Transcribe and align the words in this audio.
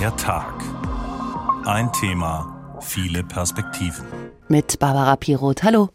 Der 0.00 0.16
Tag. 0.16 0.54
Ein 1.66 1.92
Thema, 1.92 2.78
viele 2.80 3.22
Perspektiven. 3.22 4.06
Mit 4.48 4.78
Barbara 4.78 5.14
Piroth. 5.16 5.62
Hallo. 5.62 5.90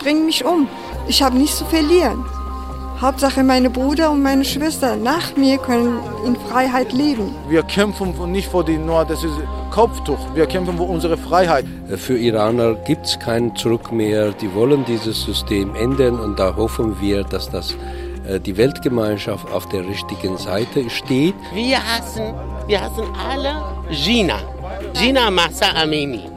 Bring 0.00 0.26
mich 0.26 0.44
um. 0.44 0.66
Ich 1.06 1.22
habe 1.22 1.36
nichts 1.36 1.58
zu 1.58 1.64
verlieren. 1.66 2.24
Hauptsache 3.02 3.42
meine 3.42 3.68
Brüder 3.68 4.12
und 4.12 4.22
meine 4.22 4.44
Schwester 4.44 4.94
nach 4.94 5.36
mir 5.36 5.58
können 5.58 5.98
in 6.24 6.36
Freiheit 6.36 6.92
leben. 6.92 7.34
Wir 7.48 7.64
kämpfen 7.64 8.14
nicht 8.30 8.48
für 8.48 8.62
die 8.62 8.78
nur 8.78 9.04
das 9.04 9.24
ist 9.24 9.34
Kopftuch. 9.72 10.20
Wir 10.34 10.46
kämpfen 10.46 10.76
für 10.76 10.84
unsere 10.84 11.16
Freiheit. 11.16 11.64
Für 11.96 12.16
Iraner 12.16 12.74
gibt 12.74 13.06
es 13.06 13.18
kein 13.18 13.56
Zurück 13.56 13.90
mehr. 13.90 14.30
Die 14.30 14.54
wollen 14.54 14.84
dieses 14.84 15.20
System 15.20 15.74
ändern 15.74 16.20
und 16.20 16.38
da 16.38 16.54
hoffen 16.54 17.00
wir, 17.00 17.24
dass 17.24 17.50
das 17.50 17.74
äh, 18.28 18.38
die 18.38 18.56
Weltgemeinschaft 18.56 19.50
auf 19.50 19.68
der 19.68 19.84
richtigen 19.84 20.38
Seite 20.38 20.88
steht. 20.88 21.34
Wir 21.52 21.78
hassen, 21.78 22.34
wir 22.68 22.80
hassen 22.82 23.04
alle 23.28 23.64
Gina. 23.90 24.38
Gina 24.94 25.28
Massa 25.28 25.72
Amini. 25.74 26.31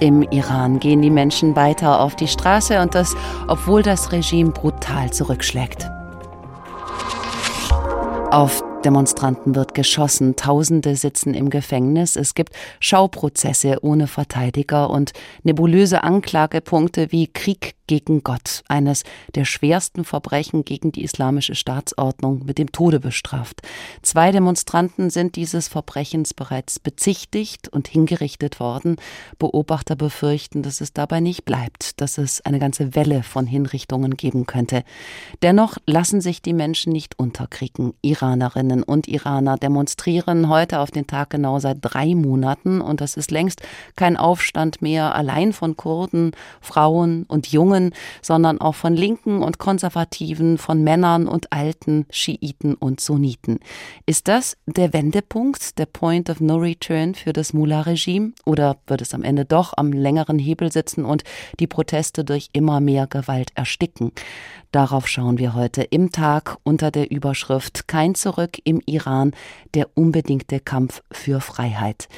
Im 0.00 0.22
Iran 0.22 0.78
gehen 0.78 1.02
die 1.02 1.10
Menschen 1.10 1.56
weiter 1.56 2.00
auf 2.00 2.14
die 2.14 2.28
Straße 2.28 2.80
und 2.80 2.94
das, 2.94 3.16
obwohl 3.48 3.82
das 3.82 4.12
Regime 4.12 4.50
brutal 4.50 5.12
zurückschlägt. 5.12 5.90
Auf 8.30 8.62
Demonstranten 8.84 9.56
wird 9.56 9.74
geschossen, 9.74 10.36
Tausende 10.36 10.94
sitzen 10.94 11.34
im 11.34 11.50
Gefängnis, 11.50 12.14
es 12.14 12.34
gibt 12.34 12.54
Schauprozesse 12.78 13.78
ohne 13.82 14.06
Verteidiger 14.06 14.90
und 14.90 15.12
nebulöse 15.42 16.04
Anklagepunkte 16.04 17.10
wie 17.10 17.26
Krieg 17.26 17.74
gegen 17.88 18.22
Gott, 18.22 18.62
eines 18.68 19.02
der 19.34 19.44
schwersten 19.44 20.04
Verbrechen 20.04 20.64
gegen 20.64 20.92
die 20.92 21.02
islamische 21.02 21.56
Staatsordnung, 21.56 22.44
mit 22.44 22.58
dem 22.58 22.70
Tode 22.70 23.00
bestraft. 23.00 23.62
Zwei 24.02 24.30
Demonstranten 24.30 25.10
sind 25.10 25.34
dieses 25.34 25.66
Verbrechens 25.66 26.34
bereits 26.34 26.78
bezichtigt 26.78 27.68
und 27.68 27.88
hingerichtet 27.88 28.60
worden. 28.60 28.96
Beobachter 29.40 29.96
befürchten, 29.96 30.62
dass 30.62 30.80
es 30.80 30.92
dabei 30.92 31.18
nicht 31.18 31.44
bleibt, 31.44 32.00
dass 32.00 32.18
es 32.18 32.40
eine 32.42 32.60
ganze 32.60 32.94
Welle 32.94 33.24
von 33.24 33.46
Hinrichtungen 33.46 34.16
geben 34.16 34.46
könnte. 34.46 34.84
Dennoch 35.42 35.78
lassen 35.86 36.20
sich 36.20 36.42
die 36.42 36.52
Menschen 36.52 36.92
nicht 36.92 37.18
unterkriegen. 37.18 37.94
Iranerinnen 38.02 38.82
und 38.82 39.08
Iraner 39.08 39.56
demonstrieren 39.56 40.48
heute 40.48 40.78
auf 40.80 40.90
den 40.90 41.06
Tag 41.06 41.30
genau 41.30 41.58
seit 41.58 41.78
drei 41.80 42.14
Monaten 42.14 42.80
und 42.80 43.00
das 43.00 43.16
ist 43.16 43.30
längst 43.30 43.62
kein 43.96 44.16
Aufstand 44.16 44.82
mehr 44.82 45.14
allein 45.14 45.54
von 45.54 45.76
Kurden, 45.76 46.32
Frauen 46.60 47.24
und 47.24 47.48
Jungen 47.50 47.77
Jungen, 47.78 47.94
sondern 48.22 48.60
auch 48.60 48.74
von 48.74 48.94
Linken 48.94 49.42
und 49.42 49.58
Konservativen, 49.58 50.58
von 50.58 50.82
Männern 50.82 51.28
und 51.28 51.52
Alten, 51.52 52.06
Schiiten 52.10 52.74
und 52.74 53.00
Sunniten. 53.00 53.60
Ist 54.06 54.28
das 54.28 54.56
der 54.66 54.92
Wendepunkt, 54.92 55.78
der 55.78 55.86
Point 55.86 56.30
of 56.30 56.40
No 56.40 56.56
Return 56.56 57.14
für 57.14 57.32
das 57.32 57.52
Mullah-Regime? 57.52 58.32
Oder 58.44 58.76
wird 58.86 59.02
es 59.02 59.14
am 59.14 59.22
Ende 59.22 59.44
doch 59.44 59.72
am 59.76 59.92
längeren 59.92 60.38
Hebel 60.38 60.72
sitzen 60.72 61.04
und 61.04 61.24
die 61.60 61.66
Proteste 61.66 62.24
durch 62.24 62.48
immer 62.52 62.80
mehr 62.80 63.06
Gewalt 63.06 63.50
ersticken? 63.54 64.12
Darauf 64.72 65.08
schauen 65.08 65.38
wir 65.38 65.54
heute 65.54 65.82
im 65.82 66.12
Tag 66.12 66.58
unter 66.62 66.90
der 66.90 67.10
Überschrift 67.10 67.88
Kein 67.88 68.14
Zurück 68.14 68.58
im 68.64 68.82
Iran, 68.84 69.32
der 69.74 69.88
unbedingte 69.94 70.60
Kampf 70.60 71.02
für 71.10 71.40
Freiheit. 71.40 72.08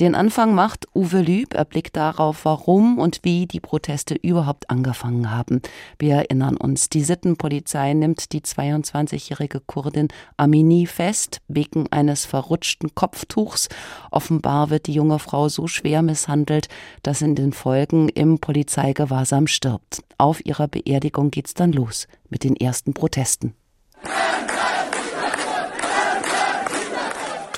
Den 0.00 0.14
Anfang 0.14 0.54
macht 0.54 0.88
Uwe 0.94 1.20
Lüb. 1.20 1.52
Er 1.52 1.66
blickt 1.66 1.94
darauf, 1.94 2.46
warum 2.46 2.98
und 2.98 3.20
wie 3.22 3.46
die 3.46 3.60
Proteste 3.60 4.14
überhaupt 4.14 4.70
angefangen 4.70 5.30
haben. 5.30 5.60
Wir 5.98 6.14
erinnern 6.14 6.56
uns, 6.56 6.88
die 6.88 7.02
Sittenpolizei 7.02 7.92
nimmt 7.92 8.32
die 8.32 8.40
22-jährige 8.40 9.60
Kurdin 9.60 10.08
Amini 10.38 10.86
fest 10.86 11.42
wegen 11.48 11.86
eines 11.92 12.24
verrutschten 12.24 12.94
Kopftuchs. 12.94 13.68
Offenbar 14.10 14.70
wird 14.70 14.86
die 14.86 14.94
junge 14.94 15.18
Frau 15.18 15.50
so 15.50 15.66
schwer 15.66 16.00
misshandelt, 16.00 16.68
dass 17.02 17.20
in 17.20 17.34
den 17.34 17.52
Folgen 17.52 18.08
im 18.08 18.38
Polizeigewahrsam 18.38 19.48
stirbt. 19.48 20.02
Auf 20.16 20.46
ihrer 20.46 20.66
Beerdigung 20.66 21.30
geht's 21.30 21.52
dann 21.52 21.72
los 21.72 22.08
mit 22.30 22.42
den 22.42 22.56
ersten 22.56 22.94
Protesten. 22.94 23.54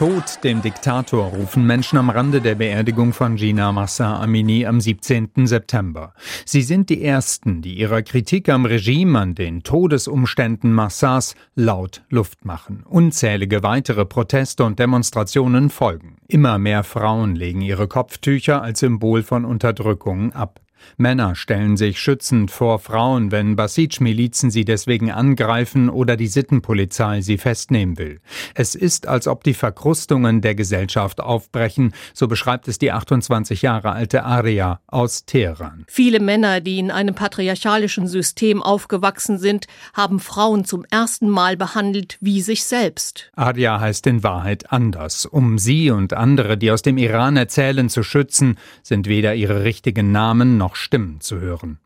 Tod 0.02 0.42
dem 0.42 0.62
Diktator 0.62 1.26
rufen 1.26 1.64
Menschen 1.64 1.96
am 1.96 2.10
Rande 2.10 2.40
der 2.40 2.56
Beerdigung 2.56 3.12
von 3.12 3.36
Gina 3.36 3.70
Massa 3.70 4.20
Amini 4.20 4.66
am 4.66 4.80
17. 4.80 5.46
September. 5.46 6.12
Sie 6.44 6.62
sind 6.62 6.90
die 6.90 7.04
Ersten, 7.04 7.62
die 7.62 7.74
ihrer 7.78 8.02
Kritik 8.02 8.48
am 8.48 8.66
Regime, 8.66 9.16
an 9.16 9.36
den 9.36 9.62
Todesumständen 9.62 10.72
Massas 10.72 11.36
laut 11.54 12.02
Luft 12.10 12.44
machen. 12.44 12.82
Unzählige 12.84 13.62
weitere 13.62 14.04
Proteste 14.04 14.64
und 14.64 14.80
Demonstrationen 14.80 15.70
folgen. 15.70 16.16
Immer 16.26 16.58
mehr 16.58 16.82
Frauen 16.82 17.36
legen 17.36 17.60
ihre 17.60 17.86
Kopftücher 17.86 18.60
als 18.60 18.80
Symbol 18.80 19.22
von 19.22 19.44
Unterdrückung 19.44 20.32
ab. 20.32 20.61
Männer 20.96 21.34
stellen 21.34 21.76
sich 21.76 22.00
schützend 22.00 22.50
vor 22.50 22.78
Frauen, 22.78 23.32
wenn 23.32 23.56
Basij-Milizen 23.56 24.50
sie 24.50 24.64
deswegen 24.64 25.10
angreifen 25.10 25.88
oder 25.88 26.16
die 26.16 26.26
Sittenpolizei 26.26 27.20
sie 27.20 27.38
festnehmen 27.38 27.98
will. 27.98 28.20
Es 28.54 28.74
ist, 28.74 29.06
als 29.06 29.26
ob 29.26 29.44
die 29.44 29.54
Verkrustungen 29.54 30.40
der 30.40 30.54
Gesellschaft 30.54 31.20
aufbrechen, 31.20 31.92
so 32.14 32.28
beschreibt 32.28 32.68
es 32.68 32.78
die 32.78 32.92
28 32.92 33.62
Jahre 33.62 33.92
alte 33.92 34.24
Aria 34.24 34.80
aus 34.86 35.24
Teheran. 35.24 35.84
Viele 35.88 36.20
Männer, 36.20 36.60
die 36.60 36.78
in 36.78 36.90
einem 36.90 37.14
patriarchalischen 37.14 38.06
System 38.06 38.62
aufgewachsen 38.62 39.38
sind, 39.38 39.66
haben 39.94 40.20
Frauen 40.20 40.64
zum 40.64 40.84
ersten 40.90 41.28
Mal 41.28 41.56
behandelt 41.56 42.18
wie 42.20 42.40
sich 42.40 42.64
selbst. 42.64 43.30
Aria 43.34 43.80
heißt 43.80 44.06
in 44.06 44.22
Wahrheit 44.22 44.72
anders. 44.72 45.26
Um 45.26 45.58
sie 45.58 45.90
und 45.90 46.12
andere, 46.12 46.56
die 46.56 46.70
aus 46.70 46.82
dem 46.82 46.98
Iran 46.98 47.36
erzählen, 47.36 47.88
zu 47.88 48.02
schützen, 48.02 48.58
sind 48.82 49.06
weder 49.06 49.34
ihre 49.34 49.64
richtigen 49.64 50.12
Namen 50.12 50.56
noch 50.56 50.71
noch 50.72 50.76
Stimmen 50.76 51.20
zu 51.20 51.38
hören. 51.38 51.78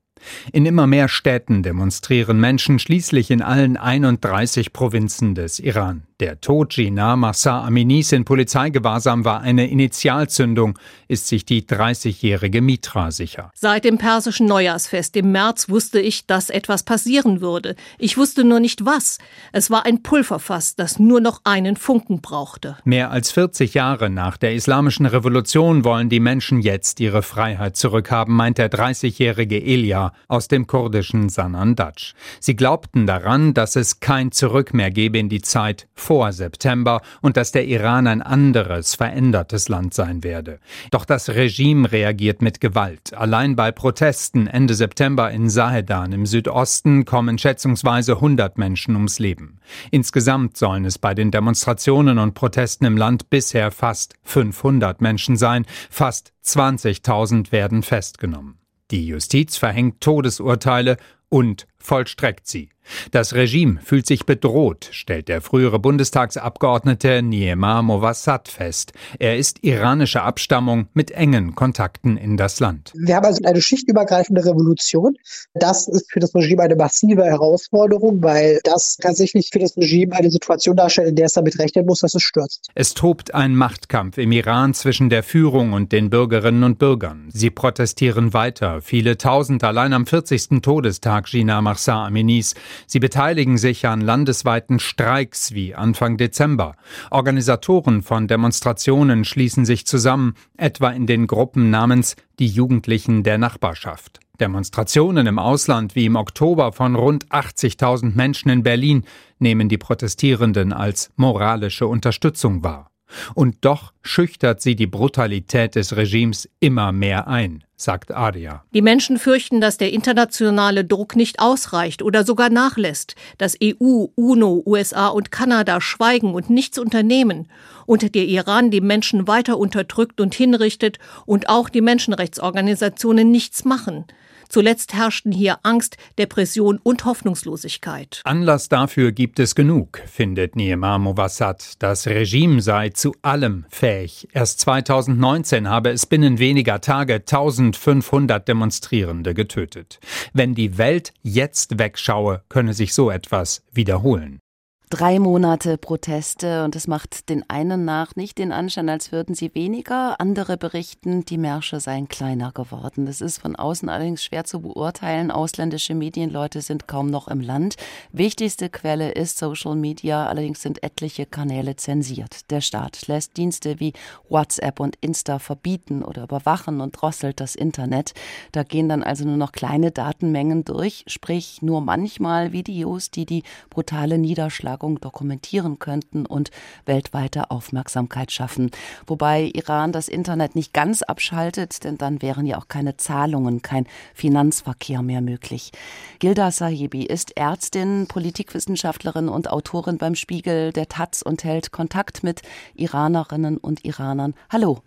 In 0.53 0.65
immer 0.65 0.87
mehr 0.87 1.09
Städten 1.09 1.63
demonstrieren 1.63 2.39
Menschen 2.41 2.79
schließlich 2.79 3.31
in 3.31 3.43
allen 3.43 3.77
31 3.77 4.73
Provinzen 4.73 5.35
des 5.35 5.59
Iran. 5.59 6.06
Der 6.19 6.41
Tod 6.41 6.71
Gina 6.71 7.15
Massa 7.15 7.63
Aminis 7.67 8.11
in 8.11 8.25
Polizeigewahrsam 8.25 9.27
war 9.27 9.43
eine 9.43 9.69
Initialzündung, 9.69 10.79
ist 11.09 11.29
sich 11.29 11.45
die 11.45 11.61
30-jährige 11.61 12.63
Mitra 12.63 13.11
sicher. 13.11 13.51
Seit 13.55 13.85
dem 13.85 13.99
persischen 13.99 14.47
Neujahrsfest 14.47 15.15
im 15.17 15.31
März 15.33 15.69
wusste 15.69 16.01
ich, 16.01 16.27
dass 16.27 16.49
etwas 16.49 16.85
passieren 16.85 17.43
würde. 17.43 17.77
Ich 17.99 18.17
wusste 18.17 18.45
nur 18.45 18.61
nicht 18.61 18.87
was. 18.87 19.19
Es 19.53 19.71
war 19.71 19.85
ein 19.85 20.03
Pulverfass, 20.03 20.75
das 20.75 20.99
nur 20.99 21.21
noch 21.21 21.43
einen 21.45 21.77
Funken 21.77 22.23
brauchte. 22.23 22.79
Mehr 22.85 23.11
als 23.11 23.31
40 23.33 23.75
Jahre 23.75 24.09
nach 24.09 24.39
der 24.39 24.55
islamischen 24.55 25.05
Revolution 25.05 25.85
wollen 25.85 26.09
die 26.09 26.21
Menschen 26.21 26.63
jetzt 26.63 26.99
ihre 26.99 27.21
Freiheit 27.21 27.77
zurückhaben, 27.77 28.35
meint 28.35 28.57
der 28.57 28.71
30-jährige 28.71 29.63
Elia 29.63 30.15
aus 30.29 30.49
dem 30.49 30.67
kurdischen 30.67 31.29
Sanandaj. 31.29 32.15
Sie 32.41 32.57
glaubten 32.57 33.07
daran, 33.07 33.53
dass 33.53 33.77
es 33.77 34.01
kein 34.01 34.33
Zurück 34.33 34.73
mehr 34.73 34.91
gebe 34.91 35.19
in 35.19 35.29
die 35.29 35.43
Zeit 35.43 35.87
vor 36.07 36.33
September 36.33 37.03
und 37.21 37.37
dass 37.37 37.51
der 37.51 37.67
Iran 37.67 38.07
ein 38.07 38.23
anderes, 38.23 38.95
verändertes 38.95 39.69
Land 39.69 39.93
sein 39.93 40.23
werde. 40.23 40.61
Doch 40.93 41.05
das 41.05 41.31
Regime 41.31 41.91
reagiert 41.91 42.43
mit 42.43 42.61
Gewalt. 42.61 43.13
Allein 43.13 43.57
bei 43.57 43.73
Protesten 43.73 44.47
Ende 44.47 44.75
September 44.75 45.33
in 45.33 45.51
Sahedan 45.51 46.13
im 46.13 46.25
Südosten 46.25 47.07
kommen 47.07 47.39
schätzungsweise 47.39 48.13
100 48.13 48.57
Menschen 48.57 48.95
ums 48.95 49.19
Leben. 49.19 49.59
Insgesamt 49.91 50.57
sollen 50.57 50.85
es 50.85 50.97
bei 50.97 51.13
den 51.13 51.33
Demonstrationen 51.33 52.21
und 52.21 52.35
Protesten 52.35 52.85
im 52.85 52.97
Land 52.97 53.29
bisher 53.29 53.73
fast 53.73 54.15
500 54.23 55.01
Menschen 55.01 55.37
sein. 55.37 55.67
Fast 55.91 56.33
20.000 56.45 57.51
werden 57.51 57.83
festgenommen. 57.83 58.59
Die 58.93 59.09
Justiz 59.09 59.57
verhängt 59.57 60.01
Todesurteile 60.01 60.99
und 61.29 61.67
vollstreckt 61.87 62.47
sie. 62.47 62.69
Das 63.11 63.35
Regime 63.35 63.81
fühlt 63.83 64.07
sich 64.07 64.27
bedroht, 64.27 64.89
stellt 64.93 65.27
der 65.29 65.41
frühere 65.41 65.81
Bundestagsabgeordnete 65.81 67.21
Niemar 67.21 67.83
Mowassad 67.83 68.49
fest. 68.49 68.93
Er 69.19 69.37
ist 69.37 69.65
iranischer 69.65 70.23
Abstammung 70.23 70.87
mit 70.95 71.11
engen 71.11 71.57
Kontakten 71.57 72.17
in 72.17 72.37
das 72.37 72.61
Land. 72.61 72.93
Wir 72.95 73.17
haben 73.17 73.27
also 73.27 73.43
eine 73.45 73.61
schichtübergreifende 73.61 74.45
Revolution. 74.45 75.17
Das 75.55 75.89
ist 75.89 76.13
für 76.13 76.21
das 76.21 76.33
Regime 76.35 76.63
eine 76.63 76.77
massive 76.77 77.25
Herausforderung, 77.25 78.23
weil 78.23 78.61
das 78.63 78.97
tatsächlich 79.01 79.51
für 79.53 79.59
das 79.59 79.77
Regime 79.77 80.15
eine 80.15 80.31
Situation 80.31 80.77
darstellt, 80.77 81.09
in 81.09 81.17
der 81.17 81.27
es 81.27 81.33
damit 81.33 81.59
rechnen 81.59 81.87
muss, 81.87 82.01
dass 82.01 82.15
es 82.15 82.23
stürzt. 82.23 82.69
Es 82.77 82.95
tobt 82.95 83.35
ein 83.35 83.57
Machtkampf 83.57 84.19
im 84.19 84.31
Iran 84.31 84.75
zwischen 84.75 85.11
der 85.11 85.25
Führung 85.25 85.73
und 85.73 85.91
den 85.91 86.09
Bürgerinnen 86.09 86.63
und 86.63 86.79
Bürgern. 86.79 87.31
Sie 87.33 87.51
protestieren 87.51 88.33
weiter. 88.33 88.81
Viele 88.81 89.19
tausend 89.19 89.65
allein 89.65 89.93
am 89.93 90.07
40. 90.07 90.63
Todestag 90.63 91.17
sagt 91.17 91.33
Marsa 91.77 92.07
Aminis. 92.07 92.55
Sie 92.87 93.01
beteiligen 93.01 93.59
sich 93.59 93.87
an 93.87 94.01
landesweiten 94.01 94.79
Streiks 94.79 95.53
wie 95.53 95.75
Anfang 95.75 96.17
Dezember. 96.17 96.75
Organisatoren 97.11 98.01
von 98.01 98.29
Demonstrationen 98.29 99.27
schließen 99.27 99.67
sich 99.67 99.87
zusammen, 99.87 100.37
etwa 100.57 100.89
in 100.89 101.07
den 101.07 101.27
Gruppen 101.27 101.69
namens 101.69 102.17
Die 102.39 102.47
Jugendlichen 102.47 103.25
der 103.25 103.37
Nachbarschaft. 103.37 104.21
Demonstrationen 104.41 105.27
im 105.27 105.39
Ausland 105.39 105.95
wie 105.95 106.07
im 106.07 106.17
Oktober 106.17 106.73
von 106.73 106.95
rund 106.95 107.27
80.000 107.29 108.15
Menschen 108.15 108.49
in 108.49 108.63
Berlin 108.63 109.05
nehmen 109.39 109.69
die 109.69 109.79
Protestierenden 109.79 110.73
als 110.73 111.11
moralische 111.17 111.87
Unterstützung 111.87 112.65
wahr. 112.65 112.91
Und 113.35 113.67
doch 113.67 113.93
schüchtert 114.01 114.63
sie 114.63 114.77
die 114.77 114.87
Brutalität 114.87 115.75
des 115.75 115.95
Regimes 115.95 116.49
immer 116.59 116.93
mehr 116.93 117.29
ein, 117.29 117.66
sagt 117.77 118.15
Adia. 118.15 118.65
Die 118.73 118.83
Menschen 118.83 119.19
fürchten, 119.19 119.61
dass 119.61 119.77
der 119.77 119.93
internationale 119.93 120.85
Druck 120.85 121.15
nicht 121.15 121.41
ausreicht 121.41 122.03
oder 122.03 122.25
sogar 122.25 122.51
nachlässt, 122.51 123.15
dass 123.39 123.57
EU, 123.63 124.07
UNO, 124.15 124.63
USA 124.67 125.09
und 125.09 125.31
Kanada 125.31 125.81
schweigen 125.81 126.35
und 126.35 126.51
nichts 126.51 126.79
unternehmen 126.79 127.49
und 127.85 128.15
der 128.15 128.25
Iran 128.25 128.71
die 128.71 128.81
Menschen 128.81 129.29
weiter 129.29 129.59
unterdrückt 129.59 130.21
und 130.21 130.35
hinrichtet 130.35 130.99
und 131.27 131.49
auch 131.49 131.69
die 131.69 131.83
Menschenrechtsorganisationen 131.83 133.31
nichts 133.31 133.65
machen. 133.65 134.07
Zuletzt 134.49 134.95
herrschten 134.95 135.33
hier 135.33 135.59
Angst, 135.63 135.97
Depression 136.19 136.79
und 136.83 137.05
Hoffnungslosigkeit. 137.05 138.21
Anlass 138.25 138.69
dafür 138.69 139.13
gibt 139.13 139.39
es 139.39 139.55
genug, 139.55 140.01
findet 140.07 140.57
Niemar 140.57 140.99
Mowassat. 140.99 141.75
Das 141.79 142.07
Regime 142.07 142.63
sei 142.63 142.91
zu 142.91 143.15
allem 143.23 143.65
fähig. 143.69 144.29
Erst 144.33 144.61
2019 144.61 145.69
habe 145.69 145.91
es 145.91 146.07
binnen 146.07 146.39
weniger 146.39 146.81
Tage 146.81 147.15
1500 147.15 148.47
Demonstrierende 148.47 149.35
getötet. 149.35 150.01
Wenn 150.33 150.55
die 150.55 150.79
Welt 150.79 151.13
jetzt 151.23 151.79
wegschaue, 151.79 152.43
könne 152.49 152.75
sich 152.75 152.95
so 152.95 153.11
etwas 153.11 153.63
wiederholen. 153.73 154.41
Drei 154.89 155.19
Monate 155.19 155.79
Proteste 155.79 156.63
und 156.63 156.77
es 156.77 156.87
macht 156.87 157.29
den 157.29 157.43
einen 157.51 157.85
nach 157.85 158.15
nicht 158.15 158.39
den 158.39 158.53
Anschein, 158.53 158.89
als 158.89 159.11
würden 159.11 159.35
sie 159.35 159.53
weniger. 159.53 160.21
Andere 160.21 160.57
berichten, 160.57 161.25
die 161.25 161.39
Märsche 161.39 161.81
seien 161.81 162.07
kleiner 162.07 162.53
geworden. 162.53 163.05
Das 163.05 163.21
ist 163.21 163.39
von 163.39 163.57
außen 163.57 163.89
allerdings 163.89 164.23
schwer 164.23 164.45
zu 164.45 164.61
beurteilen. 164.61 165.33
Ausländische 165.33 165.97
Medienleute 165.97 166.61
sind 166.61 166.87
kaum 166.87 167.09
noch 167.11 167.27
im 167.27 167.41
Land. 167.41 167.75
Wichtigste 168.13 168.71
Quelle 168.71 169.11
ist 169.11 169.39
Social 169.39 169.75
Media, 169.75 170.29
allerdings 170.29 170.63
sind 170.63 170.85
etliche 170.85 171.27
Kanäle 171.27 171.75
zensiert. 171.75 172.49
Der 172.53 172.61
Staat 172.61 173.09
lässt 173.09 173.37
Dienste 173.37 173.81
wie 173.81 173.93
WhatsApp 174.29 174.79
und 174.79 174.95
Insta 175.01 175.41
verbieten 175.41 176.05
oder 176.05 176.23
überwachen 176.23 176.81
und 176.81 176.93
drosselt 176.93 177.41
das 177.41 177.57
Internet. 177.57 178.15
Da 178.53 178.63
gehen 178.63 178.89
dann 178.89 179.03
also 179.03 179.25
nur 179.25 179.37
noch 179.37 179.51
kleine 179.51 179.91
Datenmengen 179.91 180.65
durch, 180.65 181.03
sprich 181.09 181.61
nur 181.61 181.81
manchmal 181.81 182.53
Videos, 182.53 183.11
die 183.11 183.27
die 183.27 183.43
brutale 183.69 184.17
Niederschlag 184.19 184.76
Übertragung 184.77 185.01
dokumentieren 185.01 185.79
könnten 185.79 186.27
und 186.27 186.51
weltweite 186.85 187.51
Aufmerksamkeit 187.51 188.31
schaffen. 188.31 188.71
Wobei 189.07 189.51
Iran 189.55 189.93
das 189.93 190.09
Internet 190.09 190.55
nicht 190.55 190.73
ganz 190.73 191.03
abschaltet, 191.03 191.85
denn 191.85 191.97
dann 191.99 192.21
wären 192.21 192.47
ja 192.47 192.59
auch 192.59 192.69
keine 192.69 192.97
Zahlungen, 192.97 193.63
kein 193.63 193.87
Finanzverkehr 194.15 195.03
mehr 195.03 195.23
möglich. 195.23 195.73
Gilda 196.19 196.51
Sahibi 196.51 197.05
ist 197.05 197.37
Ärztin, 197.37 198.07
Politikwissenschaftlerin 198.07 199.29
und 199.29 199.51
Autorin 199.51 199.99
beim 199.99 200.15
Spiegel 200.15 200.73
der 200.73 200.89
Taz 200.89 201.23
und 201.23 201.45
hält 201.45 201.73
Kontakt 201.73 202.23
mit 202.23 202.43
Iranerinnen 202.75 203.57
und 203.57 203.85
Iranern. 203.85 204.35
Hallo. 204.51 204.83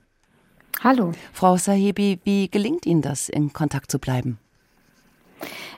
Hallo. 0.81 1.11
Frau 1.33 1.57
Sahibi, 1.57 2.19
wie 2.23 2.49
gelingt 2.49 2.85
Ihnen 2.85 3.01
das, 3.01 3.27
in 3.27 3.51
Kontakt 3.53 3.91
zu 3.91 3.99
bleiben? 3.99 4.39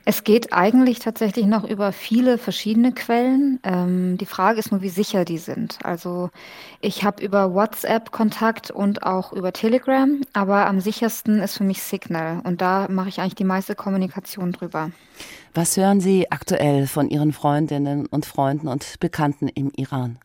Es 0.03 0.23
geht 0.23 0.51
eigentlich 0.51 0.99
tatsächlich 0.99 1.45
noch 1.45 1.63
über 1.63 1.91
viele 1.91 2.37
verschiedene 2.37 2.91
Quellen. 2.91 3.59
Ähm, 3.63 4.17
die 4.17 4.25
Frage 4.25 4.59
ist 4.59 4.71
nur, 4.71 4.81
wie 4.81 4.89
sicher 4.89 5.25
die 5.25 5.37
sind. 5.37 5.77
Also 5.83 6.31
ich 6.79 7.03
habe 7.03 7.23
über 7.23 7.53
WhatsApp 7.53 8.11
Kontakt 8.11 8.71
und 8.71 9.03
auch 9.03 9.31
über 9.31 9.53
Telegram, 9.53 10.21
aber 10.33 10.65
am 10.65 10.79
sichersten 10.79 11.39
ist 11.39 11.57
für 11.57 11.63
mich 11.63 11.83
Signal 11.83 12.41
und 12.43 12.61
da 12.61 12.87
mache 12.89 13.09
ich 13.09 13.19
eigentlich 13.19 13.35
die 13.35 13.43
meiste 13.43 13.75
Kommunikation 13.75 14.51
drüber. 14.51 14.91
Was 15.53 15.77
hören 15.77 15.99
Sie 15.99 16.31
aktuell 16.31 16.87
von 16.87 17.09
Ihren 17.09 17.33
Freundinnen 17.33 18.07
und 18.07 18.25
Freunden 18.25 18.67
und 18.67 18.99
Bekannten 18.99 19.47
im 19.49 19.71
Iran? 19.75 20.17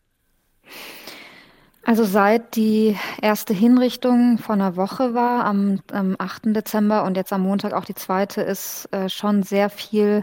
Also 1.87 2.03
seit 2.03 2.57
die 2.57 2.97
erste 3.21 3.53
Hinrichtung 3.53 4.39
vor 4.39 4.55
einer 4.55 4.75
Woche 4.75 5.13
war, 5.13 5.45
am, 5.45 5.79
am 5.93 6.17
8. 6.19 6.47
Dezember 6.47 7.05
und 7.05 7.15
jetzt 7.15 7.31
am 7.31 7.43
Montag 7.43 7.71
auch 7.71 7.85
die 7.85 7.95
zweite, 7.95 8.41
ist 8.41 8.89
äh, 8.91 9.07
schon 9.07 9.41
sehr 9.41 9.69
viel 9.69 10.21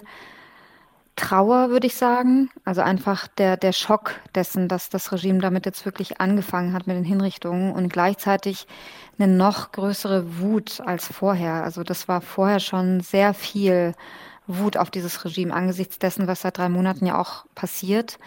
Trauer, 1.16 1.70
würde 1.70 1.86
ich 1.86 1.96
sagen. 1.96 2.50
Also 2.66 2.82
einfach 2.82 3.28
der, 3.28 3.56
der 3.56 3.72
Schock 3.72 4.12
dessen, 4.34 4.68
dass 4.68 4.90
das 4.90 5.10
Regime 5.10 5.38
damit 5.38 5.64
jetzt 5.64 5.86
wirklich 5.86 6.20
angefangen 6.20 6.74
hat 6.74 6.86
mit 6.86 6.98
den 6.98 7.04
Hinrichtungen 7.04 7.72
und 7.72 7.90
gleichzeitig 7.90 8.66
eine 9.18 9.32
noch 9.32 9.72
größere 9.72 10.40
Wut 10.40 10.82
als 10.84 11.06
vorher. 11.06 11.64
Also 11.64 11.82
das 11.82 12.08
war 12.08 12.20
vorher 12.20 12.60
schon 12.60 13.00
sehr 13.00 13.32
viel 13.32 13.94
Wut 14.46 14.76
auf 14.76 14.90
dieses 14.90 15.24
Regime 15.24 15.54
angesichts 15.54 15.98
dessen, 15.98 16.26
was 16.26 16.42
seit 16.42 16.58
drei 16.58 16.68
Monaten 16.68 17.06
ja 17.06 17.18
auch 17.18 17.46
passiert. 17.54 18.18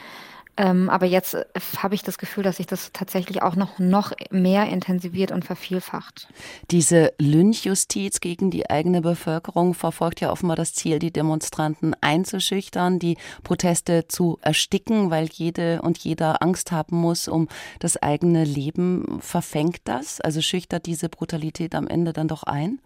Ähm, 0.57 0.89
aber 0.89 1.05
jetzt 1.05 1.35
äh, 1.35 1.45
habe 1.77 1.93
ich 1.93 2.01
das 2.01 2.17
Gefühl, 2.17 2.43
dass 2.43 2.57
sich 2.57 2.65
das 2.65 2.91
tatsächlich 2.91 3.43
auch 3.43 3.55
noch, 3.55 3.77
noch 3.77 4.11
mehr 4.31 4.67
intensiviert 4.67 5.31
und 5.31 5.45
vervielfacht. 5.45 6.27
Diese 6.71 7.13
Lynchjustiz 7.19 8.19
gegen 8.19 8.49
die 8.49 8.69
eigene 8.69 9.01
Bevölkerung 9.01 9.75
verfolgt 9.75 10.19
ja 10.19 10.31
offenbar 10.31 10.55
das 10.55 10.73
Ziel, 10.73 10.97
die 10.97 11.11
Demonstranten 11.11 11.95
einzuschüchtern, 12.01 12.97
die 12.97 13.17
Proteste 13.43 14.07
zu 14.07 14.39
ersticken, 14.41 15.11
weil 15.11 15.29
jede 15.31 15.81
und 15.83 15.99
jeder 15.99 16.41
Angst 16.41 16.71
haben 16.71 16.97
muss 16.97 17.27
um 17.27 17.47
das 17.79 18.01
eigene 18.01 18.43
Leben. 18.43 19.19
Verfängt 19.21 19.81
das? 19.83 20.19
Also 20.21 20.41
schüchtert 20.41 20.87
diese 20.87 21.07
Brutalität 21.07 21.75
am 21.75 21.87
Ende 21.87 22.13
dann 22.13 22.27
doch 22.27 22.43
ein? 22.43 22.79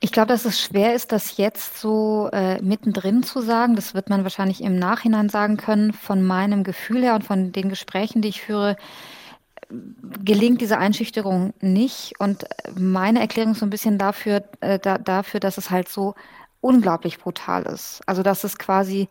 Ich 0.00 0.12
glaube, 0.12 0.28
dass 0.28 0.44
es 0.44 0.60
schwer 0.60 0.94
ist, 0.94 1.12
das 1.12 1.36
jetzt 1.36 1.78
so 1.78 2.30
äh, 2.32 2.60
mittendrin 2.62 3.22
zu 3.22 3.42
sagen. 3.42 3.76
Das 3.76 3.94
wird 3.94 4.08
man 4.08 4.22
wahrscheinlich 4.22 4.62
im 4.62 4.78
Nachhinein 4.78 5.28
sagen 5.28 5.56
können. 5.56 5.92
Von 5.92 6.22
meinem 6.22 6.64
Gefühl 6.64 7.02
her 7.02 7.14
und 7.14 7.24
von 7.24 7.52
den 7.52 7.68
Gesprächen, 7.68 8.22
die 8.22 8.28
ich 8.28 8.40
führe, 8.40 8.76
gelingt 10.24 10.60
diese 10.60 10.78
Einschüchterung 10.78 11.52
nicht. 11.60 12.14
Und 12.18 12.46
meine 12.78 13.20
Erklärung 13.20 13.52
ist 13.52 13.60
so 13.60 13.66
ein 13.66 13.70
bisschen 13.70 13.98
dafür, 13.98 14.44
äh, 14.60 14.78
da, 14.78 14.98
dafür, 14.98 15.40
dass 15.40 15.58
es 15.58 15.70
halt 15.70 15.88
so 15.88 16.14
unglaublich 16.60 17.18
brutal 17.18 17.62
ist. 17.64 18.00
Also 18.06 18.22
dass 18.22 18.44
es 18.44 18.58
quasi 18.58 19.08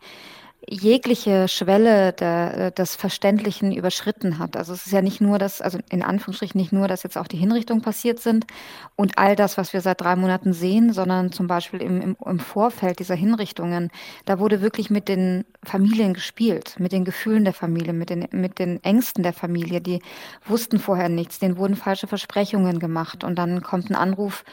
jegliche 0.68 1.48
Schwelle 1.48 2.12
der, 2.12 2.56
äh, 2.56 2.72
des 2.72 2.94
Verständlichen 2.96 3.72
überschritten 3.72 4.38
hat. 4.38 4.56
Also 4.56 4.72
es 4.72 4.86
ist 4.86 4.92
ja 4.92 5.02
nicht 5.02 5.20
nur 5.20 5.38
das, 5.38 5.60
also 5.60 5.78
in 5.90 6.02
Anführungsstrichen 6.02 6.60
nicht 6.60 6.72
nur, 6.72 6.86
dass 6.86 7.02
jetzt 7.02 7.16
auch 7.16 7.26
die 7.26 7.38
Hinrichtungen 7.38 7.82
passiert 7.82 8.20
sind 8.20 8.46
und 8.94 9.16
all 9.18 9.36
das, 9.36 9.56
was 9.56 9.72
wir 9.72 9.80
seit 9.80 10.00
drei 10.00 10.16
Monaten 10.16 10.52
sehen, 10.52 10.92
sondern 10.92 11.32
zum 11.32 11.46
Beispiel 11.46 11.80
im, 11.80 12.00
im, 12.00 12.16
im 12.24 12.38
Vorfeld 12.38 12.98
dieser 12.98 13.14
Hinrichtungen, 13.14 13.90
da 14.26 14.38
wurde 14.38 14.60
wirklich 14.60 14.90
mit 14.90 15.08
den 15.08 15.44
Familien 15.62 16.14
gespielt, 16.14 16.76
mit 16.78 16.92
den 16.92 17.04
Gefühlen 17.04 17.44
der 17.44 17.54
Familie, 17.54 17.92
mit 17.92 18.10
den, 18.10 18.28
mit 18.32 18.58
den 18.58 18.82
Ängsten 18.84 19.22
der 19.22 19.32
Familie. 19.32 19.80
Die 19.80 20.00
wussten 20.46 20.78
vorher 20.78 21.08
nichts, 21.08 21.38
denen 21.38 21.56
wurden 21.56 21.76
falsche 21.76 22.06
Versprechungen 22.06 22.78
gemacht 22.78 23.24
und 23.24 23.36
dann 23.36 23.62
kommt 23.62 23.90
ein 23.90 23.94
Anruf 23.94 24.44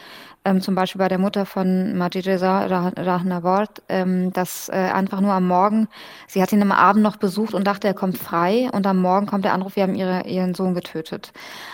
ähm, 0.48 0.62
zum 0.62 0.76
Beispiel 0.76 1.00
bei 1.00 1.10
der 1.10 1.18
Mutter 1.18 1.46
von 1.46 1.98
Majid 1.98 2.26
Reza 2.26 2.66
Rahnavard, 2.66 3.84
ähm, 3.90 4.32
dass 4.32 4.70
äh, 4.70 4.76
einfach 4.76 5.20
nur 5.20 5.34
am 5.34 5.46
Morgen, 5.46 5.90
sie 6.28 6.42
hat 6.42 6.52
ihn 6.52 6.62
am 6.62 6.72
Abend 6.72 7.04
noch 7.04 7.18
besucht 7.18 7.54
und 7.54 7.66
dachte, 7.66 7.88
er 7.88 7.94
kommt 7.94 8.18
frei 8.18 8.70
und 8.72 8.86
am 8.88 9.02
Morgen 9.02 9.26
kommt 9.26 9.46
der 9.46 9.54
Anruf, 9.54 9.76
wir 9.76 9.84
haben 9.84 9.96
ihre, 9.96 10.28
ihren 10.28 10.54
Sohn 10.54 10.74
getötet. 10.74 11.32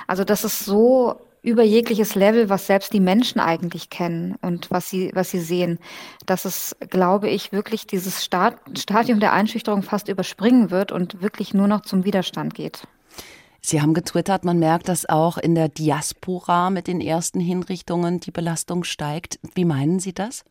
Also 0.08 0.24
das 0.24 0.44
ist 0.44 0.60
so 0.60 1.20
über 1.44 1.63
jegliches 1.63 2.15
Level, 2.15 2.50
was 2.50 2.68
selbst 2.68 2.94
die 2.94 3.01
Menschen 3.01 3.39
eigentlich 3.39 3.89
kennen 3.89 4.36
und 4.42 4.72
was 4.72 4.89
sie, 4.89 5.12
was 5.13 5.30
sie 5.30 5.42
sehen, 5.42 5.77
dass 6.25 6.46
es, 6.46 6.75
glaube 6.89 7.30
ich, 7.30 7.51
wirklich 7.51 7.86
dieses 7.86 8.24
Stadium 8.24 9.20
der 9.20 9.34
Einschüchterung 9.34 9.84
fast 9.84 10.08
überspringen 10.08 10.72
wird 10.72 10.94
und 10.94 11.22
wirklich 11.22 11.53
nur 11.53 11.68
noch 11.68 11.82
zum 11.82 12.06
Widerstand 12.06 12.53
geht. 12.53 12.88
Sie 13.65 13.82
haben 13.82 13.94
getwittert, 13.94 14.44
man 14.44 14.60
merkt, 14.60 14.89
dass 14.89 15.08
auch 15.08 15.38
in 15.38 15.56
der 15.56 15.70
Diaspora 15.70 16.70
mit 16.70 16.88
den 16.88 17.00
ersten 17.00 17.39
Hinrichtungen 17.39 18.20
die 18.20 18.32
Belastung 18.32 18.84
steigt. 18.84 19.39
Wie 19.53 19.65
meinen 19.65 20.00
Sie 20.00 20.13
das? 20.13 20.44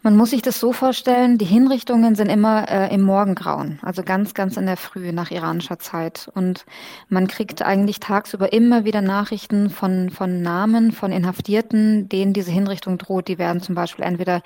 Man 0.00 0.16
muss 0.16 0.30
sich 0.30 0.42
das 0.42 0.60
so 0.60 0.72
vorstellen, 0.72 1.38
die 1.38 1.44
Hinrichtungen 1.44 2.14
sind 2.14 2.28
immer 2.28 2.70
äh, 2.70 2.94
im 2.94 3.02
Morgengrauen, 3.02 3.80
also 3.82 4.04
ganz, 4.04 4.32
ganz 4.32 4.56
in 4.56 4.66
der 4.66 4.76
Früh 4.76 5.10
nach 5.10 5.32
iranischer 5.32 5.80
Zeit. 5.80 6.30
Und 6.36 6.66
man 7.08 7.26
kriegt 7.26 7.62
eigentlich 7.62 7.98
tagsüber 7.98 8.52
immer 8.52 8.84
wieder 8.84 9.02
Nachrichten 9.02 9.70
von, 9.70 10.10
von 10.10 10.40
Namen 10.40 10.92
von 10.92 11.10
Inhaftierten, 11.10 12.08
denen 12.08 12.32
diese 12.32 12.52
Hinrichtung 12.52 12.96
droht. 12.96 13.26
Die 13.26 13.38
werden 13.38 13.60
zum 13.60 13.74
Beispiel 13.74 14.04
entweder 14.04 14.42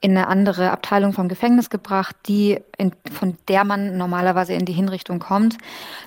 in 0.00 0.10
eine 0.10 0.26
andere 0.26 0.72
Abteilung 0.72 1.12
vom 1.12 1.28
Gefängnis 1.28 1.70
gebracht, 1.70 2.16
die 2.26 2.58
in, 2.76 2.90
von 3.12 3.38
der 3.46 3.62
man 3.62 3.96
normalerweise 3.96 4.54
in 4.54 4.64
die 4.64 4.72
Hinrichtung 4.72 5.20
kommt. 5.20 5.56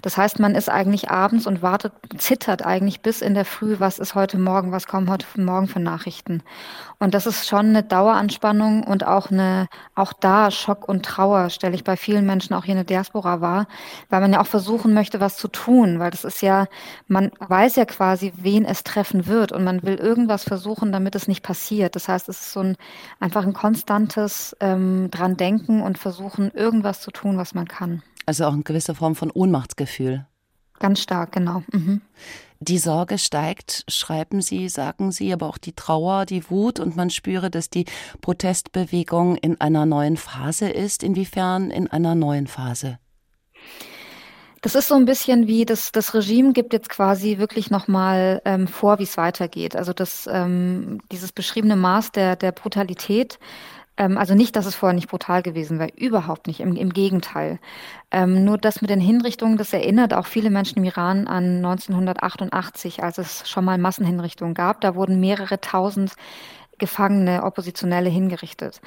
Das 0.01 0.18
heißt, 0.18 0.39
man 0.39 0.56
ist 0.56 0.68
eigentlich 0.68 1.10
abends 1.10 1.48
und 1.48 1.62
wartet, 1.62 1.94
zittert 2.18 2.65
eigentlich 2.65 3.00
bis 3.00 3.22
in 3.22 3.34
der 3.34 3.46
Früh, 3.46 3.77
was 3.79 3.98
ist 3.98 4.13
heute 4.13 4.38
Morgen, 4.38 4.74
was 4.74 4.88
kommen 4.88 5.10
heute 5.10 5.25
Morgen 5.39 5.70
für 5.70 5.79
Nachrichten. 5.79 6.44
Und 7.00 7.13
das 7.13 7.25
ist 7.25 7.48
schon 7.48 7.68
eine 7.68 7.82
Daueranspannung 7.84 8.84
und 8.89 9.05
auch 9.05 9.31
eine, 9.31 9.67
auch 9.96 10.13
da 10.13 10.51
Schock 10.51 10.88
und 10.88 11.05
Trauer 11.05 11.50
stelle 11.50 11.75
ich 11.75 11.84
bei 11.84 11.96
vielen 11.96 12.25
Menschen 12.25 12.53
auch 12.53 12.65
hier 12.65 12.74
in 12.74 12.77
der 12.77 12.86
Diaspora 12.86 13.41
wahr, 13.41 13.67
weil 14.10 14.22
man 14.22 14.34
ja 14.34 14.41
auch 14.41 14.48
versuchen 14.48 14.93
möchte, 14.93 15.19
was 15.19 15.38
zu 15.38 15.48
tun, 15.48 16.00
weil 16.00 16.12
das 16.12 16.24
ist 16.24 16.41
ja, 16.41 16.67
man 17.08 17.31
weiß 17.39 17.75
ja 17.75 17.86
quasi, 17.86 18.34
wen 18.36 18.65
es 18.65 18.84
treffen 18.84 19.27
wird 19.27 19.51
und 19.51 19.63
man 19.63 19.84
will 19.84 19.96
irgendwas 19.96 20.43
versuchen, 20.43 20.91
damit 20.91 21.15
es 21.15 21.27
nicht 21.27 21.43
passiert. 21.43 21.96
Das 21.96 22.08
heißt, 22.08 22.29
es 22.29 22.41
ist 22.41 22.53
so 22.53 22.62
ein 22.62 22.77
einfach 23.19 23.46
ein 23.46 23.53
konstantes 23.53 24.55
ähm, 24.60 25.10
dran 25.12 25.38
denken 25.38 25.81
und 25.81 25.98
versuchen, 25.98 26.51
irgendwas 26.51 27.01
zu 27.01 27.12
tun, 27.12 27.38
was 27.38 27.53
man 27.53 27.67
kann. 27.67 28.01
Also 28.25 28.46
auch 28.46 28.53
eine 28.53 28.63
gewisse 28.63 28.96
Form 28.96 29.15
von 29.15 29.31
Ohnmachtsgefühl. 29.31 30.25
Ganz 30.79 31.01
stark, 31.01 31.34
genau. 31.34 31.63
Mhm. 31.72 32.01
Die 32.62 32.78
Sorge 32.78 33.18
steigt, 33.18 33.86
schreiben 33.88 34.42
Sie, 34.42 34.68
sagen 34.68 35.13
Sie, 35.13 35.32
aber 35.32 35.48
auch 35.48 35.58
die 35.58 35.72
Trauer, 35.72 36.25
die 36.25 36.50
Wut 36.50 36.82
und 36.82 36.98
man 36.98 37.10
spüre, 37.10 37.50
dass 37.50 37.70
die 37.70 37.86
Protestbewegung 38.20 39.38
in 39.38 39.62
einer 39.62 39.86
neuen 39.86 40.18
Phase 40.18 40.70
ist. 40.70 41.01
Inwiefern 41.01 41.72
in 41.72 41.88
einer 41.88 42.16
neuen 42.16 42.48
Phase? 42.48 43.00
Das 44.62 44.75
ist 44.75 44.89
so 44.89 44.96
ein 44.96 45.06
bisschen 45.06 45.48
wie 45.48 45.63
das, 45.63 45.94
das 45.94 46.13
Regime 46.13 46.51
gibt 46.51 46.74
jetzt 46.74 46.89
quasi 46.89 47.38
wirklich 47.38 47.72
nochmal 47.72 48.42
ähm, 48.44 48.68
vor, 48.68 49.00
wie 49.00 49.04
es 49.04 49.16
weitergeht. 49.16 49.78
Also 49.78 49.94
das, 49.94 50.28
ähm, 50.30 51.00
dieses 51.13 51.32
beschriebene 51.32 51.78
Maß 51.78 52.12
der, 52.12 52.36
der 52.36 52.51
Brutalität 52.51 53.39
also 54.00 54.34
nicht, 54.34 54.56
dass 54.56 54.65
es 54.65 54.75
vorher 54.75 54.96
nicht 54.96 55.10
brutal 55.10 55.44
gewesen 55.44 55.77
wäre, 55.77 55.91
überhaupt 55.96 56.48
nicht, 56.48 56.62
im, 56.62 56.75
im 56.75 56.94
Gegenteil. 56.94 57.60
Ähm, 58.12 58.46
nur 58.46 58.58
das 58.58 58.82
mit 58.82 58.89
den 58.89 59.01
Hinrichtungen, 59.01 59.58
das 59.58 59.74
erinnert 59.74 60.13
auch 60.13 60.25
viele 60.25 60.50
Menschen 60.50 60.77
im 60.77 60.86
Iran 60.86 61.27
an 61.27 61.58
1988, 61.58 63.03
als 63.03 63.18
es 63.18 63.50
schon 63.50 63.65
mal 63.65 63.77
Massenhinrichtungen 63.77 64.53
gab. 64.53 64.79
Da 64.82 64.96
wurden 64.96 65.20
mehrere 65.20 65.60
tausend 65.60 66.13
Gefangene, 66.77 67.44
Oppositionelle 67.44 68.10
hingerichtet. 68.10 68.79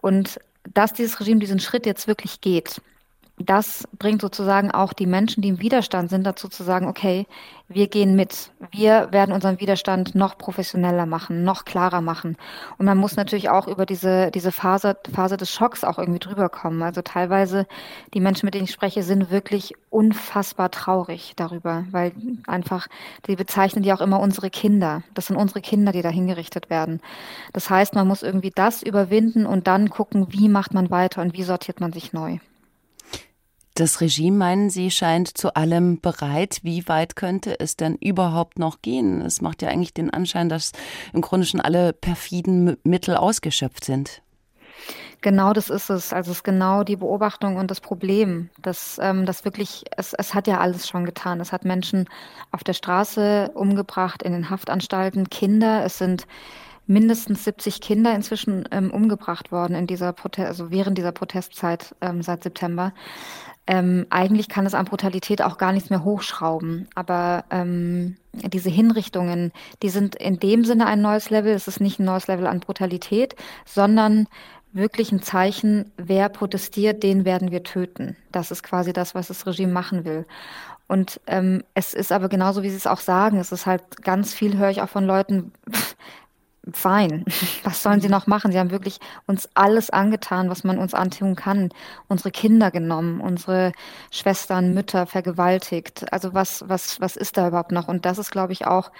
Und 0.00 0.38
dass 0.72 0.92
dieses 0.92 1.18
Regime 1.20 1.40
diesen 1.40 1.58
Schritt 1.58 1.84
jetzt 1.84 2.06
wirklich 2.06 2.40
geht, 2.40 2.80
das 3.36 3.88
bringt 3.98 4.20
sozusagen 4.20 4.70
auch 4.70 4.92
die 4.92 5.06
Menschen, 5.06 5.42
die 5.42 5.48
im 5.48 5.60
Widerstand 5.60 6.08
sind, 6.08 6.24
dazu 6.24 6.48
zu 6.48 6.62
sagen, 6.62 6.86
okay, 6.86 7.26
wir 7.68 7.88
gehen 7.88 8.14
mit. 8.14 8.52
Wir 8.70 9.08
werden 9.10 9.34
unseren 9.34 9.58
Widerstand 9.58 10.14
noch 10.14 10.38
professioneller 10.38 11.04
machen, 11.04 11.42
noch 11.42 11.64
klarer 11.64 12.00
machen. 12.00 12.36
Und 12.78 12.86
man 12.86 12.96
muss 12.96 13.16
natürlich 13.16 13.48
auch 13.48 13.66
über 13.66 13.86
diese, 13.86 14.30
diese 14.30 14.52
Phase, 14.52 14.96
Phase 15.12 15.36
des 15.36 15.50
Schocks 15.50 15.82
auch 15.82 15.98
irgendwie 15.98 16.20
drüber 16.20 16.48
kommen. 16.48 16.80
Also 16.82 17.02
teilweise, 17.02 17.66
die 18.12 18.20
Menschen, 18.20 18.46
mit 18.46 18.54
denen 18.54 18.64
ich 18.64 18.72
spreche, 18.72 19.02
sind 19.02 19.32
wirklich 19.32 19.74
unfassbar 19.90 20.70
traurig 20.70 21.32
darüber, 21.34 21.86
weil 21.90 22.12
einfach, 22.46 22.86
die 23.26 23.34
bezeichnen 23.34 23.82
die 23.82 23.92
auch 23.92 24.00
immer 24.00 24.20
unsere 24.20 24.50
Kinder. 24.50 25.02
Das 25.14 25.26
sind 25.26 25.36
unsere 25.36 25.60
Kinder, 25.60 25.90
die 25.90 26.02
da 26.02 26.10
hingerichtet 26.10 26.70
werden. 26.70 27.00
Das 27.52 27.68
heißt, 27.68 27.94
man 27.96 28.06
muss 28.06 28.22
irgendwie 28.22 28.52
das 28.54 28.82
überwinden 28.82 29.44
und 29.44 29.66
dann 29.66 29.90
gucken, 29.90 30.28
wie 30.30 30.48
macht 30.48 30.72
man 30.72 30.90
weiter 30.90 31.20
und 31.20 31.36
wie 31.36 31.42
sortiert 31.42 31.80
man 31.80 31.92
sich 31.92 32.12
neu. 32.12 32.38
Das 33.74 34.00
Regime, 34.00 34.36
meinen 34.36 34.70
Sie, 34.70 34.92
scheint 34.92 35.36
zu 35.36 35.56
allem 35.56 36.00
bereit. 36.00 36.60
Wie 36.62 36.86
weit 36.86 37.16
könnte 37.16 37.58
es 37.58 37.76
denn 37.76 37.96
überhaupt 37.96 38.56
noch 38.56 38.82
gehen? 38.82 39.20
Es 39.20 39.40
macht 39.40 39.62
ja 39.62 39.68
eigentlich 39.68 39.92
den 39.92 40.10
Anschein, 40.10 40.48
dass 40.48 40.70
im 41.12 41.22
Grunde 41.22 41.44
schon 41.44 41.60
alle 41.60 41.92
perfiden 41.92 42.76
Mittel 42.84 43.16
ausgeschöpft 43.16 43.84
sind. 43.84 44.22
Genau 45.22 45.52
das 45.52 45.70
ist 45.70 45.90
es. 45.90 46.12
Also 46.12 46.30
es 46.30 46.38
ist 46.38 46.44
genau 46.44 46.84
die 46.84 46.94
Beobachtung 46.94 47.56
und 47.56 47.68
das 47.68 47.80
Problem, 47.80 48.48
dass 48.62 49.00
ähm, 49.02 49.26
das 49.26 49.44
wirklich, 49.44 49.82
es, 49.96 50.12
es 50.12 50.34
hat 50.34 50.46
ja 50.46 50.60
alles 50.60 50.86
schon 50.86 51.04
getan. 51.04 51.40
Es 51.40 51.50
hat 51.50 51.64
Menschen 51.64 52.08
auf 52.52 52.62
der 52.62 52.74
Straße 52.74 53.50
umgebracht, 53.54 54.22
in 54.22 54.34
den 54.34 54.50
Haftanstalten, 54.50 55.30
Kinder. 55.30 55.84
Es 55.84 55.98
sind 55.98 56.28
mindestens 56.86 57.44
70 57.44 57.80
Kinder 57.80 58.14
inzwischen 58.14 58.68
ähm, 58.70 58.90
umgebracht 58.92 59.50
worden 59.50 59.74
in 59.74 59.86
dieser 59.86 60.12
Prote 60.12 60.46
also 60.46 60.70
während 60.70 60.98
dieser 60.98 61.12
Protestzeit 61.12 61.94
ähm, 62.00 62.22
seit 62.22 62.42
September. 62.42 62.92
Ähm, 63.66 64.06
eigentlich 64.10 64.48
kann 64.48 64.66
es 64.66 64.74
an 64.74 64.84
Brutalität 64.84 65.40
auch 65.40 65.56
gar 65.56 65.72
nichts 65.72 65.90
mehr 65.90 66.04
hochschrauben. 66.04 66.88
Aber 66.94 67.44
ähm, 67.50 68.16
diese 68.32 68.70
Hinrichtungen, 68.70 69.52
die 69.82 69.88
sind 69.88 70.16
in 70.16 70.38
dem 70.38 70.64
Sinne 70.64 70.86
ein 70.86 71.00
neues 71.00 71.30
Level. 71.30 71.52
Es 71.52 71.68
ist 71.68 71.80
nicht 71.80 71.98
ein 71.98 72.04
neues 72.04 72.26
Level 72.26 72.46
an 72.46 72.60
Brutalität, 72.60 73.36
sondern 73.64 74.26
wirklich 74.72 75.12
ein 75.12 75.22
Zeichen, 75.22 75.92
wer 75.96 76.28
protestiert, 76.28 77.02
den 77.02 77.24
werden 77.24 77.50
wir 77.52 77.62
töten. 77.62 78.16
Das 78.32 78.50
ist 78.50 78.62
quasi 78.62 78.92
das, 78.92 79.14
was 79.14 79.28
das 79.28 79.46
Regime 79.46 79.72
machen 79.72 80.04
will. 80.04 80.26
Und 80.86 81.20
ähm, 81.26 81.62
es 81.74 81.94
ist 81.94 82.12
aber 82.12 82.28
genauso, 82.28 82.62
wie 82.62 82.70
Sie 82.70 82.76
es 82.76 82.86
auch 82.86 83.00
sagen, 83.00 83.38
es 83.38 83.52
ist 83.52 83.64
halt 83.64 84.02
ganz 84.02 84.34
viel, 84.34 84.58
höre 84.58 84.70
ich 84.70 84.82
auch 84.82 84.88
von 84.88 85.06
Leuten, 85.06 85.52
pff, 85.72 85.96
fein. 86.72 87.24
Was 87.64 87.82
sollen 87.82 88.00
sie 88.00 88.08
noch 88.08 88.26
machen? 88.26 88.52
Sie 88.52 88.58
haben 88.58 88.70
wirklich 88.70 88.98
uns 89.26 89.48
alles 89.54 89.90
angetan, 89.90 90.50
was 90.50 90.64
man 90.64 90.78
uns 90.78 90.94
antun 90.94 91.36
kann. 91.36 91.70
Unsere 92.08 92.30
Kinder 92.30 92.70
genommen, 92.70 93.20
unsere 93.20 93.72
Schwestern, 94.10 94.74
Mütter 94.74 95.06
vergewaltigt. 95.06 96.12
Also 96.12 96.34
was, 96.34 96.64
was, 96.68 97.00
was 97.00 97.16
ist 97.16 97.36
da 97.36 97.48
überhaupt 97.48 97.72
noch? 97.72 97.88
Und 97.88 98.06
das 98.06 98.18
ist, 98.18 98.30
glaube 98.30 98.52
ich, 98.52 98.66
auch 98.66 98.90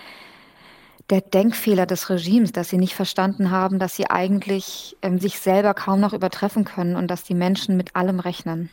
der 1.11 1.21
Denkfehler 1.21 1.87
des 1.87 2.09
Regimes, 2.09 2.53
dass 2.53 2.71
sie 2.71 2.79
nicht 2.79 2.95
verstanden 2.95 3.51
haben, 3.51 3.79
dass 3.79 3.95
sie 3.97 4.09
eigentlich 4.09 4.97
ähm, 5.03 5.19
sich 5.19 5.39
selber 5.39 5.75
kaum 5.75 6.01
noch 6.01 6.13
übertreffen 6.13 6.65
können 6.65 6.97
und 6.97 7.09
dass 7.09 7.25
die 7.25 7.35
Menschen 7.35 7.77
mit 7.77 7.95
allem 7.95 8.21
rechnen 8.21 8.71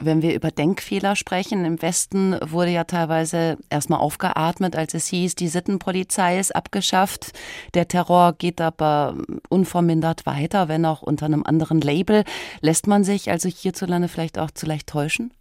wenn 0.00 0.22
wir 0.22 0.34
über 0.34 0.50
Denkfehler 0.50 1.14
sprechen, 1.16 1.64
im 1.64 1.80
Westen 1.82 2.36
wurde 2.44 2.70
ja 2.70 2.84
teilweise 2.84 3.58
erstmal 3.68 4.00
aufgeatmet, 4.00 4.76
als 4.76 4.94
es 4.94 5.06
hieß, 5.06 5.34
die 5.34 5.48
Sittenpolizei 5.48 6.38
ist 6.38 6.54
abgeschafft. 6.54 7.32
Der 7.74 7.86
Terror 7.86 8.32
geht 8.32 8.60
aber 8.60 9.16
unvermindert 9.48 10.26
weiter, 10.26 10.68
wenn 10.68 10.84
auch 10.84 11.02
unter 11.02 11.26
einem 11.26 11.44
anderen 11.44 11.80
Label. 11.80 12.24
Lässt 12.60 12.86
man 12.86 13.04
sich 13.04 13.30
also 13.30 13.48
hierzulande 13.48 14.08
vielleicht 14.08 14.38
auch 14.38 14.50
zu 14.50 14.66
leicht 14.66 14.88
täuschen? 14.88 15.32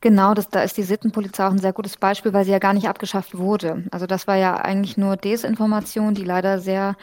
Genau, 0.00 0.32
das, 0.32 0.48
da 0.48 0.62
ist 0.62 0.78
die 0.78 0.82
Sittenpolizei 0.82 1.46
auch 1.46 1.52
ein 1.52 1.58
sehr 1.58 1.74
gutes 1.74 1.98
Beispiel, 1.98 2.32
weil 2.32 2.46
sie 2.46 2.52
ja 2.52 2.58
gar 2.58 2.72
nicht 2.72 2.88
abgeschafft 2.88 3.36
wurde. 3.36 3.84
Also 3.90 4.06
das 4.06 4.26
war 4.26 4.36
ja 4.36 4.56
eigentlich 4.56 4.96
nur 4.96 5.16
Desinformation, 5.16 6.14
die 6.14 6.24
leider 6.24 6.58
sehr 6.58 6.96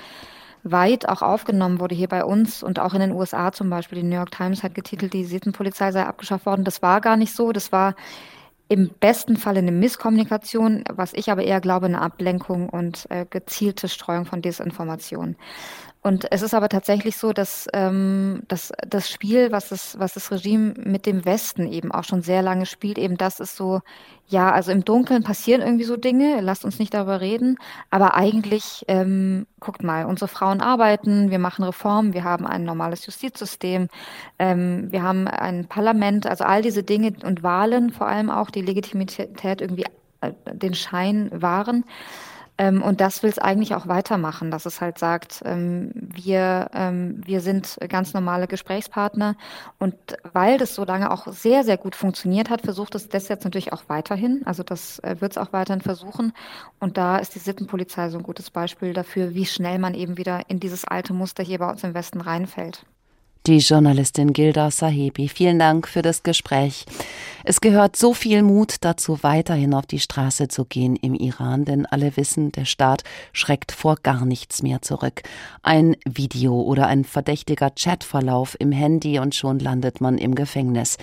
weit 0.72 1.08
auch 1.08 1.22
aufgenommen 1.22 1.80
wurde 1.80 1.96
hier 1.96 2.08
bei 2.08 2.24
uns 2.24 2.64
und 2.64 2.80
auch 2.80 2.94
in 2.94 3.00
den 3.00 3.12
USA 3.12 3.52
zum 3.52 3.70
Beispiel. 3.70 4.00
Die 4.00 4.08
New 4.08 4.16
York 4.16 4.32
Times 4.32 4.64
hat 4.64 4.76
getitelt, 4.76 5.14
die 5.14 5.26
Sittenpolizei 5.26 5.92
sei 5.92 6.06
abgeschafft 6.06 6.46
worden. 6.46 6.64
Das 6.64 6.82
war 6.82 7.02
gar 7.02 7.18
nicht 7.18 7.34
so. 7.34 7.52
Das 7.52 7.72
war 7.72 7.96
im 8.70 8.90
besten 9.00 9.38
Fall 9.38 9.58
eine 9.58 9.72
Misskommunikation, 9.72 10.84
was 10.92 11.14
ich 11.14 11.32
aber 11.32 11.44
eher 11.44 11.62
glaube, 11.62 11.86
eine 11.86 12.02
Ablenkung 12.02 12.70
und 12.70 13.10
äh, 13.10 13.26
gezielte 13.30 13.88
Streuung 13.88 14.26
von 14.26 14.42
Desinformation. 14.42 15.38
Und 16.02 16.32
es 16.32 16.42
ist 16.42 16.54
aber 16.54 16.70
tatsächlich 16.70 17.18
so, 17.18 17.34
dass, 17.34 17.68
ähm, 17.74 18.44
dass 18.48 18.72
das 18.88 19.10
Spiel, 19.10 19.52
was 19.52 19.70
das, 19.70 20.00
was 20.00 20.14
das 20.14 20.32
Regime 20.32 20.74
mit 20.78 21.06
dem 21.06 21.26
Westen 21.26 21.68
eben 21.68 21.92
auch 21.92 22.04
schon 22.04 22.22
sehr 22.22 22.42
lange 22.42 22.66
spielt, 22.66 22.98
eben 22.98 23.18
das 23.18 23.40
ist 23.40 23.56
so, 23.56 23.82
ja, 24.28 24.52
also 24.52 24.72
im 24.72 24.86
Dunkeln 24.86 25.24
passieren 25.24 25.62
irgendwie 25.62 25.84
so 25.84 25.98
Dinge, 25.98 26.40
lasst 26.42 26.64
uns 26.64 26.80
nicht 26.80 26.94
darüber 26.94 27.20
reden, 27.20 27.58
aber 27.90 28.16
eigentlich, 28.16 28.86
ähm, 28.88 29.48
guckt 29.60 29.84
mal, 29.84 30.06
unsere 30.06 30.28
Frauen 30.28 30.62
arbeiten, 30.62 31.32
wir 31.32 31.40
machen 31.40 31.66
Reformen, 31.66 32.14
wir 32.14 32.24
haben 32.24 32.46
ein 32.46 32.64
normales 32.64 33.06
Justizsystem, 33.06 33.90
ähm, 34.40 34.92
wir 34.92 35.04
haben 35.04 35.28
ein 35.28 35.68
Parlament, 35.68 36.28
also 36.28 36.44
all 36.44 36.62
diese 36.62 36.84
Dinge 36.84 37.14
und 37.24 37.44
Wahlen 37.44 37.92
vor 37.92 38.08
allem 38.08 38.30
auch, 38.30 38.50
die 38.50 38.62
Legitimität 38.62 39.62
irgendwie 39.62 39.86
äh, 40.22 40.32
den 40.54 40.74
Schein 40.74 41.30
wahren. 41.34 41.84
Ähm, 42.58 42.82
und 42.82 43.02
das 43.02 43.24
will 43.24 43.30
es 43.30 43.40
eigentlich 43.40 43.76
auch 43.76 43.88
weitermachen, 43.88 44.52
dass 44.52 44.66
es 44.66 44.82
halt 44.82 44.98
sagt, 44.98 45.42
ähm, 45.46 45.92
wir, 45.94 46.70
ähm, 46.74 47.22
wir 47.26 47.42
sind 47.42 47.78
ganz 47.88 48.14
normale 48.14 48.48
Gesprächspartner. 48.48 49.36
Und 49.80 49.96
weil 50.34 50.58
das 50.58 50.76
so 50.76 50.84
lange 50.84 51.12
auch 51.12 51.28
sehr, 51.28 51.64
sehr 51.64 51.78
gut 51.78 51.96
funktioniert 51.96 52.50
hat, 52.50 52.62
versucht 52.62 52.96
es 52.96 53.10
das 53.10 53.28
jetzt 53.28 53.44
natürlich 53.44 53.74
auch 53.74 53.84
weiterhin. 53.88 54.42
Also 54.46 54.64
das 54.64 55.00
äh, 55.00 55.18
wird 55.20 55.34
es 55.34 55.38
auch 55.38 55.54
weiterhin 55.54 55.82
versuchen. 55.82 56.34
Und 56.80 56.98
da 56.98 57.18
ist 57.18 57.36
die 57.36 57.40
Sittenpolizei 57.40 58.10
so 58.10 58.18
ein 58.18 58.24
gutes 58.24 58.50
Beispiel 58.50 58.94
dafür, 58.94 59.34
wie 59.34 59.46
schnell 59.46 59.80
man 59.80 59.94
eben 59.94 60.18
wieder 60.18 60.42
in 60.50 60.60
dieses 60.60 60.86
alte 60.86 61.14
Muster 61.14 61.44
hier 61.44 61.60
bei 61.60 61.70
uns 61.70 61.84
im 61.84 61.94
Westen 61.94 62.22
reinfällt 62.22 62.86
die 63.46 63.60
Journalistin 63.60 64.34
Gilda 64.34 64.72
Sahebi. 64.72 65.30
Vielen 65.30 65.60
Dank 65.60 65.88
für 65.88 66.02
das 66.02 66.24
Gespräch. 66.24 66.86
Es 67.44 67.62
gehört 67.62 67.96
so 67.96 68.14
viel 68.14 68.44
Mut 68.44 68.76
dazu, 68.82 69.20
weiterhin 69.22 69.74
auf 69.74 69.86
die 69.86 70.00
Straße 70.00 70.48
zu 70.48 70.66
gehen 70.66 70.96
im 70.96 71.14
Iran, 71.14 71.64
denn 71.64 71.86
alle 71.86 72.18
wissen, 72.18 72.52
der 72.52 72.66
Staat 72.66 73.04
schreckt 73.32 73.72
vor 73.72 73.96
gar 74.04 74.26
nichts 74.26 74.64
mehr 74.64 74.82
zurück. 74.82 75.22
Ein 75.62 75.96
Video 76.06 76.62
oder 76.62 76.88
ein 76.88 77.06
verdächtiger 77.06 77.70
Chatverlauf 77.70 78.58
im 78.60 78.72
Handy 78.72 79.20
und 79.20 79.36
schon 79.36 79.60
landet 79.60 80.02
man 80.02 80.18
im 80.18 80.36
Gefängnis. 80.36 80.98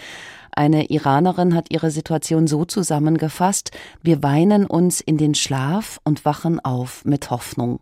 Eine 0.57 0.87
Iranerin 0.87 1.53
hat 1.55 1.73
ihre 1.73 1.91
Situation 1.91 2.47
so 2.47 2.65
zusammengefasst, 2.65 3.73
wir 4.03 4.23
weinen 4.23 4.67
uns 4.67 5.01
in 5.01 5.19
den 5.19 5.35
Schlaf 5.35 6.01
und 6.05 6.25
wachen 6.25 6.61
auf 6.61 7.05
mit 7.05 7.31
Hoffnung. 7.31 7.81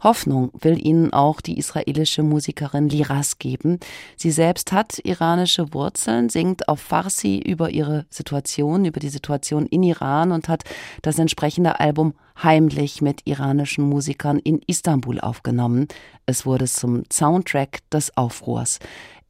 Hoffnung 0.00 0.52
will 0.60 0.78
ihnen 0.84 1.12
auch 1.12 1.40
die 1.40 1.58
israelische 1.58 2.22
Musikerin 2.22 2.88
Liras 2.88 3.38
geben. 3.38 3.80
Sie 4.16 4.30
selbst 4.30 4.70
hat 4.70 5.00
iranische 5.02 5.74
Wurzeln, 5.74 6.28
singt 6.28 6.68
auf 6.68 6.80
Farsi 6.80 7.38
über 7.38 7.70
ihre 7.70 8.06
Situation, 8.08 8.84
über 8.84 9.00
die 9.00 9.08
Situation 9.08 9.66
in 9.66 9.82
Iran 9.82 10.30
und 10.30 10.48
hat 10.48 10.62
das 11.02 11.18
entsprechende 11.18 11.80
Album 11.80 12.14
heimlich 12.40 13.02
mit 13.02 13.22
iranischen 13.26 13.88
Musikern 13.88 14.38
in 14.38 14.60
Istanbul 14.66 15.20
aufgenommen. 15.20 15.88
Es 16.24 16.46
wurde 16.46 16.66
zum 16.66 17.02
Soundtrack 17.12 17.80
des 17.90 18.16
Aufruhrs. 18.16 18.78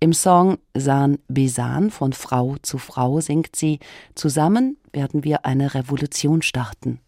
Im 0.02 0.12
Song 0.12 0.58
San 0.76 1.20
Besan 1.28 1.92
von 1.92 2.12
Frau 2.12 2.56
zu 2.62 2.78
Frau 2.78 3.20
singt 3.20 3.54
sie: 3.54 3.78
Zusammen 4.16 4.76
werden 4.92 5.22
wir 5.22 5.46
eine 5.46 5.74
Revolution 5.74 6.42
starten. 6.42 6.98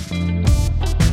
Musik 0.00 1.05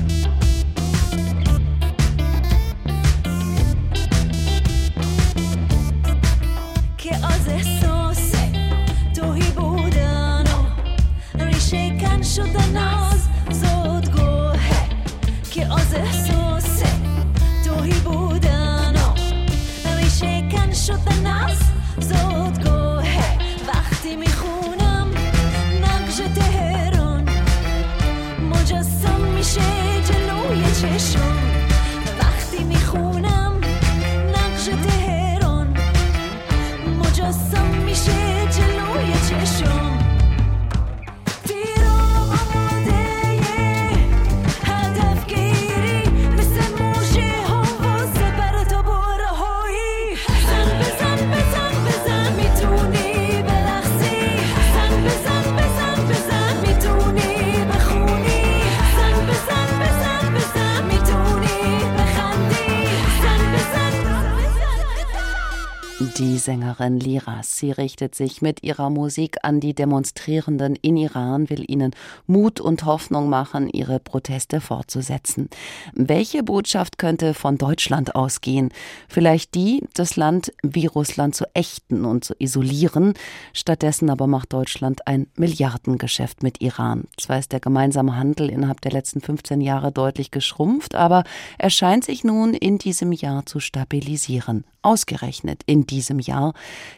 Sängerin 66.93 66.99
Liras, 66.99 67.57
sie 67.57 67.71
richtet 67.71 68.15
sich 68.15 68.41
mit 68.41 68.63
ihrer 68.63 68.89
Musik 68.89 69.37
an 69.43 69.59
die 69.59 69.73
Demonstrierenden 69.73 70.75
in 70.75 70.97
Iran, 70.97 71.49
will 71.49 71.63
ihnen 71.67 71.91
Mut 72.27 72.59
und 72.59 72.85
Hoffnung 72.85 73.29
machen, 73.29 73.69
ihre 73.69 73.99
Proteste 73.99 74.61
fortzusetzen. 74.61 75.49
Welche 75.93 76.43
Botschaft 76.43 76.97
könnte 76.97 77.33
von 77.33 77.57
Deutschland 77.57 78.15
ausgehen? 78.15 78.69
Vielleicht 79.07 79.55
die, 79.55 79.83
das 79.93 80.15
Land 80.15 80.53
wie 80.61 80.85
Russland 80.85 81.35
zu 81.35 81.45
ächten 81.53 82.05
und 82.05 82.23
zu 82.25 82.33
isolieren. 82.39 83.13
Stattdessen 83.53 84.09
aber 84.09 84.27
macht 84.27 84.53
Deutschland 84.53 85.07
ein 85.07 85.27
Milliardengeschäft 85.35 86.43
mit 86.43 86.61
Iran. 86.61 87.05
Zwar 87.17 87.39
ist 87.39 87.51
der 87.51 87.59
gemeinsame 87.59 88.17
Handel 88.17 88.49
innerhalb 88.49 88.81
der 88.81 88.91
letzten 88.91 89.21
15 89.21 89.61
Jahre 89.61 89.91
deutlich 89.91 90.31
geschrumpft, 90.31 90.95
aber 90.95 91.23
er 91.57 91.69
scheint 91.69 92.03
sich 92.05 92.23
nun 92.23 92.53
in 92.53 92.77
diesem 92.77 93.11
Jahr 93.11 93.45
zu 93.45 93.59
stabilisieren. 93.59 94.65
Ausgerechnet 94.83 95.63
in 95.65 95.87
diesem 95.87 96.19
Jahr. 96.19 96.53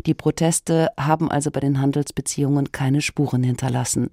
Die 0.06 0.14
Proteste 0.14 0.90
haben 1.00 1.32
also 1.32 1.52
bei 1.52 1.60
den 1.60 1.80
Handelsbeziehungen 1.80 2.72
keine 2.72 3.02
Spuren 3.02 3.44
hinterlassen. 3.44 4.10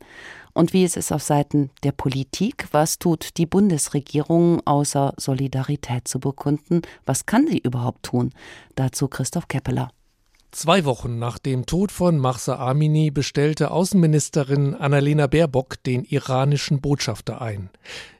Und 0.53 0.73
wie 0.73 0.85
ist 0.85 0.97
es 0.97 1.11
auf 1.11 1.23
Seiten 1.23 1.71
der 1.83 1.93
Politik? 1.93 2.69
Was 2.73 2.99
tut 2.99 3.39
die 3.39 3.47
Bundesregierung 3.47 4.61
außer 4.67 5.15
Solidarität 5.17 6.07
zu 6.07 6.21
bekunden? 6.21 6.83
Was 7.07 7.27
kann 7.27 7.47
sie 7.47 7.59
überhaupt 7.59 8.05
tun? 8.05 8.31
Dazu 8.75 9.09
Christoph 9.09 9.49
Keppeler. 9.49 9.91
Zwei 10.55 10.85
Wochen 10.85 11.19
nach 11.19 11.39
dem 11.39 11.65
Tod 11.65 11.91
von 11.91 12.19
Mahsa 12.19 12.57
Amini 12.57 13.11
bestellte 13.11 13.71
Außenministerin 13.71 14.75
Annalena 14.75 15.27
Baerbock 15.27 15.83
den 15.83 16.05
iranischen 16.05 16.83
Botschafter 16.83 17.41
ein. 17.41 17.71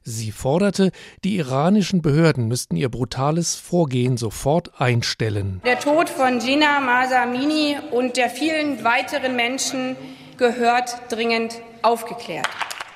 Sie 0.03 0.33
forderte, 0.33 0.93
die 1.25 1.37
iranischen 1.37 2.01
Behörden 2.01 2.49
müssten 2.49 2.75
ihr 2.75 2.89
brutales 2.89 3.55
Vorgehen 3.55 4.17
sofort 4.17 4.81
einstellen. 4.81 5.61
Der 5.67 5.79
Tod 5.79 6.09
von 6.09 6.39
Gina 6.39 6.81
Mahsa 6.81 7.25
Amini 7.25 7.77
und 7.91 8.17
der 8.17 8.31
vielen 8.31 8.83
weiteren 8.83 9.37
Menschen 9.37 9.95
gehört 10.39 11.13
dringend 11.13 11.61
aufgeklärt. 11.83 12.49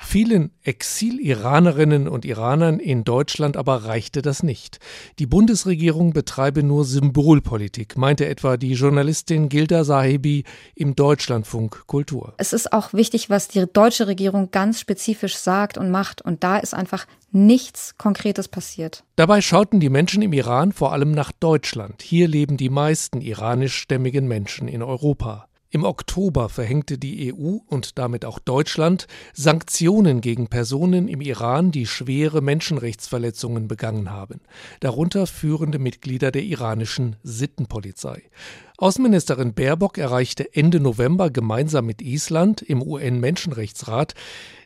Vielen 0.09 0.51
Exil-Iranerinnen 0.63 2.07
und 2.07 2.23
Iranern 2.23 2.79
in 2.79 3.03
Deutschland 3.03 3.57
aber 3.57 3.83
reichte 3.83 4.21
das 4.21 4.41
nicht. 4.41 4.79
Die 5.19 5.25
Bundesregierung 5.25 6.13
betreibe 6.13 6.63
nur 6.63 6.85
Symbolpolitik, 6.85 7.97
meinte 7.97 8.25
etwa 8.25 8.55
die 8.55 8.71
Journalistin 8.71 9.49
Gilda 9.49 9.83
Sahibi 9.83 10.45
im 10.75 10.95
Deutschlandfunk 10.95 11.87
Kultur. 11.87 12.35
Es 12.37 12.53
ist 12.53 12.71
auch 12.71 12.93
wichtig, 12.93 13.29
was 13.29 13.49
die 13.49 13.65
deutsche 13.71 14.07
Regierung 14.07 14.49
ganz 14.49 14.79
spezifisch 14.79 15.35
sagt 15.35 15.77
und 15.77 15.91
macht. 15.91 16.21
Und 16.21 16.41
da 16.41 16.55
ist 16.55 16.73
einfach 16.73 17.05
nichts 17.33 17.97
Konkretes 17.97 18.47
passiert. 18.47 19.03
Dabei 19.17 19.41
schauten 19.41 19.81
die 19.81 19.89
Menschen 19.89 20.21
im 20.21 20.31
Iran 20.31 20.71
vor 20.71 20.93
allem 20.93 21.11
nach 21.11 21.33
Deutschland. 21.33 22.01
Hier 22.01 22.29
leben 22.29 22.55
die 22.55 22.69
meisten 22.69 23.19
iranischstämmigen 23.19 24.25
Menschen 24.25 24.69
in 24.69 24.81
Europa. 24.81 25.46
Im 25.69 25.83
Oktober 25.83 26.47
verhängte 26.47 26.97
die 26.97 27.33
EU 27.33 27.57
und 27.67 27.97
damit 27.97 28.23
auch 28.23 28.39
Deutschland 28.39 29.05
Sanktionen 29.33 30.21
gegen 30.21 30.47
Personen 30.47 31.09
im 31.09 31.19
Iran, 31.19 31.71
die 31.71 31.85
schwere 31.85 32.41
Menschenrechtsverletzungen 32.41 33.67
begangen 33.67 34.09
haben, 34.09 34.39
darunter 34.79 35.27
führende 35.27 35.77
Mitglieder 35.77 36.31
der 36.31 36.43
iranischen 36.43 37.17
Sittenpolizei. 37.23 38.23
Außenministerin 38.77 39.53
Baerbock 39.55 39.97
erreichte 39.97 40.53
Ende 40.53 40.79
November 40.79 41.31
gemeinsam 41.31 41.85
mit 41.85 42.01
Island 42.01 42.61
im 42.61 42.81
UN-Menschenrechtsrat, 42.81 44.13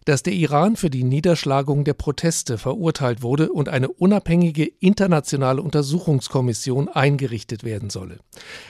dass 0.05 0.23
der 0.23 0.33
Iran 0.33 0.75
für 0.75 0.89
die 0.89 1.03
Niederschlagung 1.03 1.83
der 1.83 1.93
Proteste 1.93 2.57
verurteilt 2.57 3.21
wurde 3.21 3.51
und 3.51 3.69
eine 3.69 3.89
unabhängige 3.89 4.65
internationale 4.65 5.61
Untersuchungskommission 5.61 6.89
eingerichtet 6.89 7.63
werden 7.63 7.89
solle. 7.89 8.19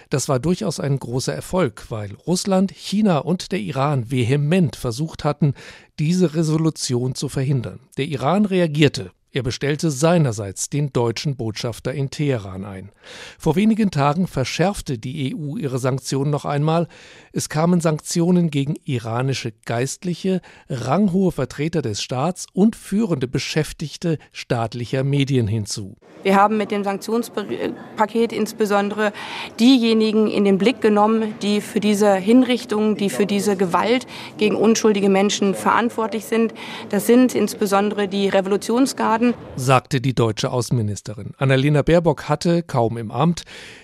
Das 0.09 0.27
war 0.29 0.39
durchaus 0.39 0.79
ein 0.79 0.99
großer 0.99 1.33
Erfolg, 1.33 1.85
weil 1.89 2.13
Russland, 2.27 2.71
China 2.71 3.19
und 3.19 3.51
der 3.51 3.59
Iran 3.59 4.11
vehement 4.11 4.75
versucht 4.75 5.23
hatten, 5.23 5.53
diese 5.99 6.35
Resolution 6.35 7.15
zu 7.15 7.29
verhindern. 7.29 7.79
Der 7.97 8.05
Iran 8.05 8.45
reagierte 8.45 9.11
er 9.33 9.43
bestellte 9.43 9.91
seinerseits 9.91 10.69
den 10.69 10.91
deutschen 10.91 11.37
Botschafter 11.37 11.93
in 11.93 12.09
Teheran 12.09 12.65
ein. 12.65 12.91
Vor 13.39 13.55
wenigen 13.55 13.89
Tagen 13.89 14.27
verschärfte 14.27 14.97
die 14.97 15.33
EU 15.33 15.55
ihre 15.55 15.79
Sanktionen 15.79 16.31
noch 16.31 16.43
einmal. 16.43 16.87
Es 17.31 17.47
kamen 17.47 17.79
Sanktionen 17.79 18.49
gegen 18.49 18.75
iranische 18.83 19.53
Geistliche, 19.65 20.41
ranghohe 20.69 21.31
Vertreter 21.31 21.81
des 21.81 22.01
Staats 22.01 22.45
und 22.51 22.75
führende 22.75 23.29
Beschäftigte 23.29 24.17
staatlicher 24.33 25.05
Medien 25.05 25.47
hinzu. 25.47 25.95
Wir 26.23 26.35
haben 26.35 26.57
mit 26.57 26.69
dem 26.69 26.83
Sanktionspaket 26.83 28.31
insbesondere 28.31 29.11
diejenigen 29.59 30.27
in 30.27 30.45
den 30.45 30.57
Blick 30.57 30.81
genommen, 30.81 31.33
die 31.41 31.61
für 31.61 31.79
diese 31.79 32.13
Hinrichtung, 32.15 32.95
die 32.95 33.09
für 33.09 33.25
diese 33.25 33.55
Gewalt 33.55 34.05
gegen 34.37 34.55
unschuldige 34.55 35.09
Menschen 35.09 35.55
verantwortlich 35.55 36.25
sind. 36.25 36.53
Das 36.89 37.07
sind 37.07 37.33
insbesondere 37.33 38.07
die 38.07 38.29
Revolutionsgarden 38.29 39.20
werden, 39.21 39.35
sagte 39.55 40.01
die 40.01 40.13
deutsche 40.13 40.51
Außenministerin. 40.51 41.31
Annalena 41.37 41.81
Baerbock 41.81 42.27
hatte, 42.27 42.63
kaum 42.63 42.97
im 42.97 43.11
Amt, 43.11 43.43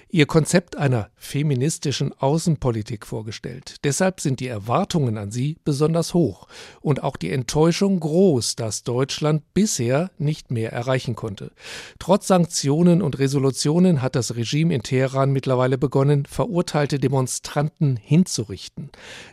ihr 0.10 0.26
Konzept 0.26 0.78
einer 0.78 1.10
feministischen 1.16 2.14
Außenpolitik 2.14 3.06
vorgestellt. 3.06 3.76
Deshalb 3.84 4.22
sind 4.22 4.40
die 4.40 4.48
Erwartungen 4.48 5.18
an 5.18 5.32
sie 5.32 5.58
besonders 5.66 6.14
hoch 6.14 6.48
und 6.82 7.04
auch 7.04 7.18
die 7.18 7.32
Enttäuschung 7.32 8.00
groß, 8.00 8.56
dass 8.56 8.84
Deutschland 8.84 9.44
bisher 9.54 10.10
nicht 10.18 10.50
mehr 10.50 10.72
erreichen 10.72 11.16
konnte. 11.16 11.52
Trotz 12.00 12.28
Sanktionen 12.28 13.02
und 13.02 13.20
Resolutionen 13.20 14.02
hat 14.02 14.16
das 14.16 14.36
Regime 14.36 14.74
in 14.74 14.82
Teheran 14.82 15.32
mittlerweile 15.34 15.78
begonnen, 15.78 16.26
verurteilte 16.26 17.00
Demonstranten 17.00 17.98
hinzurichten. 17.98 18.90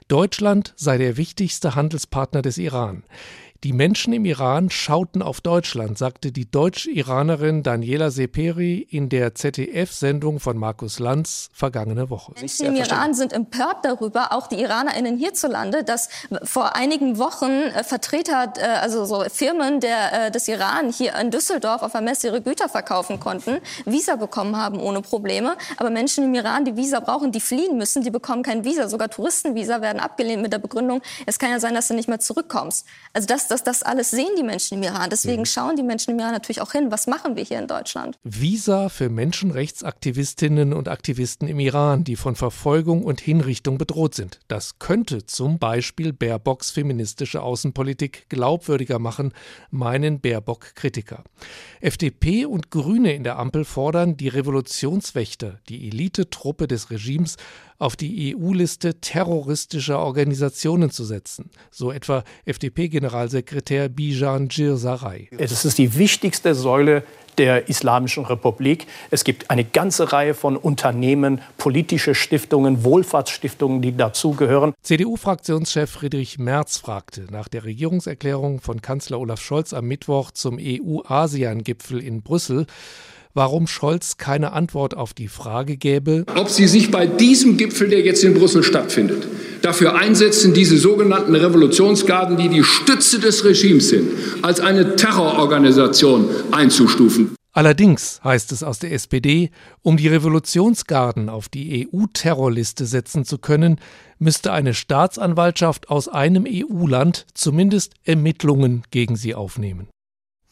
Deutschland 0.08 0.74
sei 0.76 0.98
der 0.98 1.16
wichtigste 1.16 1.76
Handelspartner 1.76 2.42
des 2.42 2.58
Iran. 2.58 3.04
Die 3.64 3.72
Menschen 3.72 4.12
im 4.12 4.26
Iran 4.26 4.68
schauten 4.68 5.22
auf 5.22 5.40
Deutschland, 5.40 5.96
sagte 5.96 6.32
die 6.32 6.50
Deutsch-Iranerin 6.50 7.62
Daniela 7.62 8.10
Seperi 8.10 8.86
in 8.90 9.08
der 9.08 9.34
ZDF-Sendung 9.34 10.38
von 10.38 10.58
Markus 10.58 10.98
Lanz 10.98 11.48
vergangene 11.54 12.10
Woche. 12.10 12.32
Menschen 12.38 12.66
im 12.66 12.76
Iran 12.76 13.14
sind 13.14 13.32
empört 13.32 13.78
darüber, 13.82 14.32
auch 14.32 14.48
die 14.48 14.60
IranerInnen 14.60 15.16
hierzulande, 15.16 15.82
dass 15.82 16.10
vor 16.42 16.76
einigen 16.76 17.16
Wochen 17.16 17.46
äh, 17.46 17.84
Vertreter, 17.84 18.52
äh, 18.58 18.64
also 18.64 19.06
so 19.06 19.24
Firmen 19.32 19.80
der, 19.80 20.26
äh, 20.26 20.30
des 20.30 20.46
Iran 20.46 20.92
hier 20.92 21.14
in 21.14 21.30
Düsseldorf 21.30 21.80
auf 21.80 21.92
der 21.92 22.02
Messe 22.02 22.26
ihre 22.26 22.42
Güter 22.42 22.68
verkaufen 22.68 23.18
konnten, 23.18 23.62
Visa 23.86 24.16
bekommen 24.16 24.58
haben 24.58 24.78
ohne 24.78 25.00
Probleme. 25.00 25.56
Aber 25.78 25.88
Menschen 25.88 26.24
im 26.24 26.34
Iran, 26.34 26.66
die 26.66 26.76
Visa 26.76 27.00
brauchen, 27.00 27.32
die 27.32 27.40
fliehen 27.40 27.78
müssen, 27.78 28.02
die 28.02 28.10
bekommen 28.10 28.42
kein 28.42 28.62
Visa. 28.66 28.90
Sogar 28.90 29.08
Touristenvisa 29.08 29.80
werden 29.80 30.00
abgelehnt 30.00 30.42
mit 30.42 30.52
der 30.52 30.58
Begründung, 30.58 31.00
es 31.24 31.38
kann 31.38 31.50
ja 31.50 31.60
sein, 31.60 31.72
dass 31.72 31.88
du 31.88 31.94
nicht 31.94 32.10
mehr 32.10 32.20
zurückkommst. 32.20 32.84
Also 33.14 33.26
das, 33.26 33.53
das, 33.54 33.62
das 33.62 33.82
alles 33.84 34.10
sehen 34.10 34.30
die 34.36 34.42
Menschen 34.42 34.78
im 34.78 34.82
Iran. 34.82 35.10
Deswegen 35.10 35.42
mhm. 35.42 35.46
schauen 35.46 35.76
die 35.76 35.84
Menschen 35.84 36.10
im 36.10 36.18
Iran 36.18 36.32
natürlich 36.32 36.60
auch 36.60 36.72
hin, 36.72 36.90
was 36.90 37.06
machen 37.06 37.36
wir 37.36 37.44
hier 37.44 37.60
in 37.60 37.68
Deutschland. 37.68 38.18
Visa 38.24 38.88
für 38.88 39.08
Menschenrechtsaktivistinnen 39.08 40.72
und 40.72 40.88
Aktivisten 40.88 41.46
im 41.46 41.60
Iran, 41.60 42.02
die 42.02 42.16
von 42.16 42.34
Verfolgung 42.34 43.04
und 43.04 43.20
Hinrichtung 43.20 43.78
bedroht 43.78 44.14
sind. 44.16 44.40
Das 44.48 44.80
könnte 44.80 45.26
zum 45.26 45.60
Beispiel 45.60 46.12
Baerbocks 46.12 46.72
feministische 46.72 47.42
Außenpolitik 47.42 48.28
glaubwürdiger 48.28 48.98
machen, 48.98 49.32
meinen 49.70 50.20
Baerbock-Kritiker. 50.20 51.22
FDP 51.80 52.46
und 52.46 52.72
Grüne 52.72 53.12
in 53.12 53.22
der 53.22 53.38
Ampel 53.38 53.64
fordern, 53.64 54.16
die 54.16 54.28
Revolutionswächter, 54.28 55.60
die 55.68 55.86
Elitetruppe 55.86 56.66
des 56.66 56.90
Regimes, 56.90 57.36
auf 57.78 57.96
die 57.96 58.34
EU-Liste 58.34 59.00
terroristischer 59.00 59.98
Organisationen 59.98 60.90
zu 60.90 61.04
setzen, 61.04 61.50
so 61.70 61.90
etwa 61.90 62.22
FDP-Generalsekretär 62.44 63.43
Bijan 63.94 64.48
Girsaray. 64.48 65.28
Es 65.38 65.64
ist 65.64 65.78
die 65.78 65.96
wichtigste 65.96 66.54
Säule 66.54 67.02
der 67.38 67.68
Islamischen 67.68 68.24
Republik. 68.24 68.86
Es 69.10 69.24
gibt 69.24 69.50
eine 69.50 69.64
ganze 69.64 70.12
Reihe 70.12 70.34
von 70.34 70.56
Unternehmen, 70.56 71.40
politische 71.58 72.14
Stiftungen, 72.14 72.84
Wohlfahrtsstiftungen, 72.84 73.82
die 73.82 73.96
dazugehören. 73.96 74.74
CDU-Fraktionschef 74.82 75.90
Friedrich 75.90 76.38
Merz 76.38 76.78
fragte 76.78 77.26
nach 77.30 77.48
der 77.48 77.64
Regierungserklärung 77.64 78.60
von 78.60 78.82
Kanzler 78.82 79.20
Olaf 79.20 79.40
Scholz 79.40 79.72
am 79.72 79.86
Mittwoch 79.86 80.30
zum 80.30 80.58
EU-ASEAN-Gipfel 80.60 82.00
in 82.00 82.22
Brüssel, 82.22 82.66
warum 83.34 83.66
Scholz 83.66 84.16
keine 84.16 84.52
Antwort 84.52 84.96
auf 84.96 85.12
die 85.12 85.28
Frage 85.28 85.76
gäbe, 85.76 86.24
ob 86.36 86.48
sie 86.48 86.66
sich 86.66 86.90
bei 86.90 87.06
diesem 87.06 87.56
Gipfel, 87.56 87.88
der 87.88 88.00
jetzt 88.00 88.24
in 88.24 88.34
Brüssel 88.34 88.62
stattfindet, 88.62 89.26
dafür 89.62 89.96
einsetzen, 89.96 90.54
diese 90.54 90.78
sogenannten 90.78 91.34
Revolutionsgarden, 91.34 92.36
die 92.36 92.48
die 92.48 92.64
Stütze 92.64 93.18
des 93.18 93.44
Regimes 93.44 93.88
sind, 93.88 94.10
als 94.42 94.60
eine 94.60 94.96
Terrororganisation 94.96 96.28
einzustufen. 96.52 97.34
Allerdings 97.56 98.20
heißt 98.24 98.50
es 98.50 98.64
aus 98.64 98.80
der 98.80 98.92
SPD, 98.92 99.50
um 99.80 99.96
die 99.96 100.08
Revolutionsgarden 100.08 101.28
auf 101.28 101.48
die 101.48 101.88
EU-Terrorliste 101.88 102.84
setzen 102.84 103.24
zu 103.24 103.38
können, 103.38 103.78
müsste 104.18 104.52
eine 104.52 104.74
Staatsanwaltschaft 104.74 105.88
aus 105.88 106.08
einem 106.08 106.46
EU-Land 106.48 107.26
zumindest 107.32 107.94
Ermittlungen 108.02 108.82
gegen 108.90 109.14
sie 109.14 109.36
aufnehmen. 109.36 109.86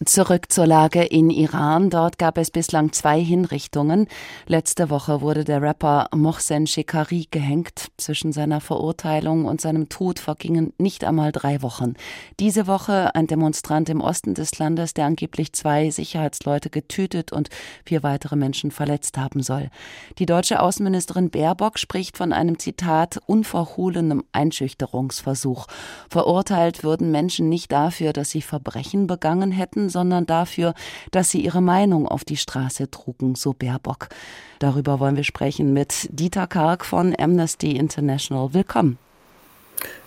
Zurück 0.07 0.51
zur 0.51 0.67
Lage 0.67 1.03
in 1.03 1.31
Iran. 1.31 1.91
Dort 1.91 2.19
gab 2.19 2.39
es 2.39 2.51
bislang 2.51 2.93
zwei 2.93 3.21
Hinrichtungen. 3.21 4.09
Letzte 4.47 4.91
Woche 4.91 5.21
wurde 5.21 5.45
der 5.45 5.61
Rapper 5.61 6.09
Mohsen 6.15 6.67
Shekari 6.67 7.29
gehängt. 7.31 7.89
Zwischen 7.99 8.33
seiner 8.33 8.61
Verurteilung 8.61 9.45
und 9.45 9.61
seinem 9.61 9.89
Tod 9.91 10.19
vergingen 10.19 10.73
nicht 10.79 11.05
einmal 11.05 11.31
drei 11.31 11.63
Wochen. 11.63 11.95
Diese 12.41 12.67
Woche 12.67 13.15
ein 13.15 13.27
Demonstrant 13.27 13.89
im 13.91 14.01
Osten 14.01 14.35
des 14.35 14.59
Landes, 14.59 14.95
der 14.95 15.05
angeblich 15.05 15.53
zwei 15.53 15.91
Sicherheitsleute 15.91 16.71
getötet 16.71 17.31
und 17.31 17.51
vier 17.85 18.03
weitere 18.03 18.37
Menschen 18.37 18.71
verletzt 18.71 19.19
haben 19.19 19.43
soll. 19.43 19.69
Die 20.19 20.27
deutsche 20.27 20.61
Außenministerin 20.61 21.31
Baerbock 21.31 21.79
spricht 21.79 22.17
von 22.17 22.33
einem 22.33 22.59
Zitat 22.59 23.21
unverhohlenem 23.27 24.25
Einschüchterungsversuch. 24.33 25.67
Verurteilt 26.09 26.83
würden 26.83 27.11
Menschen 27.11 27.49
nicht 27.49 27.71
dafür, 27.71 28.13
dass 28.13 28.31
sie 28.31 28.43
Verbrechen 28.43 29.07
begangen 29.07 29.53
hätten, 29.53 29.91
sondern 29.93 30.27
dafür, 30.27 30.75
dass 31.13 31.31
sie 31.31 31.45
ihre 31.45 31.61
Meinung 31.63 32.09
auf 32.09 32.25
die 32.25 32.37
Straße 32.37 32.91
trugen, 32.91 33.37
so 33.37 33.53
Baerbock. 33.53 34.09
Darüber 34.59 34.99
wollen 34.99 35.17
wir 35.17 35.25
sprechen 35.25 35.73
mit 35.73 36.09
Dieter 36.11 36.49
Karg 36.49 36.85
von 36.85 37.15
Amnesty 37.17 37.77
International. 37.77 38.53
Willkommen. 38.55 38.99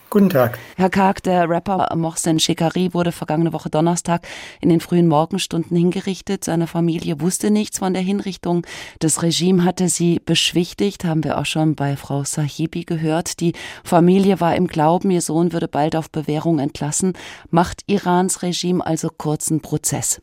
Guten 0.10 0.30
Tag. 0.30 0.60
Herr 0.78 0.90
Karg, 0.90 1.24
der 1.24 1.50
Rapper 1.50 1.94
Mohsen 1.96 2.40
Shekari 2.40 2.94
wurde 2.94 3.12
vergangene 3.12 3.52
Woche 3.52 3.70
Donnerstag 3.70 4.26
in 4.62 4.70
den 4.70 4.80
frühen 4.80 5.08
Morgenstunden 5.08 5.76
hingerichtet. 5.76 6.44
Seine 6.44 6.68
Familie 6.68 7.20
wusste 7.20 7.52
nichts 7.52 7.80
von 7.80 7.94
der 7.94 8.02
Hinrichtung. 8.02 8.66
Das 9.00 9.24
Regime 9.24 9.66
hatte 9.66 9.90
sie 9.90 10.22
beschwichtigt, 10.24 11.04
haben 11.04 11.24
wir 11.24 11.38
auch 11.38 11.46
schon 11.46 11.76
bei 11.76 11.98
Frau 11.98 12.24
Sahibi 12.24 12.86
gehört. 12.86 13.40
Die 13.42 13.54
Familie 13.84 14.40
war 14.40 14.56
im 14.56 14.68
Glauben, 14.68 15.12
ihr 15.12 15.22
Sohn 15.22 15.52
würde 15.52 15.68
bald 15.68 15.96
auf 15.96 16.10
Bewährung 16.10 16.60
entlassen. 16.60 17.14
Macht 17.50 17.82
Irans 17.88 18.42
Regime 18.42 18.86
also 18.86 19.10
kurzen 19.10 19.62
Prozess? 19.62 20.22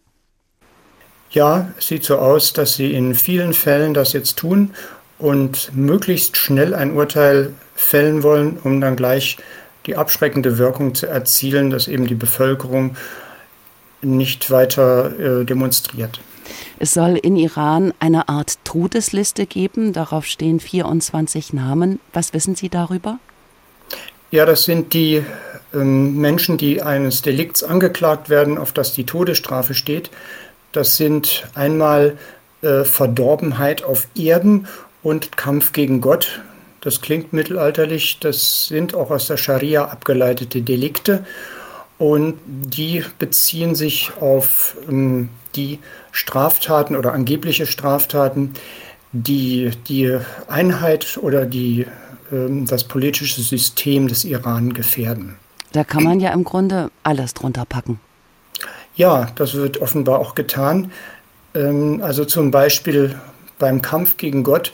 Ja, 1.33 1.73
sieht 1.79 2.05
so 2.05 2.19
aus, 2.19 2.53
dass 2.53 2.75
sie 2.75 2.93
in 2.93 3.15
vielen 3.15 3.55
Fällen 3.55 3.95
das 3.95 4.13
jetzt 4.13 4.37
tun 4.39 4.71
und 5.19 5.75
möglichst 5.75 6.37
schnell 6.37 6.75
ein 6.75 6.93
Urteil 6.93 7.55
fällen 7.75 8.23
wollen, 8.23 8.59
um 8.63 8.81
dann 8.81 8.97
gleich 8.97 9.39
die 9.87 9.97
abschreckende 9.97 10.59
Wirkung 10.59 10.95
zu 10.95 11.07
erzielen, 11.07 11.71
dass 11.71 11.89
eben 11.89 12.07
die 12.07 12.15
Bevölkerung 12.15 12.97
nicht 14.03 14.51
weiter 14.51 15.41
äh, 15.41 15.45
demonstriert. 15.45 16.21
Es 16.79 16.95
soll 16.95 17.17
in 17.17 17.37
Iran 17.37 17.95
eine 18.01 18.29
Art 18.29 18.59
Todesliste 18.65 19.47
geben. 19.47 19.93
Darauf 19.93 20.27
stehen 20.27 20.61
24 20.61 21.53
Namen. 21.53 22.01
Was 22.13 22.33
wissen 22.35 22.57
Sie 22.57 22.69
darüber? 22.69 23.19
Ja, 24.31 24.47
das 24.47 24.65
sind 24.65 24.93
die 24.93 25.23
ähm, 25.75 26.17
Menschen, 26.17 26.57
die 26.57 26.83
eines 26.83 27.23
Delikts 27.23 27.63
angeklagt 27.63 28.29
werden, 28.29 28.59
auf 28.59 28.73
das 28.73 28.93
die 28.95 29.05
Todesstrafe 29.05 29.75
steht. 29.75 30.11
Das 30.73 30.97
sind 30.97 31.47
einmal 31.55 32.17
äh, 32.63 32.85
Verdorbenheit 32.85 33.85
auf 33.85 34.09
Erden 34.17 34.67
und 35.03 35.37
Kampf 35.37 35.73
gegen 35.73 36.01
Gott. 36.01 36.41
Das 36.83 37.01
klingt 37.01 37.33
mittelalterlich, 37.33 38.19
das 38.19 38.67
sind 38.67 38.95
auch 38.95 39.11
aus 39.11 39.29
der 39.29 39.37
Scharia 39.37 39.85
abgeleitete 39.85 40.63
Delikte 40.63 41.25
und 41.97 42.35
die 42.45 43.05
beziehen 43.21 43.77
sich 43.77 44.11
auf 44.21 44.77
ähm, 44.89 45.29
die 45.55 45.79
Straftaten 46.11 46.97
oder 46.97 47.13
angebliche 47.13 47.67
Straftaten, 47.67 48.55
die 49.13 49.71
die 49.87 50.19
Einheit 50.49 51.19
oder 51.23 51.47
die, 51.47 51.87
ähm, 52.33 52.67
das 52.67 52.83
politische 52.83 53.41
System 53.41 54.09
des 54.09 54.25
Iran 54.25 54.73
gefährden. 54.73 55.37
Da 55.71 55.85
kann 55.85 56.03
man 56.03 56.19
ja 56.19 56.33
im 56.33 56.43
Grunde 56.43 56.91
alles 57.05 57.33
drunter 57.35 57.65
packen. 57.65 58.01
Ja, 58.97 59.29
das 59.37 59.55
wird 59.55 59.81
offenbar 59.81 60.19
auch 60.19 60.35
getan. 60.35 60.91
Ähm, 61.55 62.01
also 62.03 62.25
zum 62.25 62.51
Beispiel 62.51 63.17
beim 63.61 63.81
Kampf 63.81 64.17
gegen 64.17 64.43
Gott 64.43 64.73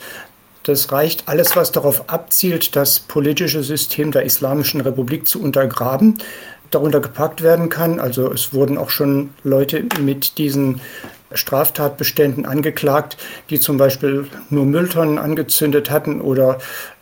das 0.63 0.91
reicht 0.91 1.27
alles, 1.27 1.55
was 1.55 1.71
darauf 1.71 2.09
abzielt, 2.09 2.75
das 2.75 2.99
politische 2.99 3.63
System 3.63 4.11
der 4.11 4.23
Islamischen 4.23 4.81
Republik 4.81 5.27
zu 5.27 5.41
untergraben, 5.41 6.17
darunter 6.71 6.99
gepackt 6.99 7.41
werden 7.41 7.69
kann. 7.69 7.99
Also 7.99 8.31
es 8.31 8.53
wurden 8.53 8.77
auch 8.77 8.89
schon 8.89 9.31
Leute 9.43 9.85
mit 10.01 10.37
diesen 10.37 10.81
Straftatbeständen 11.33 12.45
angeklagt, 12.45 13.17
die 13.49 13.59
zum 13.59 13.77
Beispiel 13.77 14.27
nur 14.49 14.65
Mülltonnen 14.65 15.17
angezündet 15.17 15.89
hatten 15.89 16.21
oder 16.21 16.59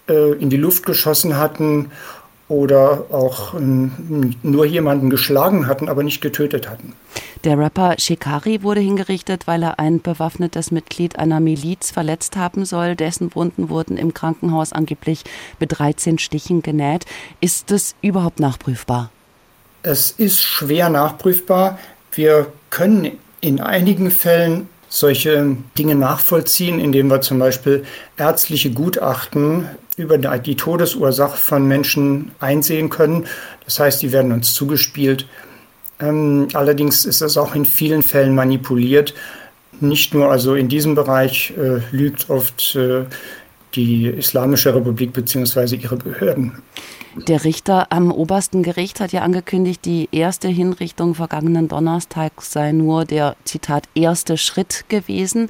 äh, 0.10 0.34
in 0.34 0.50
die 0.50 0.58
Luft 0.58 0.86
geschossen 0.86 1.38
hatten 1.38 1.92
oder 2.50 3.06
auch 3.12 3.54
nur 3.60 4.66
jemanden 4.66 5.10
geschlagen 5.10 5.68
hatten, 5.68 5.90
aber 5.90 6.04
nicht 6.04 6.22
getötet 6.22 6.70
hatten. 6.70 6.94
Der 7.44 7.58
Rapper 7.58 7.96
Shikari 7.98 8.64
wurde 8.64 8.82
hingerichtet, 8.82 9.48
weil 9.48 9.64
er 9.64 9.80
ein 9.80 10.02
bewaffnetes 10.02 10.72
Mitglied 10.72 11.20
einer 11.20 11.40
Miliz 11.40 11.92
verletzt 11.92 12.36
haben 12.36 12.66
soll. 12.66 12.96
Dessen 12.96 13.36
Wunden 13.36 13.70
wurden 13.70 13.98
im 13.98 14.14
Krankenhaus 14.14 14.74
angeblich 14.74 15.24
mit 15.60 15.78
13 15.78 16.18
Stichen 16.20 16.62
genäht. 16.62 17.06
Ist 17.40 17.70
das 17.70 17.96
überhaupt 18.02 18.40
nachprüfbar? 18.40 19.12
Es 19.84 20.12
ist 20.12 20.42
schwer 20.42 20.90
nachprüfbar. 20.90 21.78
Wir 22.12 22.48
können 22.70 23.12
in 23.42 23.62
einigen 23.62 24.10
Fällen 24.10 24.68
solche 24.90 25.58
Dinge 25.78 25.96
nachvollziehen, 25.96 26.80
indem 26.80 27.10
wir 27.10 27.22
zum 27.22 27.40
Beispiel 27.40 27.86
ärztliche 28.18 28.72
Gutachten 28.72 29.70
über 29.98 30.20
die 30.20 30.56
Todesursache 30.56 31.38
von 31.38 31.68
Menschen 31.68 32.32
einsehen 32.40 32.90
können. 32.90 33.26
Das 33.66 33.80
heißt, 33.80 34.02
die 34.02 34.12
werden 34.12 34.32
uns 34.32 34.54
zugespielt. 34.54 35.28
Ähm, 36.00 36.48
allerdings 36.54 37.04
ist 37.06 37.22
das 37.22 37.36
auch 37.38 37.56
in 37.56 37.66
vielen 37.66 38.04
Fällen 38.04 38.36
manipuliert. 38.36 39.16
Nicht 39.80 40.14
nur 40.14 40.30
also 40.30 40.56
in 40.56 40.70
diesem 40.70 40.94
Bereich 40.96 41.54
äh, 41.58 41.82
lügt 41.92 42.30
oft 42.30 42.76
äh, 42.76 43.06
die 43.74 44.08
Islamische 44.08 44.74
Republik 44.74 45.14
bzw. 45.14 45.76
ihre 45.76 45.98
Behörden. 45.98 46.54
Der 47.28 47.44
Richter 47.44 47.88
am 47.92 48.12
obersten 48.12 48.62
Gericht 48.62 49.00
hat 49.00 49.12
ja 49.12 49.22
angekündigt, 49.22 49.84
die 49.86 50.08
erste 50.12 50.48
Hinrichtung 50.48 51.16
vergangenen 51.16 51.68
Donnerstag 51.68 52.34
sei 52.42 52.72
nur 52.72 53.06
der, 53.06 53.36
Zitat, 53.44 53.90
erste 53.96 54.38
Schritt 54.38 54.86
gewesen. 54.90 55.50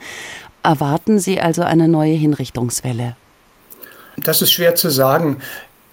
Erwarten 0.63 1.19
Sie 1.19 1.41
also 1.41 1.63
eine 1.63 1.89
neue 1.89 2.13
Hinrichtungswelle? 2.13 3.17
Das 4.17 4.41
ist 4.41 4.51
schwer 4.51 4.75
zu 4.75 4.89
sagen. 4.89 5.37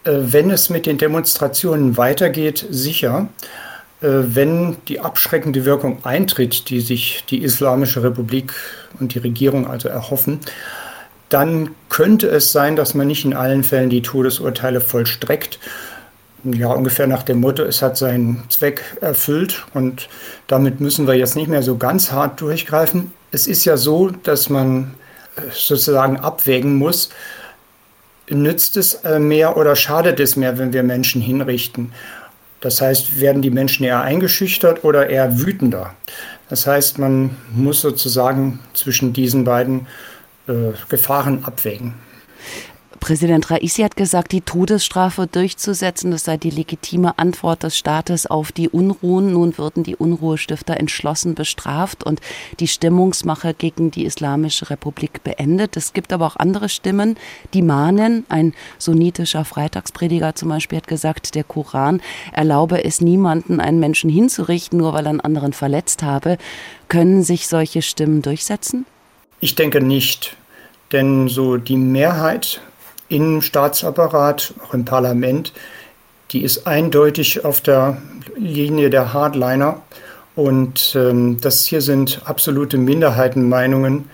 Äh, 0.04 0.12
wenn 0.12 0.50
es 0.50 0.70
mit 0.70 0.87
den 0.87 0.98
Demonstrationen 0.98 1.96
weitergeht, 1.96 2.66
sicher. 2.70 3.28
Äh, 4.00 4.08
wenn 4.08 4.76
die 4.88 5.00
abschreckende 5.00 5.64
Wirkung 5.64 6.04
eintritt, 6.04 6.68
die 6.68 6.80
sich 6.80 7.24
die 7.28 7.42
Islamische 7.42 8.02
Republik 8.02 8.52
und 9.00 9.14
die 9.14 9.18
Regierung 9.18 9.66
also 9.66 9.88
erhoffen, 9.88 10.40
dann 11.28 11.70
könnte 11.88 12.28
es 12.28 12.52
sein, 12.52 12.76
dass 12.76 12.94
man 12.94 13.06
nicht 13.06 13.24
in 13.24 13.34
allen 13.34 13.64
Fällen 13.64 13.90
die 13.90 14.02
Todesurteile 14.02 14.80
vollstreckt. 14.80 15.58
Ja, 16.44 16.68
ungefähr 16.68 17.06
nach 17.06 17.22
dem 17.22 17.40
Motto, 17.40 17.62
es 17.62 17.80
hat 17.80 17.96
seinen 17.96 18.44
Zweck 18.50 18.82
erfüllt 19.00 19.64
und 19.72 20.10
damit 20.46 20.80
müssen 20.80 21.06
wir 21.06 21.14
jetzt 21.14 21.37
nicht 21.37 21.48
mehr 21.48 21.62
so 21.62 21.78
ganz 21.78 22.12
hart 22.12 22.40
durchgreifen. 22.42 23.12
Es 23.30 23.46
ist 23.46 23.64
ja 23.64 23.78
so, 23.78 24.10
dass 24.10 24.50
man 24.50 24.94
äh, 25.37 25.40
sozusagen 25.50 26.18
abwägen 26.18 26.76
muss, 26.76 27.08
nützt 28.28 28.76
es 28.76 28.94
äh, 29.04 29.18
mehr 29.18 29.56
oder 29.56 29.76
schadet 29.76 30.20
es 30.20 30.37
mehr, 30.37 30.58
wenn 30.58 30.72
wir 30.72 30.82
Menschen 30.82 31.20
hinrichten. 31.20 31.92
Das 32.60 32.80
heißt, 32.80 33.20
werden 33.20 33.42
die 33.42 33.50
Menschen 33.50 33.84
eher 33.84 34.00
eingeschüchtert 34.00 34.84
oder 34.84 35.10
eher 35.10 35.40
wütender? 35.40 35.94
Das 36.48 36.66
heißt, 36.66 36.98
man 36.98 37.37
muss 37.52 37.80
sozusagen 37.80 38.60
zwischen 38.72 39.12
diesen 39.12 39.44
beiden 39.44 39.87
äh, 40.46 40.72
Gefahren 40.88 41.44
abwägen. 41.44 41.94
Präsident 43.04 43.50
Raisi 43.50 43.82
hat 43.82 43.98
gesagt, 43.98 44.32
die 44.32 44.40
Todesstrafe 44.40 45.26
durchzusetzen, 45.26 46.10
das 46.10 46.24
sei 46.24 46.38
die 46.38 46.48
legitime 46.48 47.18
Antwort 47.18 47.62
des 47.62 47.76
Staates 47.76 48.24
auf 48.24 48.50
die 48.50 48.70
Unruhen. 48.70 49.34
Nun 49.34 49.58
würden 49.58 49.82
die 49.82 49.94
Unruhestifter 49.94 50.78
entschlossen 50.78 51.34
bestraft 51.34 52.02
und 52.02 52.22
die 52.60 52.66
Stimmungsmache 52.66 53.52
gegen 53.52 53.90
die 53.90 54.06
Islamische 54.06 54.70
Republik 54.70 55.22
beendet. 55.22 55.76
Es 55.76 55.92
gibt 55.92 56.14
aber 56.14 56.26
auch 56.26 56.36
andere 56.36 56.70
Stimmen, 56.70 57.18
die 57.52 57.60
mahnen. 57.60 58.24
Ein 58.30 58.54
sunnitischer 58.78 59.44
Freitagsprediger 59.44 60.34
zum 60.34 60.48
Beispiel 60.48 60.78
hat 60.78 60.88
gesagt, 60.88 61.34
der 61.34 61.44
Koran 61.44 62.00
erlaube 62.32 62.84
es 62.84 63.02
niemanden, 63.02 63.60
einen 63.60 63.80
Menschen 63.80 64.08
hinzurichten, 64.08 64.78
nur 64.78 64.94
weil 64.94 65.04
er 65.04 65.10
einen 65.10 65.20
anderen 65.20 65.52
verletzt 65.52 66.02
habe. 66.02 66.38
Können 66.88 67.22
sich 67.22 67.48
solche 67.48 67.82
Stimmen 67.82 68.22
durchsetzen? 68.22 68.86
Ich 69.40 69.56
denke 69.56 69.82
nicht. 69.82 70.38
Denn 70.90 71.28
so 71.28 71.58
die 71.58 71.76
Mehrheit 71.76 72.62
im 73.14 73.42
Staatsapparat, 73.42 74.55
auch 74.64 74.74
im 74.74 74.85
Parlament, 74.85 75.53
die 76.31 76.42
ist 76.42 76.66
eindeutig 76.66 77.44
auf 77.44 77.61
der 77.61 77.98
Linie 78.37 78.90
der 78.90 79.12
Hardliner. 79.12 79.83
Und 80.35 80.96
ähm, 80.98 81.40
das 81.40 81.64
hier 81.64 81.81
sind 81.81 82.22
absolute 82.24 82.77
Minderheitenmeinungen. 82.77 84.11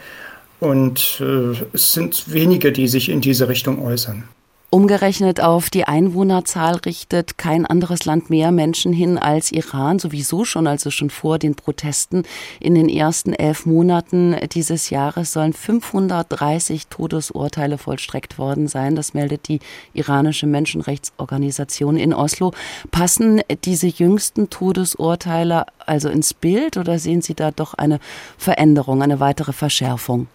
Und 0.61 1.21
äh, 1.21 1.57
es 1.73 1.95
sind 1.95 2.31
wenige, 2.31 2.73
die 2.73 2.89
sich 2.89 3.09
in 3.09 3.23
diese 3.23 3.49
Richtung 3.49 3.83
äußern. 3.83 4.25
Umgerechnet 4.73 5.41
auf 5.41 5.69
die 5.69 5.87
Einwohnerzahl 5.87 6.77
richtet 6.77 7.37
kein 7.39 7.67
anderes 7.67 8.05
Land 8.05 8.31
mehr 8.31 8.53
Menschen 8.53 8.93
hin 8.93 9.19
als 9.19 9.51
Iran, 9.51 9.99
sowieso 9.99 10.45
schon, 10.45 10.69
also 10.69 10.93
schon 10.93 11.11
vor 11.11 11.41
den 11.41 11.57
Protesten. 11.57 12.23
In 12.61 12.77
den 12.77 12.89
ersten 12.89 13.33
elf 13.33 13.67
Monaten 13.67 14.37
dieses 14.53 14.89
Jahres 14.91 15.33
sollen 15.33 15.55
530 15.55 16.87
Todesurteile 16.87 17.79
vollstreckt 17.79 18.39
worden 18.39 18.69
sein. 18.69 18.95
Das 18.95 19.13
meldet 19.13 19.49
die 19.49 19.59
iranische 19.93 20.47
Menschenrechtsorganisation 20.47 21.97
in 21.97 22.15
Oslo. 22.15 22.53
Passen 22.93 23.41
diese 23.65 23.89
jüngsten 23.89 24.51
Todesurteile 24.51 25.67
also 25.85 26.09
ins 26.09 26.33
Bild 26.33 26.77
oder 26.77 27.01
sehen 27.01 27.23
Sie 27.23 27.35
da 27.35 27.51
doch 27.51 27.75
eine 27.75 27.99
Veränderung, 28.39 29.03
eine 29.03 29.19
weitere 29.19 29.53
Verschärfung? 29.53 30.29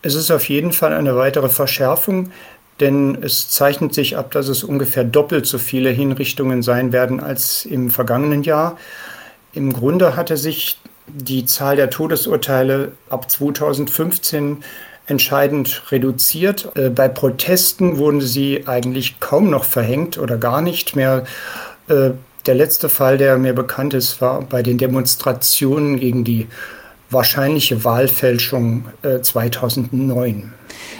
Es 0.00 0.14
ist 0.14 0.30
auf 0.30 0.48
jeden 0.48 0.72
Fall 0.72 0.92
eine 0.92 1.16
weitere 1.16 1.48
Verschärfung 1.48 2.30
denn 2.80 3.18
es 3.22 3.48
zeichnet 3.48 3.94
sich 3.94 4.16
ab, 4.16 4.30
dass 4.32 4.48
es 4.48 4.62
ungefähr 4.62 5.04
doppelt 5.04 5.46
so 5.46 5.58
viele 5.58 5.90
Hinrichtungen 5.90 6.62
sein 6.62 6.92
werden 6.92 7.20
als 7.20 7.64
im 7.64 7.90
vergangenen 7.90 8.42
Jahr. 8.42 8.76
Im 9.54 9.72
Grunde 9.72 10.16
hatte 10.16 10.36
sich 10.36 10.78
die 11.06 11.46
Zahl 11.46 11.76
der 11.76 11.90
Todesurteile 11.90 12.92
ab 13.08 13.30
2015 13.30 14.64
entscheidend 15.06 15.82
reduziert. 15.90 16.70
Äh, 16.74 16.90
bei 16.90 17.08
Protesten 17.08 17.98
wurden 17.98 18.20
sie 18.20 18.66
eigentlich 18.66 19.20
kaum 19.20 19.50
noch 19.50 19.64
verhängt 19.64 20.18
oder 20.18 20.36
gar 20.36 20.60
nicht 20.60 20.96
mehr. 20.96 21.24
Äh, 21.88 22.10
der 22.46 22.54
letzte 22.54 22.88
Fall, 22.88 23.18
der 23.18 23.38
mir 23.38 23.54
bekannt 23.54 23.94
ist, 23.94 24.20
war 24.20 24.42
bei 24.42 24.62
den 24.62 24.78
Demonstrationen 24.78 25.98
gegen 25.98 26.22
die 26.24 26.46
wahrscheinliche 27.10 27.84
Wahlfälschung 27.84 28.84
2009. 29.22 30.52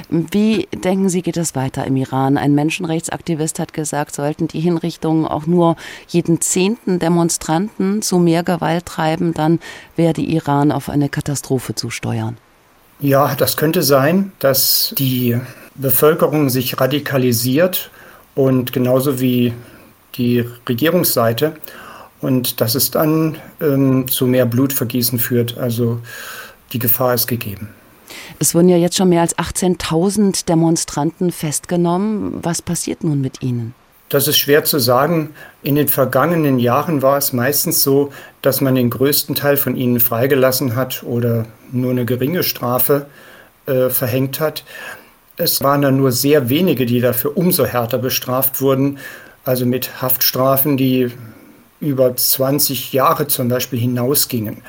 Wie 0.08 0.68
denken 0.72 1.08
Sie, 1.08 1.22
geht 1.22 1.36
es 1.36 1.56
weiter 1.56 1.84
im 1.84 1.96
Iran? 1.96 2.36
Ein 2.36 2.54
Menschenrechtsaktivist 2.54 3.58
hat 3.58 3.72
gesagt, 3.72 4.14
sollten 4.14 4.46
die 4.46 4.60
Hinrichtungen 4.60 5.26
auch 5.26 5.46
nur 5.46 5.76
jeden 6.08 6.40
zehnten 6.40 6.98
Demonstranten 6.98 8.02
zu 8.02 8.18
mehr 8.18 8.44
Gewalt 8.44 8.86
treiben, 8.86 9.34
dann 9.34 9.58
werde 9.96 10.20
Iran 10.20 10.70
auf 10.70 10.88
eine 10.88 11.08
Katastrophe 11.08 11.74
zusteuern. 11.74 12.36
Ja, 13.00 13.34
das 13.34 13.56
könnte 13.56 13.82
sein, 13.82 14.32
dass 14.38 14.94
die 14.96 15.38
Bevölkerung 15.74 16.50
sich 16.50 16.80
radikalisiert 16.80 17.90
und 18.34 18.72
genauso 18.72 19.20
wie 19.20 19.52
die 20.14 20.44
Regierungsseite 20.68 21.56
und 22.20 22.60
dass 22.60 22.74
es 22.74 22.90
dann 22.90 23.36
ähm, 23.60 24.08
zu 24.08 24.26
mehr 24.26 24.46
Blutvergießen 24.46 25.18
führt. 25.18 25.58
Also 25.58 26.00
die 26.72 26.78
Gefahr 26.78 27.14
ist 27.14 27.26
gegeben. 27.26 27.68
Es 28.38 28.54
wurden 28.54 28.68
ja 28.68 28.76
jetzt 28.76 28.96
schon 28.96 29.08
mehr 29.08 29.22
als 29.22 29.36
18.000 29.36 30.46
Demonstranten 30.46 31.32
festgenommen. 31.32 32.38
Was 32.42 32.62
passiert 32.62 33.04
nun 33.04 33.20
mit 33.20 33.42
ihnen? 33.42 33.74
Das 34.08 34.28
ist 34.28 34.38
schwer 34.38 34.64
zu 34.64 34.78
sagen. 34.78 35.30
In 35.62 35.74
den 35.74 35.88
vergangenen 35.88 36.58
Jahren 36.60 37.02
war 37.02 37.18
es 37.18 37.32
meistens 37.32 37.82
so, 37.82 38.12
dass 38.40 38.60
man 38.60 38.76
den 38.76 38.90
größten 38.90 39.34
Teil 39.34 39.56
von 39.56 39.76
ihnen 39.76 39.98
freigelassen 39.98 40.76
hat 40.76 41.02
oder 41.02 41.46
nur 41.72 41.90
eine 41.90 42.04
geringe 42.04 42.44
Strafe 42.44 43.06
äh, 43.66 43.90
verhängt 43.90 44.38
hat. 44.38 44.62
Es 45.36 45.60
waren 45.62 45.82
dann 45.82 45.96
nur 45.96 46.12
sehr 46.12 46.48
wenige, 46.48 46.86
die 46.86 47.00
dafür 47.00 47.36
umso 47.36 47.66
härter 47.66 47.98
bestraft 47.98 48.60
wurden, 48.60 48.98
also 49.44 49.66
mit 49.66 50.00
Haftstrafen, 50.00 50.76
die 50.76 51.10
über 51.80 52.14
20 52.14 52.92
Jahre 52.92 53.26
zum 53.26 53.48
Beispiel 53.48 53.78
hinausgingen. 53.78 54.62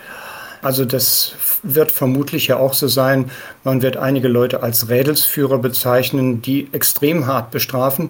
Also 0.62 0.84
das 0.84 1.34
wird 1.64 1.92
vermutlich 1.92 2.48
ja 2.48 2.58
auch 2.58 2.74
so 2.74 2.88
sein. 2.88 3.32
Man 3.64 3.82
wird 3.82 3.98
einige 3.98 4.28
Leute 4.28 4.64
als 4.64 4.90
Rädelsführer 4.90 5.58
bezeichnen, 5.58 6.42
die 6.42 6.68
extrem 6.72 7.28
hart 7.28 7.52
bestrafen 7.52 8.10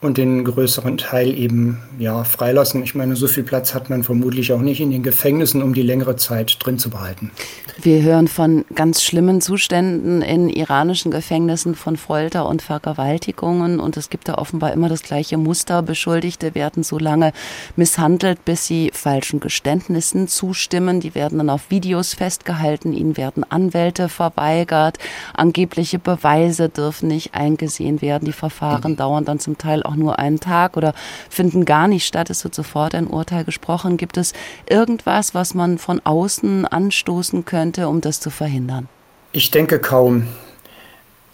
und 0.00 0.16
den 0.16 0.44
größeren 0.44 0.96
Teil 0.96 1.36
eben 1.36 1.78
ja 1.98 2.22
freilassen. 2.22 2.82
Ich 2.84 2.94
meine, 2.94 3.16
so 3.16 3.26
viel 3.26 3.42
Platz 3.42 3.74
hat 3.74 3.90
man 3.90 4.04
vermutlich 4.04 4.52
auch 4.52 4.60
nicht 4.60 4.80
in 4.80 4.90
den 4.90 5.02
Gefängnissen, 5.02 5.62
um 5.62 5.74
die 5.74 5.82
längere 5.82 6.14
Zeit 6.16 6.56
drin 6.60 6.78
zu 6.78 6.90
behalten. 6.90 7.32
Wir 7.80 8.02
hören 8.02 8.26
von 8.26 8.64
ganz 8.74 9.04
schlimmen 9.04 9.40
Zuständen 9.40 10.20
in 10.20 10.48
iranischen 10.48 11.12
Gefängnissen, 11.12 11.76
von 11.76 11.96
Folter 11.96 12.48
und 12.48 12.60
Vergewaltigungen 12.60 13.78
und 13.78 13.96
es 13.96 14.10
gibt 14.10 14.28
da 14.28 14.34
offenbar 14.34 14.72
immer 14.72 14.88
das 14.88 15.04
gleiche 15.04 15.36
Muster. 15.36 15.82
Beschuldigte 15.82 16.56
werden 16.56 16.82
so 16.82 16.98
lange 16.98 17.32
misshandelt, 17.76 18.44
bis 18.44 18.66
sie 18.66 18.90
falschen 18.92 19.38
Geständnissen 19.38 20.26
zustimmen. 20.26 20.98
Die 20.98 21.14
werden 21.14 21.38
dann 21.38 21.50
auf 21.50 21.70
Videos 21.70 22.14
festgehalten, 22.14 22.92
ihnen 22.92 23.16
werden 23.16 23.44
Anwälte 23.48 24.08
verweigert, 24.08 24.98
angebliche 25.34 26.00
Beweise 26.00 26.68
dürfen 26.68 27.06
nicht 27.08 27.34
eingesehen 27.34 28.02
werden. 28.02 28.26
Die 28.26 28.32
Verfahren 28.32 28.92
mhm. 28.92 28.96
dauern 28.96 29.24
dann 29.24 29.38
zum 29.38 29.56
Teil 29.56 29.84
auch 29.88 29.96
nur 29.96 30.18
einen 30.18 30.40
Tag 30.40 30.76
oder 30.76 30.94
finden 31.30 31.64
gar 31.64 31.88
nicht 31.88 32.06
statt. 32.06 32.30
Es 32.30 32.44
wird 32.44 32.54
sofort 32.54 32.94
ein 32.94 33.06
Urteil 33.06 33.44
gesprochen. 33.44 33.96
Gibt 33.96 34.16
es 34.16 34.32
irgendwas, 34.68 35.34
was 35.34 35.54
man 35.54 35.78
von 35.78 36.00
außen 36.04 36.66
anstoßen 36.66 37.44
könnte, 37.44 37.88
um 37.88 38.00
das 38.00 38.20
zu 38.20 38.30
verhindern? 38.30 38.88
Ich 39.32 39.50
denke 39.50 39.78
kaum. 39.78 40.28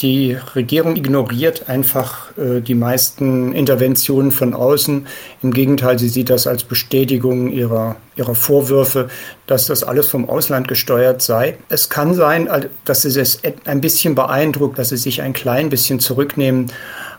Die 0.01 0.37
Regierung 0.57 0.97
ignoriert 0.97 1.69
einfach 1.69 2.37
äh, 2.37 2.61
die 2.61 2.75
meisten 2.75 3.53
Interventionen 3.53 4.33
von 4.33 4.53
außen. 4.53 5.07
Im 5.41 5.53
Gegenteil, 5.53 6.01
sie 6.01 6.09
sieht 6.09 6.31
das 6.31 6.49
als 6.49 6.65
Bestätigung 6.65 7.49
ihrer, 7.49 7.95
ihrer 8.17 8.35
Vorwürfe, 8.35 9.09
dass 9.47 9.69
das 9.69 9.85
alles 9.85 10.09
vom 10.09 10.29
Ausland 10.29 10.67
gesteuert 10.67 11.23
sei. 11.23 11.59
Es 11.69 11.91
kann 11.91 12.13
sein, 12.13 12.49
dass 12.85 13.03
sie 13.03 13.21
es 13.21 13.41
ein 13.67 13.81
bisschen 13.81 14.17
beeindruckt, 14.17 14.79
dass 14.81 14.89
sie 14.89 14.97
sich 14.97 15.23
ein 15.23 15.33
klein 15.33 15.71
bisschen 15.71 16.01
zurücknehmen. 16.01 16.73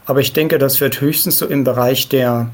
Aber 0.05 0.19
ich 0.19 0.33
denke, 0.33 0.57
das 0.57 0.81
wird 0.81 1.01
höchstens 1.01 1.39
so 1.39 1.47
im 1.47 1.63
Bereich 1.63 2.09
der 2.09 2.49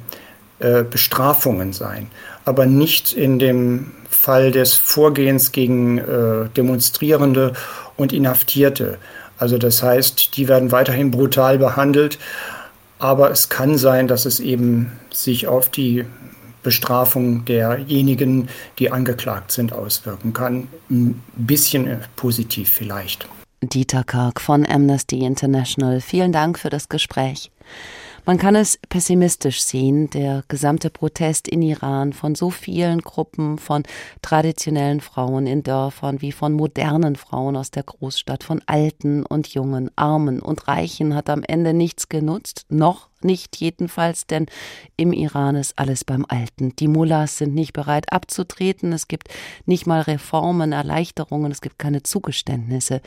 äh, 0.59 0.83
Bestrafungen 0.83 1.73
sein, 1.73 2.09
aber 2.45 2.65
nicht 2.65 3.13
in 3.13 3.39
dem 3.39 3.91
Fall 4.09 4.51
des 4.51 4.73
Vorgehens 4.73 5.51
gegen 5.51 5.97
äh, 5.97 6.49
Demonstrierende 6.55 7.53
und 7.97 8.13
Inhaftierte. 8.13 8.97
Also 9.37 9.57
das 9.57 9.81
heißt, 9.81 10.37
die 10.37 10.47
werden 10.47 10.71
weiterhin 10.71 11.09
brutal 11.09 11.57
behandelt, 11.57 12.19
aber 12.99 13.31
es 13.31 13.49
kann 13.49 13.77
sein, 13.77 14.07
dass 14.07 14.25
es 14.25 14.39
eben 14.39 14.91
sich 15.11 15.47
auf 15.47 15.69
die 15.69 16.05
Bestrafung 16.61 17.43
derjenigen, 17.45 18.49
die 18.77 18.91
angeklagt 18.91 19.51
sind, 19.51 19.73
auswirken 19.73 20.33
kann. 20.33 20.67
Ein 20.91 21.23
bisschen 21.35 22.01
positiv 22.15 22.69
vielleicht. 22.69 23.27
Dieter 23.63 24.03
Karg 24.03 24.41
von 24.41 24.65
Amnesty 24.65 25.19
International. 25.19 26.01
Vielen 26.01 26.31
Dank 26.31 26.57
für 26.57 26.69
das 26.69 26.89
Gespräch. 26.89 27.51
Man 28.25 28.37
kann 28.37 28.55
es 28.55 28.79
pessimistisch 28.89 29.61
sehen, 29.61 30.09
der 30.09 30.43
gesamte 30.47 30.89
Protest 30.89 31.47
in 31.47 31.61
Iran 31.61 32.13
von 32.13 32.35
so 32.35 32.49
vielen 32.49 33.01
Gruppen, 33.01 33.57
von 33.57 33.83
traditionellen 34.21 35.01
Frauen 35.01 35.47
in 35.47 35.63
Dörfern 35.63 36.21
wie 36.21 36.31
von 36.31 36.53
modernen 36.53 37.15
Frauen 37.15 37.55
aus 37.55 37.71
der 37.71 37.83
Großstadt, 37.83 38.43
von 38.43 38.61
Alten 38.65 39.25
und 39.25 39.47
Jungen, 39.53 39.89
Armen 39.95 40.39
und 40.39 40.67
Reichen 40.67 41.15
hat 41.15 41.29
am 41.29 41.43
Ende 41.43 41.73
nichts 41.73 42.09
genutzt, 42.09 42.65
noch 42.69 43.10
nicht 43.23 43.57
jedenfalls, 43.57 44.25
denn 44.27 44.47
im 44.97 45.13
Iran 45.13 45.55
ist 45.55 45.77
alles 45.77 46.03
beim 46.03 46.25
Alten. 46.27 46.75
Die 46.77 46.87
Mullahs 46.87 47.37
sind 47.37 47.53
nicht 47.53 47.73
bereit 47.73 48.11
abzutreten, 48.11 48.93
es 48.93 49.07
gibt 49.07 49.29
nicht 49.65 49.87
mal 49.87 50.01
Reformen, 50.01 50.71
Erleichterungen, 50.71 51.51
es 51.51 51.61
gibt 51.61 51.79
keine 51.79 52.03
Zugeständnisse. 52.03 53.01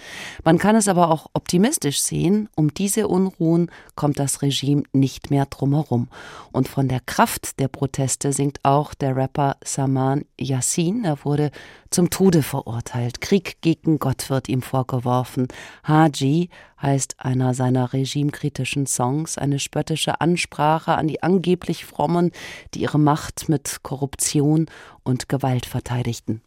Man 0.45 0.59
kann 0.59 0.77
es 0.77 0.89
aber 0.89 1.11
auch 1.11 1.27
optimistisch 1.33 2.01
sehen, 2.01 2.49
um 2.57 2.73
diese 2.73 3.09
Unruhen 3.09 3.71
kommt 3.95 4.19
das 4.19 4.43
Regime 4.43 4.85
nicht 4.93 5.31
mehr 5.31 5.47
drumherum. 5.47 6.09
Und 6.53 6.69
von 6.69 6.89
der 6.89 7.01
Kraft 7.01 7.59
der 7.59 7.69
Proteste 7.69 8.33
singt 8.33 8.61
auch 8.63 8.95
der 8.95 9.17
Rapper 9.17 9.57
Saman 9.65 10.25
Yassin. 10.39 11.05
Er 11.05 11.25
wurde 11.25 11.51
zum 11.91 12.11
Tode 12.11 12.43
verurteilt. 12.43 13.21
Krieg 13.21 13.59
gegen 13.61 13.99
Gott 13.99 14.29
wird 14.31 14.49
ihm 14.49 14.63
vorgeworfen. 14.63 15.49
Haji 15.87 16.49
heißt 16.84 17.16
einer 17.20 17.54
seiner 17.54 17.94
regimekritischen 17.94 18.86
Songs, 18.86 19.38
eine 19.38 19.60
spöttische 19.60 20.22
Ansprache 20.22 20.96
an 20.96 21.08
die 21.08 21.24
angeblich 21.24 21.86
Frommen, 21.86 22.32
die 22.74 22.82
ihre 22.82 23.00
Macht 23.00 23.50
mit 23.50 23.80
Korruption 23.84 24.68
und 25.04 25.30
Gewalt 25.30 25.66
verteidigten. 25.66 26.42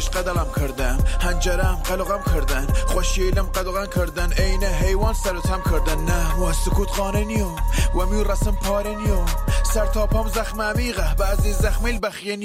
گش 0.00 0.08
قدلم 0.08 0.50
کردم 0.56 0.98
هنجرم 1.21 1.81
قلقم 1.83 2.33
کردن. 2.33 2.67
خوشیلم 2.87 3.45
قدغن 3.45 3.85
کردن. 3.85 4.33
عین 4.33 4.63
حیوان 4.63 5.13
سر 5.13 5.39
تم 5.39 5.61
کردن. 5.71 6.01
نه 6.01 6.39
و 6.39 6.53
سکوت 6.53 6.89
خانه 6.89 7.23
نیوم 7.23 7.55
و 7.95 8.05
می 8.05 8.23
رسم 8.23 8.51
پاره 8.51 8.89
نیوم 8.89 9.25
سر 9.73 9.85
تا 9.85 10.07
پام 10.07 10.27
زخم 10.27 10.61
عمیقه. 10.61 11.15
بعضی 11.15 11.53
زخمیل 11.53 11.99
بخیه 12.03 12.35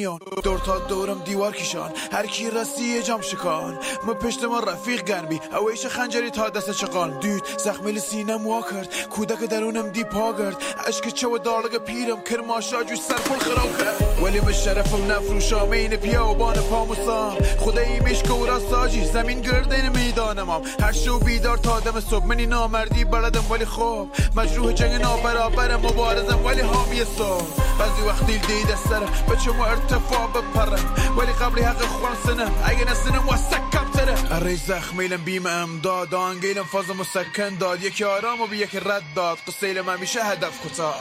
دور 0.44 0.58
تا 0.58 0.78
دورم 0.78 1.18
دیوار 1.18 1.52
کشان. 1.52 1.90
هر 2.12 2.26
کی 2.26 2.50
رسی 2.50 3.02
جام 3.02 3.20
شکان. 3.20 3.78
ما 4.06 4.14
پشت 4.14 4.44
ما 4.44 4.60
رفیق 4.60 5.02
گنبی 5.02 5.40
اویش 5.52 5.86
خنجری 5.86 6.30
تا 6.30 6.48
دست 6.48 6.70
چقان 6.70 7.18
دید 7.18 7.42
زخمیل 7.64 7.98
سینم 7.98 8.46
وا 8.46 8.62
کرد. 8.62 9.08
کودک 9.10 9.44
درونم 9.44 9.88
دی 9.88 10.04
پا 10.04 10.32
کرد 10.32 10.56
عشق 10.88 11.08
چه 11.08 11.28
و 11.28 11.38
دارلگ 11.38 11.78
پیرم. 11.78 12.20
کرماشا 12.20 12.82
جو 12.82 12.96
سر 12.96 13.14
پل 13.14 13.38
خراب 13.38 13.78
کرد. 13.78 14.18
ولی 14.22 14.40
من 14.40 14.52
شرفم 14.52 15.12
نفروشام 15.12 15.70
این 15.70 15.96
پیا 15.96 16.28
و 16.28 16.34
بان 16.34 16.54
پاموسام. 16.54 17.36
خدایی 17.58 18.00
میشک 18.00 18.30
و 18.30 18.46
ساجی 18.70 19.04
زمین 19.04 19.40
گردین 19.40 19.88
می‌دانم 19.88 20.50
هر 20.80 20.92
شو 20.92 21.18
بیدار 21.18 21.56
تا 21.56 21.80
دم 21.80 22.00
صبح. 22.00 22.26
منی 22.26 22.46
نامردی 22.46 23.04
بلدم 23.04 23.50
ولی 23.50 23.64
خوب 23.64 24.10
مجروح 24.36 24.72
جنگ 24.72 25.02
نابرابرم 25.02 25.80
مبارزم 25.80 26.44
ولی 26.44 26.60
حامی 26.60 27.04
صبح. 27.04 27.46
بعضی 27.78 28.02
وقتی 28.02 28.38
دید 28.38 28.74
سرم 28.88 29.12
بچه 29.28 29.50
مو 29.50 29.62
ارتفاع 29.62 30.26
بپرم. 30.26 30.94
ولی 31.18 31.32
قبلی 31.32 31.62
حق 31.62 31.82
خوان 31.82 32.16
سنم. 32.26 32.52
اگه 32.64 32.90
نسنم 32.90 33.28
و 33.28 33.36
سکم 33.36 33.90
تره 33.94 34.34
اره 34.34 34.56
زخمیلم 34.56 35.24
بیم 35.24 35.46
امداد 35.46 36.14
آنگیلم 36.14 36.64
فاز 36.64 36.90
مسکن 36.90 37.56
داد. 37.60 37.82
یکی 37.82 38.04
آرام 38.04 38.40
و 38.40 38.46
بی 38.46 38.56
یکی 38.56 38.80
رد 38.80 39.02
داد. 39.16 39.38
قصیل 39.48 39.80
من 39.80 40.00
میشه 40.00 40.24
هدف 40.24 40.66
کتاد 40.66 40.94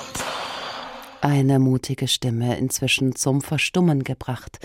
eine 1.22 1.60
mutige 1.60 2.08
Stimme 2.08 2.58
inzwischen 2.58 3.16
zum 3.16 3.42
Verstummen 3.42 4.04
gebracht. 4.04 4.60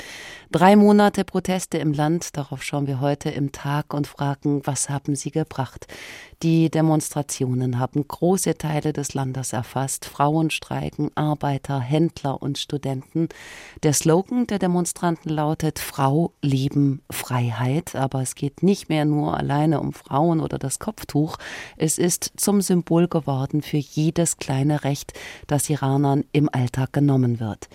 Drei 0.50 0.76
Monate 0.76 1.24
Proteste 1.24 1.78
im 1.78 1.92
Land, 1.92 2.36
darauf 2.36 2.62
schauen 2.62 2.86
wir 2.86 3.00
heute 3.00 3.30
im 3.30 3.52
Tag 3.52 3.92
und 3.92 4.06
fragen, 4.06 4.60
was 4.64 4.88
haben 4.88 5.16
sie 5.16 5.30
gebracht? 5.30 5.86
Die 6.44 6.68
Demonstrationen 6.68 7.78
haben 7.78 8.06
große 8.06 8.58
Teile 8.58 8.92
des 8.92 9.14
Landes 9.14 9.54
erfasst. 9.54 10.04
Frauen 10.04 10.50
streiken, 10.50 11.10
Arbeiter, 11.14 11.80
Händler 11.80 12.42
und 12.42 12.58
Studenten. 12.58 13.30
Der 13.82 13.94
Slogan 13.94 14.46
der 14.46 14.58
Demonstranten 14.58 15.30
lautet 15.30 15.78
Frau 15.78 16.32
lieben 16.42 17.00
Freiheit. 17.10 17.96
Aber 17.96 18.20
es 18.20 18.34
geht 18.34 18.62
nicht 18.62 18.90
mehr 18.90 19.06
nur 19.06 19.38
alleine 19.38 19.80
um 19.80 19.94
Frauen 19.94 20.40
oder 20.40 20.58
das 20.58 20.78
Kopftuch. 20.78 21.38
Es 21.78 21.96
ist 21.96 22.32
zum 22.36 22.60
Symbol 22.60 23.08
geworden 23.08 23.62
für 23.62 23.78
jedes 23.78 24.36
kleine 24.36 24.84
Recht, 24.84 25.14
das 25.46 25.70
Iranern 25.70 26.24
im 26.32 26.50
Alltag 26.52 26.92
genommen 26.92 27.40
wird. 27.40 27.70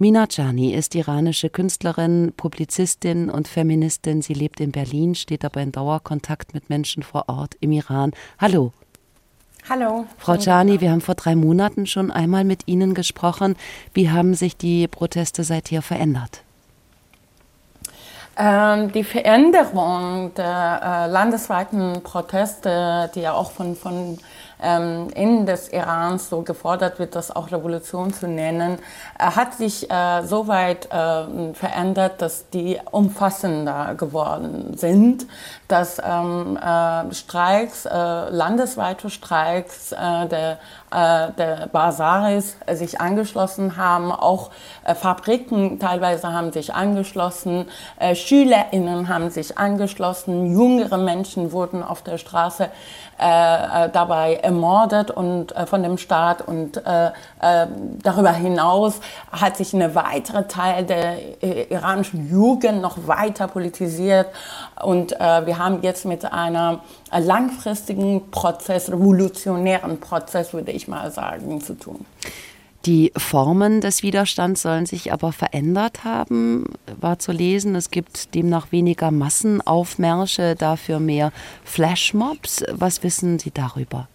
Mina 0.00 0.28
Jani 0.30 0.74
ist 0.74 0.94
iranische 0.94 1.50
Künstlerin, 1.50 2.32
Publizistin 2.36 3.28
und 3.28 3.48
Feministin. 3.48 4.22
Sie 4.22 4.32
lebt 4.32 4.60
in 4.60 4.70
Berlin, 4.70 5.16
steht 5.16 5.44
aber 5.44 5.60
in 5.60 5.72
Dauerkontakt 5.72 6.54
mit 6.54 6.70
Menschen 6.70 7.02
vor 7.02 7.24
Ort 7.26 7.56
im 7.58 7.72
Iran. 7.72 8.12
Hallo. 8.40 8.72
Hallo. 9.68 10.06
Frau 10.16 10.34
Jani, 10.36 10.80
wir 10.80 10.92
haben 10.92 11.00
vor 11.00 11.16
drei 11.16 11.34
Monaten 11.34 11.84
schon 11.86 12.12
einmal 12.12 12.44
mit 12.44 12.68
Ihnen 12.68 12.94
gesprochen. 12.94 13.56
Wie 13.92 14.08
haben 14.08 14.34
sich 14.34 14.56
die 14.56 14.86
Proteste 14.86 15.42
seither 15.42 15.82
verändert? 15.82 16.42
Ähm, 18.36 18.92
die 18.92 19.02
Veränderung 19.02 20.32
der 20.36 20.80
äh, 20.80 21.10
landesweiten 21.10 22.04
Proteste, 22.04 23.10
die 23.16 23.22
ja 23.22 23.32
auch 23.32 23.50
von, 23.50 23.74
von 23.74 24.18
ähm, 24.62 25.08
in 25.14 25.46
des 25.46 25.72
Irans 25.72 26.28
so 26.28 26.42
gefordert 26.42 26.98
wird, 26.98 27.14
das 27.14 27.34
auch 27.34 27.52
Revolution 27.52 28.12
zu 28.12 28.26
nennen, 28.26 28.78
hat 29.18 29.54
sich 29.54 29.90
äh, 29.90 30.22
so 30.24 30.48
weit 30.48 30.86
äh, 30.86 31.54
verändert, 31.54 32.20
dass 32.22 32.48
die 32.50 32.78
umfassender 32.90 33.94
geworden 33.94 34.76
sind, 34.76 35.26
dass 35.68 36.00
ähm, 36.04 36.56
äh, 36.56 37.14
Streiks, 37.14 37.86
äh, 37.86 37.90
landesweite 38.30 39.10
Streiks 39.10 39.90
der 39.90 40.58
der 40.90 41.68
Basaris 41.70 42.56
sich 42.72 42.98
angeschlossen 42.98 43.76
haben, 43.76 44.10
auch 44.10 44.50
Fabriken 44.94 45.78
teilweise 45.78 46.32
haben 46.32 46.50
sich 46.50 46.72
angeschlossen, 46.72 47.66
SchülerInnen 48.14 49.10
haben 49.10 49.28
sich 49.28 49.58
angeschlossen, 49.58 50.46
jüngere 50.46 50.96
Menschen 50.96 51.52
wurden 51.52 51.82
auf 51.82 52.00
der 52.00 52.16
Straße 52.16 52.70
dabei 53.18 54.36
ermordet 54.42 55.10
und 55.10 55.52
von 55.66 55.82
dem 55.82 55.98
Staat 55.98 56.46
und 56.46 56.80
darüber 58.02 58.32
hinaus 58.32 59.00
hat 59.32 59.56
sich 59.56 59.74
eine 59.74 59.94
weitere 59.94 60.46
Teil 60.46 60.84
der 60.84 61.16
iranischen 61.70 62.30
Jugend 62.30 62.80
noch 62.80 63.08
weiter 63.08 63.48
politisiert 63.48 64.28
und 64.82 65.10
wir 65.10 65.58
haben 65.58 65.82
jetzt 65.82 66.04
mit 66.04 66.24
einer 66.30 66.80
langfristigen 67.12 68.30
Prozess, 68.30 68.90
revolutionären 68.90 69.98
Prozess, 69.98 70.52
würde 70.52 70.70
ich 70.70 70.86
mal 70.86 71.10
sagen, 71.10 71.60
zu 71.60 71.74
tun. 71.74 72.04
Die 72.86 73.12
Formen 73.16 73.80
des 73.80 74.02
Widerstands 74.02 74.62
sollen 74.62 74.86
sich 74.86 75.12
aber 75.12 75.32
verändert 75.32 76.04
haben, 76.04 76.64
war 77.00 77.18
zu 77.18 77.32
lesen. 77.32 77.74
Es 77.74 77.90
gibt 77.90 78.34
demnach 78.34 78.70
weniger 78.70 79.10
Massenaufmärsche, 79.10 80.54
dafür 80.54 81.00
mehr 81.00 81.32
Flashmobs. 81.64 82.64
Was 82.70 83.02
wissen 83.02 83.38
Sie 83.38 83.50
darüber? 83.50 84.08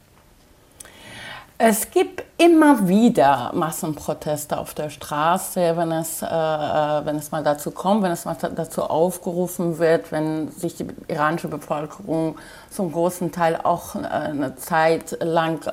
Es 1.58 1.92
gibt 1.92 2.24
immer 2.44 2.90
wieder 2.90 3.52
Massenproteste 3.54 4.58
auf 4.58 4.74
der 4.74 4.90
Straße, 4.90 5.78
wenn 5.78 5.92
es, 5.94 6.22
äh, 6.22 6.26
äh, 6.26 7.06
wenn 7.06 7.16
es 7.16 7.32
mal 7.32 7.42
dazu 7.42 7.72
kommt, 7.72 8.04
wenn 8.04 8.12
es 8.12 8.26
mal 8.26 8.36
dazu 8.56 8.84
aufgerufen 8.84 9.80
wird, 9.80 10.12
wenn 10.12 10.52
sich 10.52 10.76
die 10.76 10.88
iranische 11.08 11.48
Bevölkerung 11.48 12.36
zum 12.70 12.92
großen 12.92 13.32
Teil 13.32 13.60
auch 13.64 13.96
äh, 13.96 14.00
eine 14.00 14.58
Zeit 14.58 15.18
lang 15.22 15.66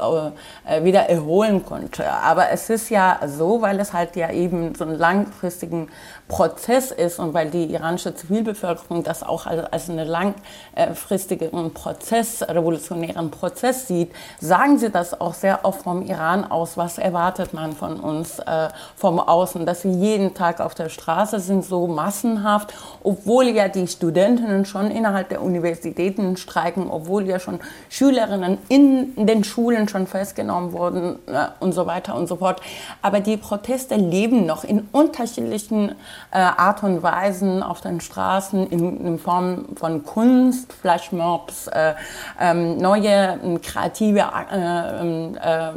äh, 0.64 0.84
wieder 0.84 1.08
erholen 1.08 1.64
konnte. 1.64 2.08
Aber 2.08 2.50
es 2.50 2.70
ist 2.70 2.88
ja 2.88 3.18
so, 3.26 3.62
weil 3.62 3.80
es 3.80 3.92
halt 3.92 4.14
ja 4.14 4.30
eben 4.30 4.74
so 4.76 4.84
einen 4.84 4.98
langfristigen 4.98 5.88
Prozess 6.28 6.92
ist 6.92 7.18
und 7.18 7.34
weil 7.34 7.50
die 7.50 7.72
iranische 7.72 8.14
Zivilbevölkerung 8.14 9.02
das 9.02 9.24
auch 9.24 9.46
als 9.46 9.90
einen 9.90 10.06
langfristigen 10.06 11.72
Prozess, 11.74 12.42
revolutionären 12.42 13.32
Prozess 13.32 13.88
sieht, 13.88 14.12
sagen 14.38 14.78
sie 14.78 14.90
das 14.90 15.20
auch 15.20 15.34
sehr 15.34 15.64
oft 15.64 15.82
vom 15.82 16.02
Iran 16.02 16.44
aus 16.44 16.59
aus? 16.60 16.76
Was 16.76 16.98
erwartet 16.98 17.54
man 17.54 17.72
von 17.72 17.98
uns 17.98 18.38
äh, 18.38 18.68
vom 18.96 19.18
Außen? 19.18 19.66
Dass 19.66 19.84
wir 19.84 19.92
jeden 19.92 20.34
Tag 20.34 20.60
auf 20.60 20.74
der 20.74 20.88
Straße 20.88 21.40
sind, 21.40 21.64
so 21.64 21.86
massenhaft, 21.86 22.74
obwohl 23.02 23.48
ja 23.48 23.68
die 23.68 23.86
Studentinnen 23.86 24.64
schon 24.64 24.90
innerhalb 24.90 25.28
der 25.30 25.42
Universitäten 25.42 26.36
streiken, 26.36 26.90
obwohl 26.90 27.26
ja 27.26 27.38
schon 27.38 27.60
Schülerinnen 27.88 28.58
in 28.68 29.26
den 29.26 29.44
Schulen 29.44 29.88
schon 29.88 30.06
festgenommen 30.06 30.72
wurden 30.72 31.18
äh, 31.26 31.46
und 31.60 31.72
so 31.72 31.86
weiter 31.86 32.14
und 32.14 32.26
so 32.26 32.36
fort. 32.36 32.60
Aber 33.02 33.20
die 33.20 33.36
Proteste 33.36 33.96
leben 33.96 34.46
noch 34.46 34.64
in 34.64 34.88
unterschiedlichen 34.92 35.90
äh, 36.30 36.38
Art 36.38 36.82
und 36.82 37.02
Weisen 37.02 37.62
auf 37.62 37.80
den 37.80 38.00
Straßen 38.00 38.66
in, 38.68 39.06
in 39.06 39.18
Form 39.18 39.64
von 39.76 40.04
Kunst, 40.04 40.72
Flashmobs, 40.72 41.68
äh, 41.68 41.94
ähm, 42.38 42.78
neue 42.78 43.38
ähm, 43.42 43.60
kreative 43.62 44.20
äh, 44.20 45.70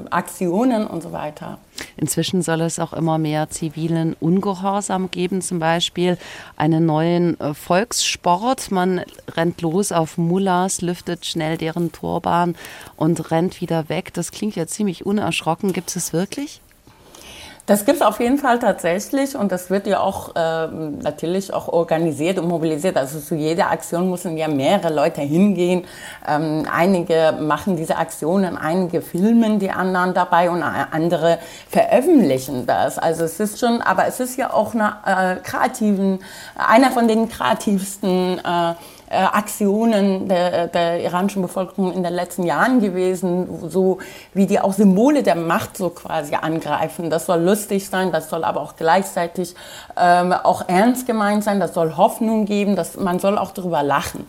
Aktionen 0.64 0.88
und 0.88 1.04
so 1.04 1.12
weiter. 1.12 1.58
Inzwischen 1.98 2.42
soll 2.42 2.62
es 2.62 2.80
auch 2.80 2.94
immer 2.94 3.18
mehr 3.18 3.50
zivilen 3.50 4.16
Ungehorsam 4.20 5.12
geben, 5.12 5.42
zum 5.42 5.60
Beispiel 5.60 6.18
einen 6.56 6.86
neuen 6.86 7.40
äh, 7.40 7.54
Volkssport. 7.54 8.72
Man 8.72 9.02
rennt 9.36 9.62
los 9.62 9.92
auf 9.92 10.18
Mullahs, 10.18 10.82
lüftet 10.82 11.26
schnell 11.26 11.58
deren 11.58 11.92
Turban 11.92 12.56
und 12.96 13.32
rennt 13.32 13.62
wieder 13.62 13.90
weg. 13.90 14.14
Das 14.14 14.32
klingt 14.32 14.56
ja 14.56 14.68
ziemlich 14.68 15.06
unerschrocken. 15.06 15.74
Gibt 15.74 15.96
es 15.96 16.14
wirklich? 16.14 16.62
Das 17.66 17.86
gibt 17.86 18.02
es 18.02 18.02
auf 18.02 18.20
jeden 18.20 18.40
Fall 18.40 18.60
tatsächlich 18.60 19.38
und 19.38 19.54
das 19.54 19.70
wird 19.70 19.88
ja 19.88 20.02
auch 20.02 20.36
äh, 20.36 20.68
natürlich 20.68 21.54
auch 21.54 21.70
organisiert 21.70 22.38
und 22.38 22.50
mobilisiert. 22.50 22.98
Also 22.98 23.22
zu 23.22 23.36
jeder 23.36 23.72
Aktion 23.72 24.10
müssen 24.10 24.36
ja 24.36 24.50
mehrere 24.50 24.94
Leute 24.94 25.22
hingehen. 25.22 25.86
Ähm, 26.28 26.66
einige 26.70 27.34
machen 27.40 27.78
diese 27.78 27.96
Aktionen, 27.96 28.58
einige 28.58 29.02
filmen 29.02 29.60
die 29.60 29.72
anderen 29.72 30.14
dabei 30.14 30.50
und 30.50 30.62
andere 30.62 31.40
veröffentlichen 31.70 32.66
das. 32.66 32.98
Also 32.98 33.24
es 33.24 33.40
ist 33.40 33.62
schon, 33.62 33.82
aber 33.82 34.08
es 34.08 34.20
ist 34.20 34.36
ja 34.36 34.52
auch 34.52 34.74
eine, 34.74 34.98
äh, 35.06 35.36
kreativen, 35.38 36.20
einer 36.56 36.92
von 36.92 37.08
den 37.08 37.30
kreativsten 37.30 38.40
äh, 38.40 38.74
äh, 39.14 39.18
Aktionen 39.18 40.28
der, 40.28 40.68
der 40.68 41.04
iranischen 41.04 41.44
Bevölkerung 41.44 41.94
in 41.94 42.02
den 42.02 42.14
letzten 42.14 42.44
Jahren 42.44 42.80
gewesen, 42.80 43.70
so 43.70 44.00
wie 44.34 44.48
die 44.48 44.60
auch 44.60 44.74
Symbole 44.74 45.22
der 45.22 45.36
Macht 45.36 45.78
so 45.78 45.90
quasi 45.90 46.36
angreifen. 46.36 47.10
Das 47.12 47.28
soll 47.28 47.42
lustig 47.42 47.88
sein, 47.88 48.12
das 48.12 48.30
soll 48.30 48.44
aber 48.44 48.62
auch 48.62 48.76
gleichzeitig 48.76 49.54
ähm, 49.96 50.34
auch 50.34 50.68
ernst 50.68 51.06
gemeint 51.06 51.44
sein, 51.44 51.60
das 51.60 51.74
soll 51.74 51.96
Hoffnung 51.96 52.46
geben, 52.46 52.76
dass 52.76 52.98
man 52.98 53.20
soll 53.20 53.38
auch 53.38 53.52
darüber 53.52 53.84
lachen. 53.84 54.26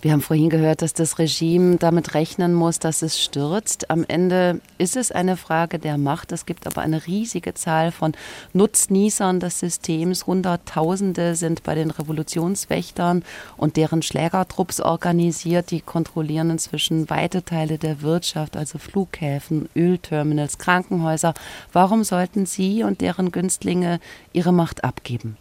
Wir 0.00 0.12
haben 0.12 0.20
vorhin 0.20 0.48
gehört, 0.48 0.82
dass 0.82 0.94
das 0.94 1.18
Regime 1.18 1.76
damit 1.76 2.14
rechnen 2.14 2.54
muss, 2.54 2.78
dass 2.78 3.02
es 3.02 3.20
stürzt. 3.20 3.90
Am 3.90 4.04
Ende 4.06 4.60
ist 4.78 4.96
es 4.96 5.10
eine 5.10 5.36
Frage 5.36 5.80
der 5.80 5.98
Macht. 5.98 6.30
Es 6.30 6.46
gibt 6.46 6.68
aber 6.68 6.82
eine 6.82 7.08
riesige 7.08 7.54
Zahl 7.54 7.90
von 7.90 8.12
Nutznießern 8.52 9.40
des 9.40 9.58
Systems. 9.58 10.28
Hunderttausende 10.28 11.34
sind 11.34 11.64
bei 11.64 11.74
den 11.74 11.90
Revolutionswächtern 11.90 13.24
und 13.56 13.76
deren 13.76 14.02
Schlägertrupps 14.02 14.80
organisiert. 14.80 15.72
Die 15.72 15.80
kontrollieren 15.80 16.50
inzwischen 16.50 17.10
weite 17.10 17.44
Teile 17.44 17.76
der 17.76 18.00
Wirtschaft, 18.00 18.56
also 18.56 18.78
Flughäfen, 18.78 19.68
Ölterminals, 19.74 20.58
Krankenhäuser. 20.58 21.34
Warum 21.72 22.04
sollten 22.04 22.46
sie 22.46 22.84
und 22.84 23.00
deren 23.00 23.32
Günstlinge 23.32 23.98
ihre 24.32 24.52
Macht 24.52 24.84
abgeben? 24.84 25.36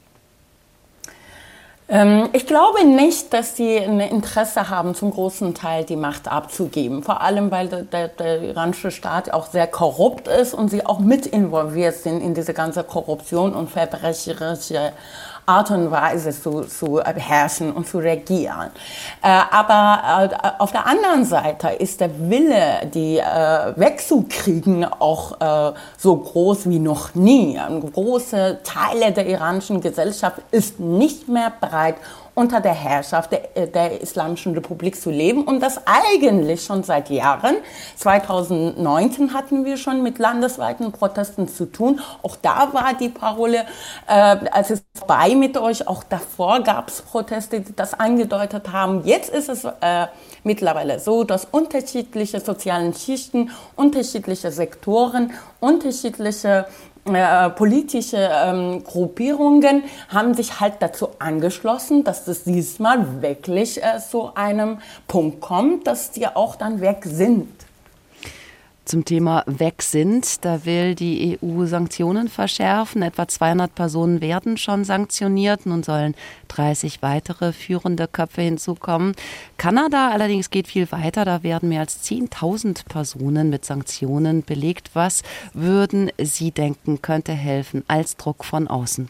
Ähm, 1.89 2.29
ich 2.33 2.45
glaube 2.45 2.85
nicht, 2.85 3.33
dass 3.33 3.55
sie 3.55 3.77
ein 3.77 3.99
Interesse 4.01 4.69
haben, 4.69 4.93
zum 4.93 5.11
großen 5.11 5.53
Teil 5.53 5.85
die 5.85 5.95
Macht 5.95 6.27
abzugeben. 6.27 7.01
Vor 7.01 7.21
allem, 7.21 7.49
weil 7.49 7.69
der, 7.69 7.83
der, 7.83 8.09
der, 8.09 8.41
iranische 8.41 8.91
Staat 8.91 9.31
auch 9.31 9.47
sehr 9.47 9.67
korrupt 9.67 10.27
ist 10.27 10.53
und 10.53 10.69
sie 10.69 10.85
auch 10.85 10.99
mit 10.99 11.25
involviert 11.25 11.95
sind 11.95 12.21
in 12.21 12.33
diese 12.33 12.53
ganze 12.53 12.83
Korruption 12.83 13.53
und 13.53 13.69
verbrecherische 13.69 14.91
Art 15.47 15.71
und 15.71 15.89
Weise 15.91 16.31
zu, 16.31 16.63
zu 16.63 16.99
beherrschen 17.03 17.71
und 17.71 17.87
zu 17.87 17.99
regieren. 17.99 18.69
Äh, 19.23 19.29
aber 19.49 20.29
äh, 20.33 20.61
auf 20.61 20.73
der 20.73 20.85
anderen 20.85 21.23
Seite 21.23 21.69
ist 21.69 22.01
der 22.01 22.09
Wille, 22.29 22.85
die 22.93 23.17
äh, 23.17 23.73
wegzukriegen, 23.75 24.83
auch 24.85 25.37
so 25.97 26.15
groß 26.17 26.69
wie 26.69 26.79
noch 26.79 27.15
nie. 27.15 27.59
Große 27.93 28.59
Teile 28.63 29.11
der 29.11 29.27
iranischen 29.27 29.81
Gesellschaft 29.81 30.41
ist 30.51 30.79
nicht 30.79 31.27
mehr 31.27 31.51
bereit, 31.59 31.95
unter 32.37 32.61
der 32.61 32.75
Herrschaft 32.75 33.31
der, 33.31 33.57
äh, 33.57 33.67
der, 33.67 33.99
Islamischen 33.99 34.53
Republik 34.53 35.01
zu 35.01 35.09
leben 35.09 35.43
und 35.43 35.59
das 35.59 35.81
eigentlich 35.87 36.63
schon 36.63 36.83
seit 36.83 37.09
Jahren. 37.09 37.55
2019 37.95 39.33
hatten 39.33 39.65
wir 39.65 39.75
schon 39.75 40.03
mit 40.03 40.19
landesweiten 40.19 40.91
Protesten 40.91 41.47
zu 41.47 41.65
tun. 41.65 41.99
Auch 42.21 42.35
da 42.35 42.69
war 42.73 42.93
die 42.93 43.09
Parole, 43.09 43.65
äh, 44.07 44.11
als 44.51 44.69
es 44.69 44.83
vorbei 44.93 45.33
mit 45.33 45.57
euch, 45.57 45.87
auch 45.87 46.03
davor 46.03 46.61
gab 46.61 46.89
es 46.89 47.01
Proteste, 47.01 47.61
die 47.61 47.75
das 47.75 47.95
angedeutet 47.95 48.71
haben. 48.71 49.03
Jetzt 49.03 49.31
ist 49.31 49.49
es 49.49 49.63
äh, 49.63 50.05
mittlerweile 50.43 50.99
so, 50.99 51.23
dass 51.23 51.45
unterschiedliche 51.45 52.39
sozialen 52.39 52.93
Schichten, 52.93 53.49
unterschiedliche 53.75 54.51
Sektoren, 54.51 55.31
unterschiedliche 55.59 56.67
äh, 57.15 57.49
politische 57.49 58.17
ähm, 58.17 58.83
Gruppierungen 58.83 59.83
haben 60.09 60.33
sich 60.33 60.59
halt 60.59 60.75
dazu 60.79 61.09
angeschlossen, 61.19 62.03
dass 62.03 62.27
es 62.27 62.43
diesmal 62.43 63.21
wirklich 63.21 63.83
äh, 63.83 63.99
zu 63.99 64.35
einem 64.35 64.79
Punkt 65.07 65.41
kommt, 65.41 65.87
dass 65.87 66.11
die 66.11 66.27
auch 66.27 66.55
dann 66.55 66.81
weg 66.81 67.03
sind 67.03 67.56
zum 68.87 69.05
Thema 69.05 69.43
weg 69.45 69.81
sind. 69.81 70.43
Da 70.45 70.65
will 70.65 70.95
die 70.95 71.37
EU 71.41 71.65
Sanktionen 71.65 72.29
verschärfen. 72.29 73.01
Etwa 73.01 73.27
200 73.27 73.73
Personen 73.73 74.21
werden 74.21 74.57
schon 74.57 74.83
sanktioniert. 74.83 75.65
Nun 75.65 75.83
sollen 75.83 76.15
30 76.47 77.01
weitere 77.01 77.53
führende 77.53 78.07
Köpfe 78.07 78.41
hinzukommen. 78.41 79.13
Kanada 79.57 80.09
allerdings 80.09 80.49
geht 80.49 80.67
viel 80.67 80.91
weiter. 80.91 81.25
Da 81.25 81.43
werden 81.43 81.69
mehr 81.69 81.81
als 81.81 82.03
10.000 82.03 82.87
Personen 82.87 83.49
mit 83.49 83.65
Sanktionen 83.65 84.43
belegt. 84.43 84.91
Was 84.93 85.23
würden 85.53 86.11
Sie 86.17 86.51
denken, 86.51 87.01
könnte 87.01 87.33
helfen 87.33 87.83
als 87.87 88.17
Druck 88.17 88.45
von 88.45 88.67
außen? 88.67 89.09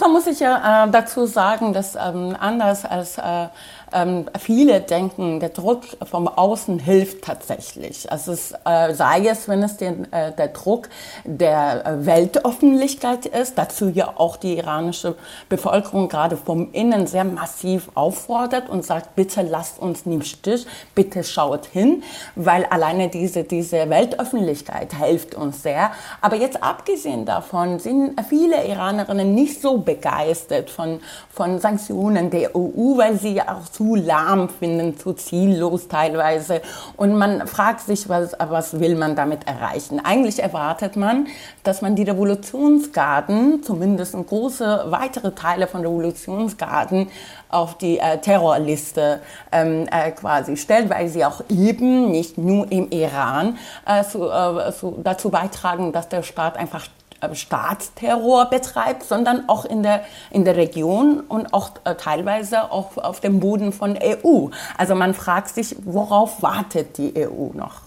Man 0.00 0.12
muss 0.12 0.24
sich 0.24 0.40
ja 0.40 0.84
äh, 0.84 0.90
dazu 0.90 1.26
sagen, 1.26 1.72
dass 1.72 1.94
ähm, 1.94 2.36
anders 2.38 2.84
als 2.84 3.18
äh, 3.18 3.46
ähm, 3.92 4.26
viele 4.38 4.80
denken, 4.80 5.40
der 5.40 5.50
Druck 5.50 5.82
vom 6.04 6.28
Außen 6.28 6.78
hilft 6.78 7.24
tatsächlich. 7.24 8.10
Also 8.10 8.32
es, 8.32 8.52
äh, 8.64 8.94
sei 8.94 9.26
es, 9.26 9.48
wenn 9.48 9.62
es 9.62 9.76
den, 9.76 10.10
äh, 10.12 10.32
der 10.32 10.48
Druck 10.48 10.88
der 11.24 11.84
äh, 11.86 12.06
Weltöffentlichkeit 12.06 13.26
ist, 13.26 13.58
dazu 13.58 13.88
ja 13.88 14.14
auch 14.16 14.36
die 14.36 14.56
iranische 14.56 15.16
Bevölkerung 15.48 16.08
gerade 16.08 16.36
vom 16.36 16.72
Innen 16.72 17.06
sehr 17.06 17.24
massiv 17.24 17.90
auffordert 17.94 18.68
und 18.68 18.84
sagt, 18.84 19.14
bitte 19.16 19.42
lasst 19.42 19.78
uns 19.78 20.06
nicht 20.06 20.14
im 20.14 20.22
Stich, 20.22 20.66
bitte 20.94 21.24
schaut 21.24 21.66
hin, 21.66 22.02
weil 22.36 22.64
alleine 22.66 23.08
diese, 23.08 23.44
diese 23.44 23.90
Weltöffentlichkeit 23.90 24.94
hilft 24.94 25.34
uns 25.34 25.62
sehr. 25.62 25.90
Aber 26.20 26.36
jetzt 26.36 26.62
abgesehen 26.62 27.24
davon 27.26 27.78
sind 27.78 28.20
viele 28.28 28.64
Iranerinnen 28.66 29.34
nicht 29.34 29.60
so 29.60 29.78
begeistert 29.78 30.70
von, 30.70 31.00
von 31.30 31.58
Sanktionen 31.58 32.30
der 32.30 32.54
EU, 32.56 32.96
weil 32.96 33.18
sie 33.18 33.34
ja 33.34 33.56
auch 33.56 33.68
zu 33.74 33.96
lahm 33.96 34.48
finden, 34.48 34.96
zu 34.96 35.12
ziellos 35.14 35.88
teilweise. 35.88 36.62
Und 36.96 37.16
man 37.16 37.46
fragt 37.46 37.80
sich, 37.80 38.08
was, 38.08 38.32
was 38.38 38.78
will 38.78 38.94
man 38.94 39.16
damit 39.16 39.46
erreichen? 39.48 40.00
Eigentlich 40.04 40.40
erwartet 40.40 40.96
man, 40.96 41.26
dass 41.64 41.82
man 41.82 41.96
die 41.96 42.04
Revolutionsgarden, 42.04 43.62
zumindest 43.64 44.14
große 44.14 44.84
weitere 44.88 45.32
Teile 45.32 45.66
von 45.66 45.80
Revolutionsgarden, 45.80 47.08
auf 47.48 47.78
die 47.78 47.98
äh, 47.98 48.18
Terrorliste 48.18 49.20
ähm, 49.52 49.86
äh, 49.90 50.10
quasi 50.10 50.56
stellt, 50.56 50.90
weil 50.90 51.08
sie 51.08 51.24
auch 51.24 51.42
eben 51.48 52.10
nicht 52.10 52.36
nur 52.36 52.70
im 52.70 52.90
Iran 52.90 53.58
äh, 53.86 54.02
so, 54.04 54.30
äh, 54.30 54.72
so 54.72 54.98
dazu 55.02 55.30
beitragen, 55.30 55.92
dass 55.92 56.08
der 56.08 56.22
Staat 56.22 56.56
einfach 56.56 56.86
äh, 56.86 57.03
Staatsterror 57.32 58.50
betreibt, 58.50 59.04
sondern 59.04 59.48
auch 59.48 59.64
in 59.64 59.82
der, 59.82 60.04
in 60.30 60.44
der 60.44 60.56
Region 60.56 61.20
und 61.20 61.54
auch 61.54 61.70
äh, 61.84 61.94
teilweise 61.94 62.70
auch 62.70 62.96
auf 62.96 63.20
dem 63.20 63.40
Boden 63.40 63.72
von 63.72 63.98
EU. 64.02 64.48
Also 64.76 64.94
man 64.94 65.14
fragt 65.14 65.48
sich, 65.48 65.76
worauf 65.84 66.42
wartet 66.42 66.98
die 66.98 67.14
EU 67.16 67.52
noch? 67.54 67.82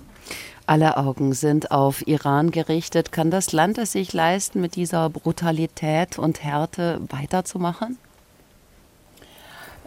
Alle 0.66 0.98
Augen 0.98 1.34
sind 1.34 1.72
auf 1.72 2.06
Iran 2.08 2.52
gerichtet. 2.52 3.14
Kann 3.14 3.32
das 3.32 3.54
Land 3.54 3.78
es 3.78 3.94
sich 3.94 4.12
leisten, 4.12 4.60
mit 4.60 4.76
dieser 4.76 5.10
Brutalität 5.10 6.20
und 6.20 6.44
Härte 6.44 7.00
weiterzumachen? 7.10 7.98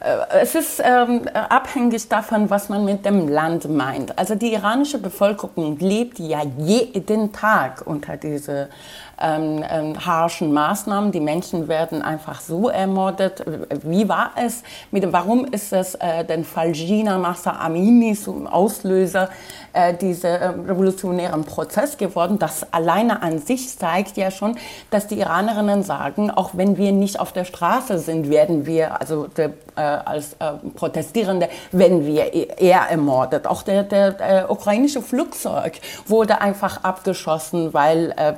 Äh, 0.00 0.40
es 0.40 0.54
ist 0.54 0.82
ähm, 0.84 1.22
abhängig 1.34 2.08
davon, 2.08 2.48
was 2.50 2.68
man 2.68 2.84
mit 2.84 3.04
dem 3.04 3.28
Land 3.28 3.68
meint. 3.68 4.18
Also 4.18 4.34
die 4.34 4.52
iranische 4.54 4.98
Bevölkerung 4.98 5.78
lebt 5.78 6.18
ja 6.18 6.42
jeden 6.58 7.32
Tag 7.32 7.82
unter 7.86 8.16
diese 8.16 8.68
ähm, 9.20 9.62
ähm, 9.68 10.06
harschen 10.06 10.52
Maßnahmen. 10.52 11.12
Die 11.12 11.20
Menschen 11.20 11.68
werden 11.68 12.00
einfach 12.00 12.40
so 12.40 12.68
ermordet. 12.70 13.44
Wie 13.82 14.08
war 14.08 14.32
es? 14.36 14.62
Mit, 14.90 15.12
warum 15.12 15.44
ist 15.44 15.72
es 15.72 15.94
äh, 15.96 16.24
den 16.24 16.44
Fall 16.44 16.72
Gina 16.72 17.18
Massa 17.18 17.52
Amini 17.60 18.14
zum 18.14 18.46
Auslöser 18.46 19.28
äh, 19.72 19.92
dieser 19.94 20.40
äh, 20.40 20.46
revolutionären 20.48 21.44
Prozess 21.44 21.98
geworden? 21.98 22.38
Das 22.38 22.72
alleine 22.72 23.22
an 23.22 23.38
sich 23.38 23.78
zeigt 23.78 24.16
ja 24.16 24.30
schon, 24.30 24.56
dass 24.90 25.06
die 25.06 25.18
Iranerinnen 25.18 25.82
sagen, 25.82 26.30
auch 26.30 26.50
wenn 26.54 26.78
wir 26.78 26.92
nicht 26.92 27.20
auf 27.20 27.32
der 27.32 27.44
Straße 27.44 27.98
sind, 27.98 28.30
werden 28.30 28.64
wir, 28.64 29.00
also 29.00 29.26
der, 29.26 29.52
äh, 29.80 29.98
als 30.04 30.34
äh, 30.34 30.52
Protestierende, 30.74 31.48
werden 31.72 32.06
wir 32.06 32.32
eher 32.60 32.82
ermordet. 32.90 33.46
Auch 33.46 33.62
der, 33.62 33.82
der, 33.84 34.12
der 34.12 34.50
ukrainische 34.50 35.00
Flugzeug 35.00 35.80
wurde 36.06 36.40
einfach 36.40 36.84
abgeschossen, 36.84 37.72
weil 37.72 38.14
äh, 38.16 38.34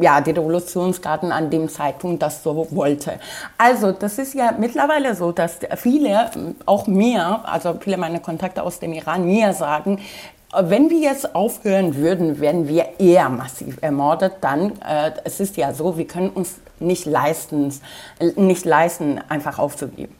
ja, 0.00 0.20
die 0.20 0.30
Revolutionsgarten 0.30 1.30
an 1.30 1.50
dem 1.50 1.68
Zeitpunkt 1.68 2.22
das 2.22 2.42
so 2.42 2.66
wollte. 2.70 3.20
Also 3.58 3.92
das 3.92 4.18
ist 4.18 4.34
ja 4.34 4.52
mittlerweile 4.58 5.14
so, 5.14 5.32
dass 5.32 5.58
viele, 5.76 6.30
auch 6.64 6.86
mir, 6.86 7.40
also 7.44 7.76
viele 7.78 7.98
meiner 7.98 8.20
Kontakte 8.20 8.62
aus 8.62 8.78
dem 8.78 8.92
Iran 8.94 9.24
mir 9.26 9.52
sagen, 9.52 9.98
wenn 10.56 10.88
wir 10.88 11.00
jetzt 11.00 11.34
aufhören 11.34 11.96
würden, 11.96 12.40
werden 12.40 12.68
wir 12.68 12.98
eher 12.98 13.28
massiv 13.28 13.76
ermordet. 13.82 14.36
Dann, 14.40 14.72
äh, 14.80 15.12
es 15.24 15.40
ist 15.40 15.58
ja 15.58 15.74
so, 15.74 15.98
wir 15.98 16.06
können 16.06 16.30
uns 16.30 16.56
nicht 16.80 17.04
leisten, 17.04 17.72
nicht 18.36 18.64
leisten, 18.64 19.20
einfach 19.28 19.58
aufzugeben. 19.58 20.14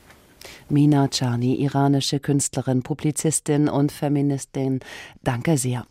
Mina 0.70 1.08
Chani, 1.08 1.54
iranische 1.54 2.20
Künstlerin, 2.20 2.82
Publizistin 2.82 3.68
und 3.68 3.92
Feministin. 3.92 4.80
Danke 5.22 5.56
sehr. 5.56 5.86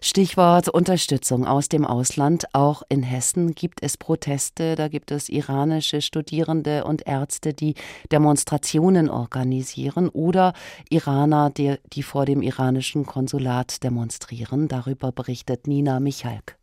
Stichwort 0.00 0.68
Unterstützung 0.68 1.46
aus 1.46 1.68
dem 1.68 1.84
Ausland. 1.84 2.46
Auch 2.52 2.82
in 2.88 3.02
Hessen 3.02 3.54
gibt 3.54 3.82
es 3.82 3.96
Proteste. 3.96 4.74
Da 4.74 4.88
gibt 4.88 5.10
es 5.10 5.28
iranische 5.28 6.00
Studierende 6.00 6.84
und 6.84 7.06
Ärzte, 7.06 7.54
die 7.54 7.74
Demonstrationen 8.10 9.10
organisieren 9.10 10.08
oder 10.08 10.52
Iraner, 10.88 11.50
die, 11.50 11.76
die 11.92 12.02
vor 12.02 12.24
dem 12.24 12.42
iranischen 12.42 13.06
Konsulat 13.06 13.82
demonstrieren. 13.82 14.68
Darüber 14.68 15.12
berichtet 15.12 15.66
Nina 15.66 16.00
Michalk. 16.00 16.56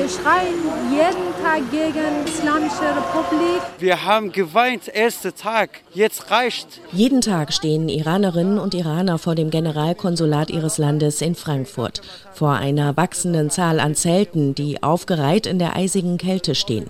Wir 0.00 0.08
schreien 0.08 0.54
jeden 0.90 1.44
Tag 1.44 1.70
gegen 1.70 2.24
die 2.24 2.30
Islamische 2.30 2.80
Republik. 2.80 3.60
Wir 3.78 4.02
haben 4.06 4.32
geweint, 4.32 4.88
erster 4.88 5.34
Tag. 5.34 5.82
Jetzt 5.92 6.30
reicht. 6.30 6.80
Jeden 6.90 7.20
Tag 7.20 7.52
stehen 7.52 7.90
Iranerinnen 7.90 8.58
und 8.58 8.72
Iraner 8.72 9.18
vor 9.18 9.34
dem 9.34 9.50
Generalkonsulat 9.50 10.48
ihres 10.48 10.78
Landes 10.78 11.20
in 11.20 11.34
Frankfurt. 11.34 12.00
Vor 12.32 12.52
einer 12.52 12.96
wachsenden 12.96 13.50
Zahl 13.50 13.78
an 13.78 13.94
Zelten, 13.94 14.54
die 14.54 14.82
aufgereiht 14.82 15.46
in 15.46 15.58
der 15.58 15.76
eisigen 15.76 16.16
Kälte 16.16 16.54
stehen. 16.54 16.86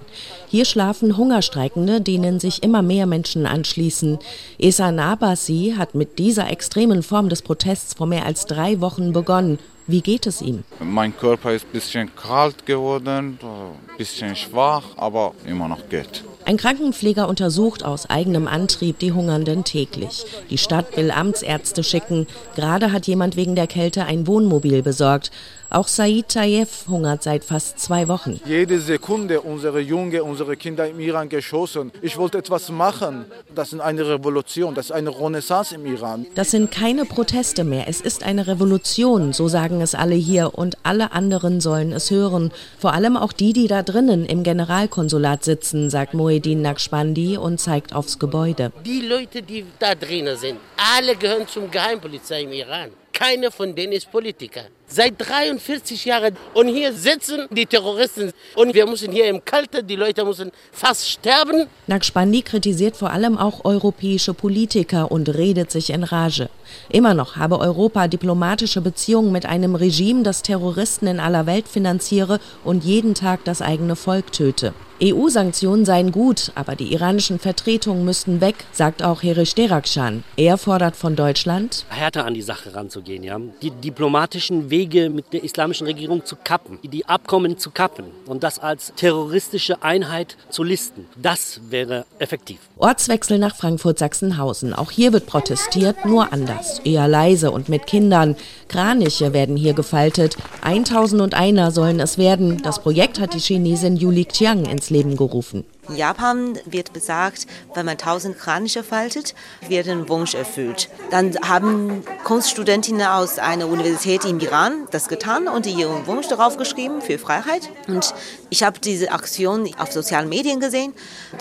Hier 0.46 0.64
schlafen 0.64 1.16
Hungerstreikende, 1.16 2.00
denen 2.00 2.38
sich 2.38 2.62
immer 2.62 2.82
mehr 2.82 3.06
Menschen 3.06 3.44
anschließen. 3.44 4.20
Esan 4.60 5.00
Abbasi 5.00 5.74
hat 5.76 5.96
mit 5.96 6.20
dieser 6.20 6.48
extremen 6.48 7.02
Form 7.02 7.28
des 7.28 7.42
Protests 7.42 7.94
vor 7.94 8.06
mehr 8.06 8.24
als 8.24 8.46
drei 8.46 8.80
Wochen 8.80 9.12
begonnen 9.12 9.58
wie 9.90 10.00
geht 10.00 10.26
es 10.26 10.42
ihm? 10.42 10.64
Mein 10.78 11.16
Körper 11.16 11.52
ist 11.52 11.66
ein 11.66 11.72
bisschen 11.72 12.14
kalt 12.14 12.66
geworden, 12.66 13.38
ein 13.42 13.96
bisschen 13.98 14.36
schwach, 14.36 14.84
aber 14.96 15.34
immer 15.46 15.68
noch 15.68 15.88
geht. 15.88 16.24
Ein 16.44 16.56
Krankenpfleger 16.56 17.28
untersucht 17.28 17.84
aus 17.84 18.08
eigenem 18.08 18.48
Antrieb 18.48 18.98
die 18.98 19.12
Hungernden 19.12 19.62
täglich. 19.62 20.24
Die 20.48 20.58
Stadt 20.58 20.96
will 20.96 21.10
Amtsärzte 21.10 21.84
schicken. 21.84 22.26
Gerade 22.56 22.92
hat 22.92 23.06
jemand 23.06 23.36
wegen 23.36 23.54
der 23.54 23.66
Kälte 23.66 24.04
ein 24.04 24.26
Wohnmobil 24.26 24.82
besorgt. 24.82 25.30
Auch 25.72 25.86
Said 25.86 26.28
Tayev 26.28 26.88
hungert 26.88 27.22
seit 27.22 27.44
fast 27.44 27.78
zwei 27.78 28.08
Wochen. 28.08 28.40
Jede 28.44 28.80
Sekunde 28.80 29.40
unsere 29.40 29.78
Junge, 29.78 30.24
unsere 30.24 30.56
Kinder 30.56 30.88
im 30.88 30.98
Iran 30.98 31.28
geschossen. 31.28 31.92
Ich 32.02 32.16
wollte 32.16 32.38
etwas 32.38 32.70
machen. 32.70 33.26
Das 33.54 33.72
ist 33.72 33.78
eine 33.78 34.04
Revolution, 34.04 34.74
das 34.74 34.86
ist 34.86 34.90
eine 34.92 35.10
Renaissance 35.10 35.76
im 35.76 35.86
Iran. 35.86 36.26
Das 36.34 36.50
sind 36.50 36.72
keine 36.72 37.04
Proteste 37.04 37.62
mehr. 37.62 37.84
Es 37.86 38.00
ist 38.00 38.24
eine 38.24 38.48
Revolution, 38.48 39.32
so 39.32 39.46
sagen 39.46 39.80
es 39.80 39.94
alle 39.94 40.16
hier. 40.16 40.58
Und 40.58 40.76
alle 40.82 41.12
anderen 41.12 41.60
sollen 41.60 41.92
es 41.92 42.10
hören. 42.10 42.50
Vor 42.80 42.92
allem 42.92 43.16
auch 43.16 43.32
die, 43.32 43.52
die 43.52 43.68
da 43.68 43.84
drinnen 43.84 44.26
im 44.26 44.42
Generalkonsulat 44.42 45.44
sitzen, 45.44 45.88
sagt 45.88 46.14
Moedin 46.14 46.62
Naqshbandi 46.62 47.36
und 47.36 47.60
zeigt 47.60 47.94
aufs 47.94 48.18
Gebäude. 48.18 48.72
Die 48.84 49.02
Leute, 49.02 49.40
die 49.40 49.64
da 49.78 49.94
drinnen 49.94 50.36
sind, 50.36 50.58
alle 50.96 51.14
gehören 51.14 51.46
zum 51.46 51.70
Geheimpolizei 51.70 52.42
im 52.42 52.52
Iran. 52.52 52.90
Keiner 53.12 53.50
von 53.52 53.74
denen 53.74 53.92
ist 53.92 54.10
Politiker. 54.10 54.62
Seit 54.92 55.14
43 55.18 56.04
Jahren. 56.04 56.36
Und 56.52 56.66
hier 56.66 56.92
sitzen 56.92 57.46
die 57.50 57.64
Terroristen. 57.64 58.32
Und 58.56 58.74
wir 58.74 58.86
müssen 58.86 59.12
hier 59.12 59.26
im 59.26 59.44
Kalten, 59.44 59.86
die 59.86 59.94
Leute 59.94 60.24
müssen 60.24 60.50
fast 60.72 61.08
sterben. 61.08 61.68
Naqshbandi 61.86 62.42
kritisiert 62.42 62.96
vor 62.96 63.10
allem 63.10 63.38
auch 63.38 63.64
europäische 63.64 64.34
Politiker 64.34 65.12
und 65.12 65.28
redet 65.28 65.70
sich 65.70 65.90
in 65.90 66.02
Rage. 66.02 66.48
Immer 66.88 67.14
noch 67.14 67.36
habe 67.36 67.60
Europa 67.60 68.08
diplomatische 68.08 68.80
Beziehungen 68.80 69.30
mit 69.30 69.46
einem 69.46 69.76
Regime, 69.76 70.24
das 70.24 70.42
Terroristen 70.42 71.06
in 71.06 71.20
aller 71.20 71.46
Welt 71.46 71.68
finanziere 71.68 72.40
und 72.64 72.82
jeden 72.82 73.14
Tag 73.14 73.44
das 73.44 73.62
eigene 73.62 73.94
Volk 73.94 74.32
töte. 74.32 74.74
EU-Sanktionen 75.02 75.86
seien 75.86 76.12
gut, 76.12 76.52
aber 76.54 76.76
die 76.76 76.92
iranischen 76.92 77.38
Vertretungen 77.38 78.04
müssten 78.04 78.42
weg, 78.42 78.66
sagt 78.72 79.02
auch 79.02 79.22
Herish 79.22 79.54
Derakshan. 79.54 80.24
Er 80.36 80.58
fordert 80.58 80.94
von 80.94 81.16
Deutschland, 81.16 81.86
härter 81.88 82.26
an 82.26 82.34
die 82.34 82.42
Sache 82.42 82.74
ranzugehen, 82.74 83.22
ja? 83.22 83.40
die 83.62 83.70
diplomatischen 83.70 84.68
Wege 84.68 84.79
mit 85.10 85.32
der 85.32 85.44
islamischen 85.44 85.86
Regierung 85.86 86.24
zu 86.24 86.36
kappen, 86.36 86.78
die 86.82 87.06
Abkommen 87.06 87.58
zu 87.58 87.70
kappen 87.70 88.06
und 88.26 88.42
das 88.42 88.58
als 88.58 88.92
terroristische 88.96 89.82
Einheit 89.82 90.36
zu 90.50 90.62
listen. 90.62 91.06
Das 91.20 91.60
wäre 91.68 92.06
effektiv. 92.18 92.58
Ortswechsel 92.76 93.38
nach 93.38 93.56
Frankfurt-Sachsenhausen. 93.56 94.74
Auch 94.74 94.90
hier 94.90 95.12
wird 95.12 95.26
protestiert, 95.26 96.04
nur 96.04 96.32
anders, 96.32 96.80
eher 96.84 97.08
leise 97.08 97.50
und 97.50 97.68
mit 97.68 97.86
Kindern. 97.86 98.36
Kraniche 98.68 99.32
werden 99.32 99.56
hier 99.56 99.74
gefaltet. 99.74 100.36
1001 100.62 101.74
sollen 101.74 102.00
es 102.00 102.18
werden. 102.18 102.62
Das 102.62 102.80
Projekt 102.80 103.20
hat 103.20 103.34
die 103.34 103.38
Chinesin 103.38 103.96
Yuli 103.96 104.24
Qiang 104.24 104.64
ins 104.64 104.90
Leben 104.90 105.16
gerufen. 105.16 105.64
In 105.90 105.96
Japan 105.96 106.56
wird 106.66 106.92
besagt, 106.92 107.48
wenn 107.74 107.84
man 107.84 107.98
tausend 107.98 108.38
Kraniche 108.38 108.84
faltet, 108.84 109.34
wird 109.66 109.88
ein 109.88 110.08
Wunsch 110.08 110.34
erfüllt. 110.34 110.88
Dann 111.10 111.36
haben 111.44 112.04
Kunststudentinnen 112.22 113.08
aus 113.08 113.40
einer 113.40 113.66
Universität 113.66 114.24
im 114.24 114.38
Iran 114.38 114.86
das 114.92 115.08
getan 115.08 115.48
und 115.48 115.66
ihren 115.66 116.06
Wunsch 116.06 116.28
darauf 116.28 116.56
geschrieben 116.56 117.02
für 117.02 117.18
Freiheit. 117.18 117.70
Und 117.88 118.14
ich 118.50 118.62
habe 118.62 118.78
diese 118.80 119.12
Aktion 119.12 119.68
auf 119.78 119.92
sozialen 119.92 120.28
Medien 120.28 120.60
gesehen. 120.60 120.92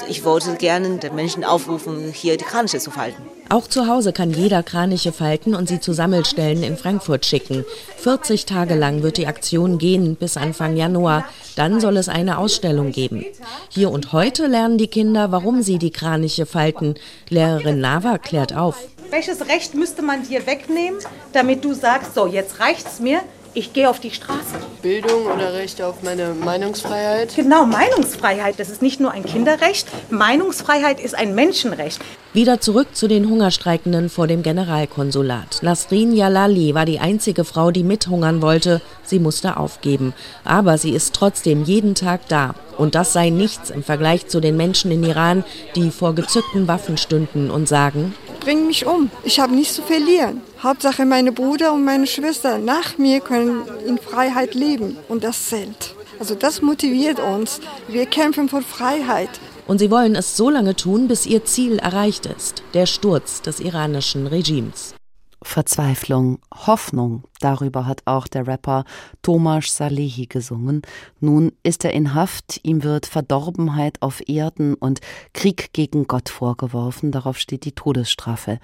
Ich 0.07 0.23
wollte 0.23 0.55
gerne 0.55 0.97
den 0.97 1.15
Menschen 1.15 1.43
aufrufen, 1.43 2.11
hier 2.13 2.37
die 2.37 2.45
Kraniche 2.45 2.79
zu 2.79 2.91
falten. 2.91 3.23
Auch 3.49 3.67
zu 3.67 3.87
Hause 3.87 4.13
kann 4.13 4.29
jeder 4.31 4.61
Kraniche 4.61 5.11
falten 5.11 5.55
und 5.55 5.67
sie 5.67 5.79
zu 5.79 5.91
Sammelstellen 5.91 6.61
in 6.61 6.77
Frankfurt 6.77 7.25
schicken. 7.25 7.65
40 7.97 8.45
Tage 8.45 8.75
lang 8.75 9.01
wird 9.01 9.17
die 9.17 9.25
Aktion 9.25 9.79
gehen 9.79 10.15
bis 10.15 10.37
Anfang 10.37 10.77
Januar. 10.77 11.25
Dann 11.55 11.79
soll 11.79 11.97
es 11.97 12.09
eine 12.09 12.37
Ausstellung 12.37 12.91
geben. 12.91 13.25
Hier 13.69 13.89
und 13.89 14.13
heute 14.13 14.45
lernen 14.45 14.77
die 14.77 14.87
Kinder, 14.87 15.31
warum 15.31 15.63
sie 15.63 15.79
die 15.79 15.91
Kraniche 15.91 16.45
falten. 16.45 16.93
Lehrerin 17.29 17.79
Nava 17.79 18.19
klärt 18.19 18.55
auf. 18.55 18.75
Welches 19.09 19.47
Recht 19.47 19.73
müsste 19.73 20.03
man 20.03 20.27
dir 20.27 20.45
wegnehmen, 20.45 20.99
damit 21.33 21.65
du 21.65 21.73
sagst, 21.73 22.13
so, 22.13 22.27
jetzt 22.27 22.59
reicht's 22.59 22.99
mir, 22.99 23.21
ich 23.53 23.73
gehe 23.73 23.89
auf 23.89 23.99
die 23.99 24.11
Straße. 24.11 24.55
Bildung 24.81 25.25
oder 25.25 25.53
Recht 25.53 25.81
auf 25.81 26.01
meine 26.03 26.33
Meinungsfreiheit? 26.33 27.35
Genau, 27.35 27.65
Meinungsfreiheit. 27.65 28.59
Das 28.59 28.69
ist 28.69 28.81
nicht 28.81 28.99
nur 28.99 29.11
ein 29.11 29.25
Kinderrecht. 29.25 29.87
Meinungsfreiheit 30.09 30.99
ist 30.99 31.15
ein 31.15 31.35
Menschenrecht. 31.35 31.99
Wieder 32.31 32.61
zurück 32.61 32.89
zu 32.93 33.07
den 33.07 33.27
Hungerstreikenden 33.27 34.07
vor 34.07 34.27
dem 34.27 34.43
Generalkonsulat. 34.43 35.63
Nasrin 35.63 36.15
Jalali 36.15 36.75
war 36.75 36.85
die 36.85 36.99
einzige 36.99 37.43
Frau, 37.43 37.71
die 37.71 37.83
mithungern 37.83 38.43
wollte. 38.43 38.81
Sie 39.03 39.17
musste 39.17 39.57
aufgeben. 39.57 40.13
Aber 40.43 40.77
sie 40.77 40.91
ist 40.91 41.15
trotzdem 41.15 41.63
jeden 41.63 41.95
Tag 41.95 42.27
da. 42.27 42.53
Und 42.77 42.93
das 42.93 43.13
sei 43.13 43.31
nichts 43.31 43.71
im 43.71 43.81
Vergleich 43.81 44.27
zu 44.27 44.41
den 44.41 44.57
Menschen 44.57 44.91
in 44.91 45.03
Iran, 45.03 45.43
die 45.75 45.89
vor 45.89 46.13
gezückten 46.13 46.67
Waffen 46.67 46.97
stünden 46.97 47.49
und 47.49 47.67
sagen, 47.67 48.13
Bring 48.41 48.67
mich 48.67 48.85
um. 48.85 49.09
Ich 49.23 49.39
habe 49.39 49.55
nichts 49.55 49.73
zu 49.73 49.81
verlieren. 49.81 50.41
Hauptsache 50.61 51.05
meine 51.05 51.31
Bruder 51.31 51.73
und 51.73 51.83
meine 51.83 52.05
Schwester 52.05 52.59
nach 52.59 52.99
mir 52.99 53.21
können 53.21 53.63
in 53.87 53.97
Freiheit 53.97 54.53
leben. 54.53 54.97
Und 55.07 55.23
das 55.23 55.47
zählt. 55.47 55.95
Also 56.19 56.35
das 56.35 56.61
motiviert 56.61 57.19
uns. 57.19 57.59
Wir 57.87 58.05
kämpfen 58.05 58.49
für 58.49 58.61
Freiheit. 58.61 59.29
Und 59.69 59.77
sie 59.77 59.91
wollen 59.91 60.15
es 60.15 60.35
so 60.35 60.49
lange 60.49 60.75
tun, 60.75 61.07
bis 61.07 61.27
ihr 61.27 61.45
Ziel 61.45 61.77
erreicht 61.77 62.25
ist, 62.25 62.63
der 62.73 62.87
Sturz 62.87 63.43
des 63.43 63.59
iranischen 63.59 64.25
Regimes. 64.25 64.95
Verzweiflung, 65.41 66.39
Hoffnung, 66.53 67.23
darüber 67.39 67.85
hat 67.85 68.01
auch 68.05 68.27
der 68.27 68.45
Rapper 68.45 68.83
Tomasz 69.21 69.75
Salehi 69.75 70.25
gesungen. 70.25 70.81
Nun 71.21 71.53
ist 71.63 71.85
er 71.85 71.93
in 71.93 72.13
Haft, 72.13 72.59
ihm 72.63 72.83
wird 72.83 73.05
Verdorbenheit 73.05 74.01
auf 74.01 74.21
Erden 74.27 74.73
und 74.73 74.99
Krieg 75.33 75.71
gegen 75.71 76.07
Gott 76.07 76.27
vorgeworfen, 76.27 77.11
darauf 77.11 77.37
steht 77.37 77.63
die 77.63 77.71
Todesstrafe. 77.71 78.59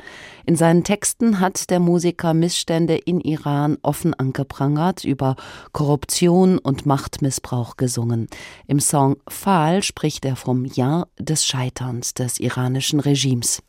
In 0.45 0.57
seinen 0.57 0.83
Texten 0.83 1.39
hat 1.39 1.69
der 1.69 1.79
Musiker 1.79 2.33
Missstände 2.33 2.95
in 2.95 3.21
Iran 3.21 3.77
offen 3.81 4.13
angeprangert, 4.13 5.05
über 5.05 5.37
Korruption 5.71 6.57
und 6.57 6.85
Machtmissbrauch 6.85 7.77
gesungen. 7.77 8.27
Im 8.67 8.81
Song 8.81 9.15
Fahl 9.29 9.81
spricht 9.81 10.25
er 10.25 10.35
vom 10.35 10.65
Jahr 10.65 11.07
des 11.17 11.45
Scheiterns 11.45 12.13
des 12.13 12.39
iranischen 12.39 12.99
Regimes. 12.99 13.61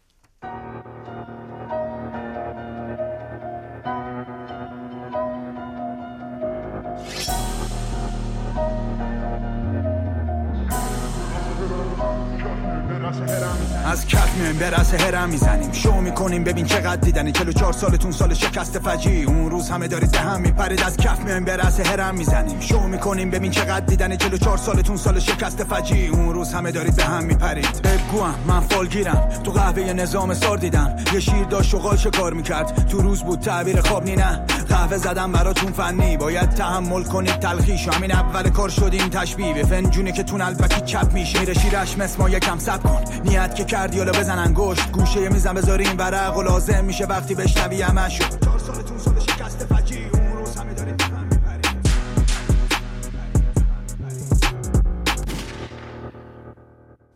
از 13.86 14.06
کف 14.06 14.34
میایم 14.36 14.58
به 14.58 14.70
رس 14.70 14.94
هرم 14.94 15.28
می‌زنیم. 15.28 15.72
شو 15.72 15.92
می‌کنیم 15.92 16.44
ببین 16.44 16.66
چقدر 16.66 16.96
دیدنی. 16.96 17.32
44 17.32 17.72
سالتون 17.72 18.12
سال 18.12 18.34
شکست 18.34 18.78
فجی. 18.78 19.22
اون 19.22 19.50
روز 19.50 19.70
همه 19.70 19.88
دارید 19.88 20.12
به 20.12 20.18
هم 20.18 20.40
میپرید. 20.40 20.82
از 20.82 20.96
کف 20.96 21.18
میایم 21.20 21.44
به 21.44 21.56
رس 21.56 21.80
هرم 21.80 22.14
می‌زنیم. 22.14 22.60
شو 22.60 22.80
می‌کنیم 22.80 23.30
ببین 23.30 23.50
چقدر 23.50 23.86
دیدنی. 23.86 24.16
44 24.16 24.56
سالتون 24.56 24.96
سال 24.96 25.18
شکست 25.20 25.64
فجی. 25.64 26.06
اون 26.06 26.34
روز 26.34 26.52
همه 26.52 26.72
دارید 26.72 26.96
به 26.96 27.04
هم 27.04 27.24
میپرید. 27.24 27.82
بگوام 27.82 28.34
من 28.46 28.60
فالگیرم 28.60 29.28
تو 29.44 29.50
قهوه 29.50 29.92
نظام 29.92 30.34
سار 30.34 30.58
دیدم. 30.58 30.96
یه 31.12 31.20
شیر 31.20 31.44
داشت 31.44 31.70
شغال 31.70 31.96
کار 31.96 32.32
می‌کرد؟ 32.32 32.88
تو 32.88 32.98
روز 32.98 33.22
بود 33.22 33.40
تعبیر 33.40 33.80
خواب 33.80 34.04
نی 34.04 34.16
نه. 34.16 34.40
قهوه 34.68 34.96
زدم 34.96 35.32
براتون 35.32 35.72
فنی. 35.72 36.16
باید 36.16 36.50
تحمل 36.50 37.02
کنید 37.02 37.38
تلخیش. 37.38 37.88
همین 37.88 38.12
اول 38.12 38.50
کار 38.50 38.68
شدیم 38.68 39.08
تشبیه. 39.08 39.64
فنجونه 39.64 40.12
که 40.12 40.22
تون 40.22 40.40
البکی 40.40 40.80
چپ 40.80 41.12
میشه. 41.12 41.40
میره 41.40 41.54
شیرش 41.54 41.98
مثل 41.98 42.18
ما 42.18 42.28
یکم 42.28 42.58
سب 42.58 42.82
کن. 42.82 43.04
نیت 43.24 43.54
که 43.54 43.64
کردی 43.76 43.98
حالا 43.98 44.12
بزن 44.12 44.38
انگشت. 44.38 44.92
گوشه 44.92 45.28
میزن 45.28 45.54
بذاریم 45.54 45.98
ورق 45.98 46.36
و 46.36 46.42
لازم 46.42 46.84
میشه 46.84 47.06
وقتی 47.06 47.34
بشنوی 47.34 47.82
همشو. 47.82 48.24
چهار 48.44 48.58
سالتون 48.58 48.98
سال 48.98 49.14
شکست 49.20 49.66
فجی 49.74 50.05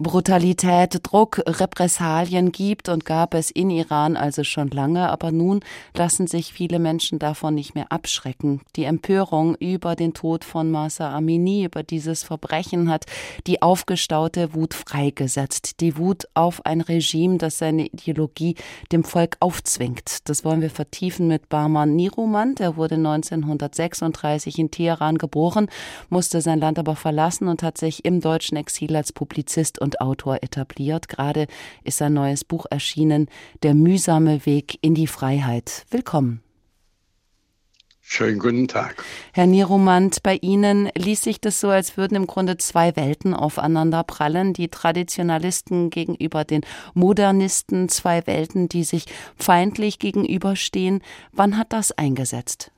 Brutalität, 0.03 0.99
Druck, 1.03 1.43
Repressalien 1.47 2.53
gibt 2.53 2.89
und 2.89 3.05
gab 3.05 3.35
es 3.35 3.51
in 3.51 3.69
Iran 3.69 4.17
also 4.17 4.45
schon 4.45 4.71
lange, 4.71 5.11
aber 5.11 5.31
nun 5.31 5.61
lassen 5.95 6.27
sich 6.27 6.55
viele 6.55 6.79
Menschen 6.79 7.19
davon 7.19 7.55
nicht 7.55 7.75
mehr 7.75 7.93
abschrecken. 7.93 8.63
Die 8.77 8.85
Empörung 8.85 9.57
über 9.57 9.97
den 9.97 10.15
Tod 10.15 10.47
von 10.47 10.71
Masa 10.71 11.15
Amini, 11.15 11.65
über 11.65 11.83
dieses 11.83 12.23
Verbrechen 12.23 12.89
hat 12.89 13.05
die 13.47 13.61
aufgestaute 13.61 14.55
Wut 14.55 14.73
freigesetzt. 14.73 15.81
Die 15.81 15.99
Wut 15.99 16.25
auf 16.33 16.65
ein 16.65 16.81
Regime, 16.81 17.37
das 17.37 17.59
seine 17.59 17.85
Ideologie 17.85 18.55
dem 18.93 19.05
Volk 19.05 19.37
aufzwingt. 19.41 20.31
Das 20.31 20.47
wollen 20.47 20.63
wir 20.63 20.71
vertiefen 20.71 21.29
mit 21.29 21.51
Barman 21.51 21.95
Niruman. 21.95 22.55
Der 22.55 22.79
wurde 22.79 22.95
1936 22.95 24.59
in 24.59 24.71
Teheran 24.71 25.19
geboren, 25.19 25.69
musste 26.09 26.41
sein 26.41 26.59
Land 26.59 26.79
aber 26.79 26.97
verlassen 26.97 27.49
und 27.49 27.63
hat 27.63 27.77
sich 27.77 28.07
im 28.07 28.23
deutschen 28.23 28.57
Exil 28.57 28.97
als 28.97 29.13
Publizist 29.13 29.79
und 29.79 29.90
und 29.91 30.01
Autor 30.01 30.43
etabliert. 30.43 31.09
Gerade 31.09 31.47
ist 31.83 31.99
sein 31.99 32.13
neues 32.13 32.45
Buch 32.45 32.67
erschienen, 32.71 33.29
Der 33.63 33.75
mühsame 33.75 34.47
Weg 34.47 34.79
in 34.83 34.95
die 34.95 35.09
Freiheit. 35.09 35.85
Willkommen. 35.91 36.43
Schönen 38.01 38.39
guten 38.39 38.69
Tag. 38.69 39.05
Herr 39.33 39.47
Nieromant, 39.47 40.23
bei 40.23 40.37
Ihnen 40.41 40.91
liest 40.97 41.25
sich 41.25 41.41
das 41.41 41.61
so, 41.61 41.69
als 41.69 41.97
würden 41.97 42.17
im 42.17 42.27
Grunde 42.27 42.57
zwei 42.57 42.97
Welten 42.97 43.35
aufeinander 43.35 44.03
prallen. 44.03 44.53
Die 44.53 44.69
Traditionalisten 44.69 45.91
gegenüber 45.91 46.45
den 46.45 46.63
Modernisten, 46.95 47.89
zwei 47.89 48.27
Welten, 48.27 48.69
die 48.69 48.85
sich 48.85 49.07
feindlich 49.37 49.99
gegenüberstehen. 49.99 51.03
Wann 51.33 51.57
hat 51.57 51.73
das 51.73 51.93
eingesetzt? 51.93 52.73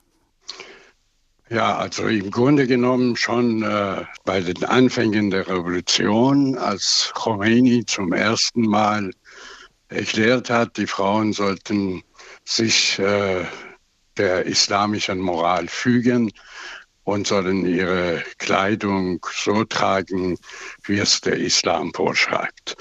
Ja, 1.53 1.77
also 1.77 2.07
im 2.07 2.31
Grunde 2.31 2.67
genommen 2.67 3.15
schon 3.15 3.63
äh, 3.63 4.07
bei 4.25 4.41
den 4.41 4.65
Anfängen 4.65 5.31
der 5.31 5.47
Revolution, 5.47 6.57
als 6.57 7.13
Khomeini 7.15 7.85
zum 7.85 8.15
ersten 8.15 8.63
Mal 8.63 9.11
erklärt 9.89 10.49
hat, 10.49 10.79
die 10.79 10.87
Frauen 10.87 11.35
sollten 11.35 12.03
sich 12.47 12.99
äh, 12.99 13.45
der 14.17 14.47
islamischen 14.47 15.19
Moral 15.19 15.69
fügen 15.69 16.33
und 17.05 17.27
sollen 17.27 17.67
ihre 17.67 18.25
Kleidung 18.39 19.21
so 19.31 19.63
tragen, 19.65 20.39
wie 20.85 21.01
es 21.01 21.21
der 21.21 21.37
Islam 21.37 21.93
vorschreibt. 21.93 22.79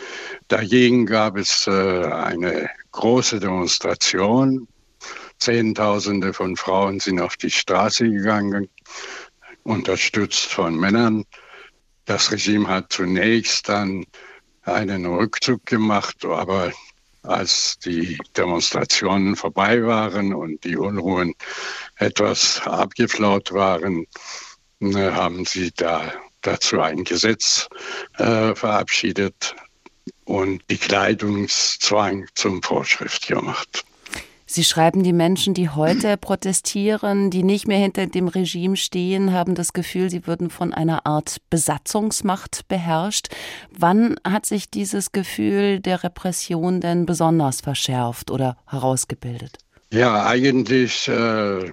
Dagegen 0.48 1.06
gab 1.06 1.36
es 1.36 1.68
äh, 1.68 2.06
eine 2.06 2.70
große 2.94 3.42
Demonstration 3.42 4.66
Zehntausende 5.42 6.34
von 6.34 6.56
Frauen 6.56 7.00
sind 7.00 7.20
auf 7.20 7.36
die 7.36 7.50
Straße 7.50 8.08
gegangen, 8.08 8.70
unterstützt 9.64 10.46
von 10.46 10.76
Männern. 10.76 11.26
Das 12.06 12.32
Regime 12.32 12.68
hat 12.68 12.94
zunächst 12.94 13.68
dann 13.68 14.06
einen 14.62 15.08
Rückzug 15.08 15.66
gemacht, 15.66 16.24
aber 16.26 16.72
als 17.24 17.80
die 17.80 18.20
Demonstrationen 18.38 19.36
vorbei 19.36 19.84
waren 19.84 20.36
und 20.36 20.64
die 20.64 20.78
Unruhen 20.78 21.34
etwas 21.98 22.62
abgeflaut 22.62 23.52
waren, 23.52 24.06
ne, 24.80 25.16
haben 25.16 25.46
sie 25.46 25.72
da 25.76 26.14
dazu 26.42 26.82
ein 26.82 27.04
Gesetz 27.04 27.68
äh, 28.20 28.54
verabschiedet 28.54 29.56
und 30.26 30.64
die 30.70 30.78
Kleidungszwang 30.78 32.28
zum 32.36 32.62
Vorschrift 32.62 33.28
gemacht. 33.28 33.86
Sie 34.54 34.66
schreiben, 34.66 35.02
die 35.02 35.14
Menschen, 35.14 35.54
die 35.54 35.70
heute 35.70 36.18
protestieren, 36.18 37.30
die 37.30 37.42
nicht 37.42 37.70
mehr 37.70 37.78
hinter 37.78 38.08
dem 38.08 38.28
Regime 38.28 38.76
stehen, 38.76 39.32
haben 39.32 39.56
das 39.56 39.72
Gefühl, 39.72 40.10
sie 40.10 40.28
würden 40.28 40.50
von 40.50 40.74
einer 40.74 41.06
Art 41.06 41.38
Besatzungsmacht 41.50 42.68
beherrscht. 42.68 43.30
Wann 43.70 44.18
hat 44.28 44.46
sich 44.46 44.70
dieses 44.70 45.14
Gefühl 45.14 45.80
der 45.80 46.04
Repression 46.04 46.82
denn 46.82 47.06
besonders 47.06 47.62
verschärft 47.62 48.30
oder 48.30 48.58
herausgebildet? 48.68 49.58
Ja, 49.94 50.26
eigentlich 50.26 51.08
äh, 51.08 51.72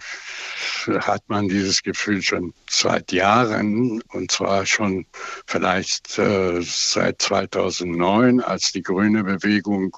hat 1.00 1.22
man 1.28 1.48
dieses 1.48 1.82
Gefühl 1.82 2.22
schon 2.22 2.54
seit 2.70 3.10
Jahren 3.10 4.02
und 4.12 4.30
zwar 4.30 4.66
schon 4.66 5.06
vielleicht 5.46 6.18
äh, 6.18 6.60
seit 6.62 7.22
2009, 7.22 8.40
als 8.40 8.70
die 8.70 8.82
grüne 8.82 9.24
Bewegung 9.24 9.96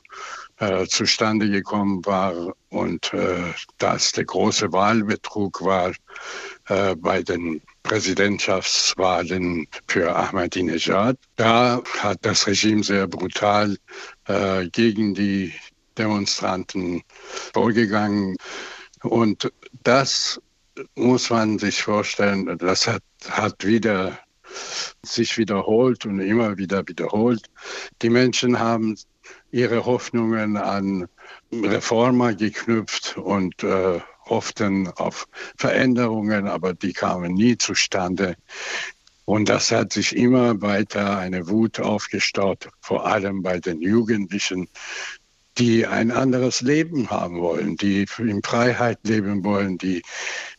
äh, 0.60 0.86
zustande 0.86 1.50
gekommen 1.50 2.04
war 2.04 2.54
und 2.68 3.12
äh, 3.12 3.52
dass 3.78 4.12
der 4.12 4.24
große 4.24 4.72
Wahlbetrug 4.72 5.64
war 5.64 5.92
äh, 6.68 6.94
bei 6.96 7.22
den 7.22 7.60
Präsidentschaftswahlen 7.82 9.66
für 9.88 10.14
Ahmadinejad. 10.14 11.16
Da 11.36 11.82
hat 11.98 12.18
das 12.22 12.46
Regime 12.46 12.84
sehr 12.84 13.06
brutal 13.06 13.76
äh, 14.26 14.68
gegen 14.68 15.14
die 15.14 15.52
Demonstranten 15.96 17.02
vorgegangen. 17.54 18.36
Und 19.02 19.50
das 19.82 20.40
muss 20.94 21.30
man 21.30 21.58
sich 21.58 21.82
vorstellen, 21.82 22.58
das 22.58 22.86
hat, 22.86 23.02
hat 23.30 23.66
wieder 23.66 24.18
sich 25.02 25.38
wiederholt 25.38 26.04
und 26.06 26.20
immer 26.20 26.58
wieder 26.58 26.86
wiederholt. 26.86 27.46
Die 28.02 28.10
Menschen 28.10 28.58
haben 28.58 28.96
ihre 29.52 29.86
Hoffnungen 29.86 30.56
an 30.56 31.08
Reformer 31.52 32.34
geknüpft 32.34 33.16
und 33.16 33.62
äh, 33.62 34.00
hofften 34.26 34.88
auf 34.88 35.26
Veränderungen, 35.56 36.46
aber 36.46 36.74
die 36.74 36.92
kamen 36.92 37.34
nie 37.34 37.56
zustande. 37.56 38.36
Und 39.24 39.48
das 39.48 39.70
hat 39.70 39.92
sich 39.92 40.16
immer 40.16 40.60
weiter 40.60 41.18
eine 41.18 41.48
Wut 41.48 41.78
aufgestaut, 41.80 42.68
vor 42.80 43.06
allem 43.06 43.42
bei 43.42 43.60
den 43.60 43.80
Jugendlichen, 43.80 44.68
die 45.58 45.86
ein 45.86 46.10
anderes 46.10 46.62
Leben 46.62 47.10
haben 47.10 47.40
wollen, 47.40 47.76
die 47.76 48.06
in 48.18 48.42
Freiheit 48.42 48.98
leben 49.04 49.44
wollen, 49.44 49.78
die 49.78 50.02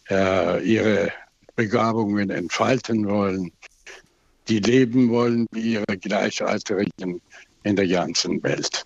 äh, 0.10 0.64
ihre 0.64 1.12
Begabungen 1.56 2.30
entfalten 2.30 3.08
wollen, 3.10 3.52
die 4.48 4.60
leben 4.60 5.10
wollen 5.10 5.48
wie 5.52 5.74
ihre 5.74 5.98
Gleichaltrigen 5.98 7.22
in 7.64 7.76
der 7.76 7.88
ganzen 7.88 8.42
Welt. 8.44 8.86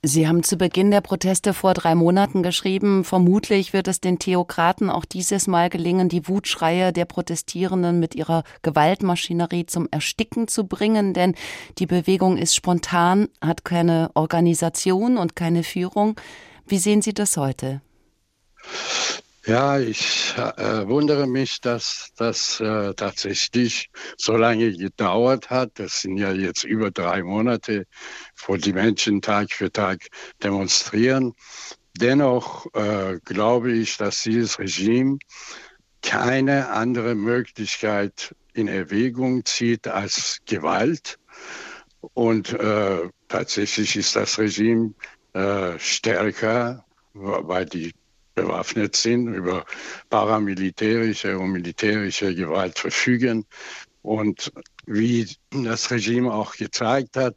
Sie 0.00 0.28
haben 0.28 0.44
zu 0.44 0.56
Beginn 0.56 0.92
der 0.92 1.00
Proteste 1.00 1.52
vor 1.52 1.74
drei 1.74 1.96
Monaten 1.96 2.44
geschrieben, 2.44 3.02
vermutlich 3.02 3.72
wird 3.72 3.88
es 3.88 4.00
den 4.00 4.20
Theokraten 4.20 4.90
auch 4.90 5.04
dieses 5.04 5.48
Mal 5.48 5.70
gelingen, 5.70 6.08
die 6.08 6.28
Wutschreie 6.28 6.92
der 6.92 7.04
Protestierenden 7.04 7.98
mit 7.98 8.14
ihrer 8.14 8.44
Gewaltmaschinerie 8.62 9.66
zum 9.66 9.88
Ersticken 9.90 10.46
zu 10.46 10.68
bringen, 10.68 11.14
denn 11.14 11.34
die 11.78 11.86
Bewegung 11.86 12.36
ist 12.36 12.54
spontan, 12.54 13.28
hat 13.40 13.64
keine 13.64 14.12
Organisation 14.14 15.18
und 15.18 15.34
keine 15.34 15.64
Führung. 15.64 16.14
Wie 16.64 16.78
sehen 16.78 17.02
Sie 17.02 17.12
das 17.12 17.36
heute? 17.36 17.82
Ja, 19.48 19.78
ich 19.78 20.34
äh, 20.36 20.86
wundere 20.88 21.26
mich, 21.26 21.62
dass 21.62 22.10
das 22.16 22.60
äh, 22.60 22.92
tatsächlich 22.92 23.88
so 24.18 24.36
lange 24.36 24.76
gedauert 24.76 25.48
hat. 25.48 25.70
Das 25.78 26.02
sind 26.02 26.18
ja 26.18 26.32
jetzt 26.32 26.64
über 26.64 26.90
drei 26.90 27.22
Monate, 27.22 27.86
wo 28.46 28.56
die 28.56 28.74
Menschen 28.74 29.22
Tag 29.22 29.50
für 29.50 29.72
Tag 29.72 30.08
demonstrieren. 30.42 31.32
Dennoch 31.98 32.66
äh, 32.74 33.20
glaube 33.24 33.72
ich, 33.72 33.96
dass 33.96 34.22
dieses 34.22 34.58
Regime 34.58 35.16
keine 36.02 36.68
andere 36.68 37.14
Möglichkeit 37.14 38.34
in 38.52 38.68
Erwägung 38.68 39.46
zieht 39.46 39.88
als 39.88 40.40
Gewalt. 40.44 41.18
Und 42.12 42.52
äh, 42.52 43.08
tatsächlich 43.28 43.96
ist 43.96 44.14
das 44.14 44.38
Regime 44.38 44.92
äh, 45.32 45.78
stärker, 45.78 46.84
weil 47.14 47.64
die 47.64 47.94
bewaffnet 48.42 48.96
sind, 48.96 49.28
über 49.34 49.64
paramilitärische 50.10 51.38
und 51.38 51.52
militärische 51.52 52.34
Gewalt 52.34 52.78
verfügen. 52.78 53.44
Und 54.02 54.52
wie 54.86 55.26
das 55.50 55.90
Regime 55.90 56.32
auch 56.32 56.54
gezeigt 56.54 57.16
hat, 57.16 57.34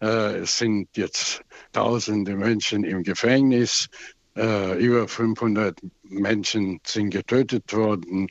äh, 0.00 0.38
es 0.40 0.58
sind 0.58 0.88
jetzt 0.96 1.42
tausende 1.72 2.34
Menschen 2.34 2.84
im 2.84 3.02
Gefängnis, 3.02 3.88
äh, 4.36 4.78
über 4.78 5.06
500 5.06 5.78
Menschen 6.02 6.80
sind 6.84 7.10
getötet 7.10 7.72
worden, 7.72 8.28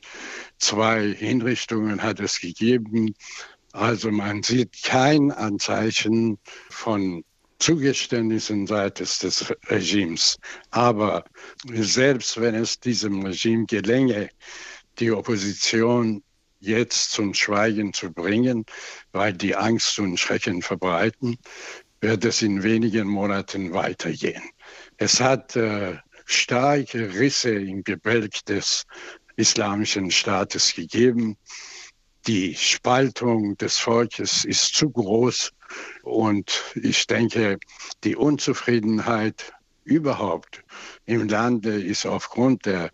zwei 0.58 1.14
Hinrichtungen 1.14 2.02
hat 2.02 2.20
es 2.20 2.40
gegeben. 2.40 3.14
Also 3.72 4.10
man 4.10 4.42
sieht 4.42 4.82
kein 4.82 5.30
Anzeichen 5.30 6.38
von 6.68 7.24
Zugeständnissen 7.62 8.66
seitens 8.66 9.20
des 9.20 9.54
Regimes. 9.68 10.36
Aber 10.72 11.24
selbst 11.72 12.40
wenn 12.40 12.56
es 12.56 12.80
diesem 12.80 13.24
Regime 13.24 13.66
gelänge, 13.66 14.30
die 14.98 15.12
Opposition 15.12 16.24
jetzt 16.58 17.12
zum 17.12 17.34
Schweigen 17.34 17.92
zu 17.92 18.12
bringen, 18.12 18.64
weil 19.12 19.32
die 19.32 19.54
Angst 19.54 19.96
und 20.00 20.18
Schrecken 20.18 20.60
verbreiten, 20.60 21.38
wird 22.00 22.24
es 22.24 22.42
in 22.42 22.64
wenigen 22.64 23.06
Monaten 23.06 23.72
weitergehen. 23.72 24.42
Es 24.96 25.20
hat 25.20 25.54
äh, 25.54 25.98
starke 26.24 27.14
Risse 27.14 27.54
im 27.54 27.84
Gebälk 27.84 28.44
des 28.46 28.84
islamischen 29.36 30.10
Staates 30.10 30.74
gegeben. 30.74 31.36
Die 32.26 32.54
Spaltung 32.54 33.56
des 33.56 33.78
Volkes 33.78 34.44
ist 34.44 34.74
zu 34.74 34.90
groß, 34.90 35.52
und 36.02 36.62
ich 36.74 37.06
denke, 37.06 37.58
die 38.04 38.14
Unzufriedenheit 38.14 39.52
überhaupt 39.84 40.62
im 41.04 41.28
Lande 41.28 41.82
ist 41.82 42.06
aufgrund 42.06 42.66
der 42.66 42.90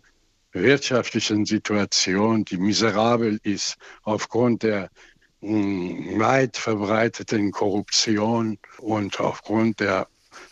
wirtschaftlichen 0.51 1.45
Situation, 1.45 2.43
die 2.45 2.57
miserabel 2.57 3.39
ist, 3.43 3.75
aufgrund 4.01 4.63
der 4.63 4.89
hm, 5.41 6.19
weit 6.19 6.57
verbreiteten 6.57 7.51
Korruption 7.51 8.57
und 8.79 9.19
aufgrund 9.19 9.79
der 9.79 10.07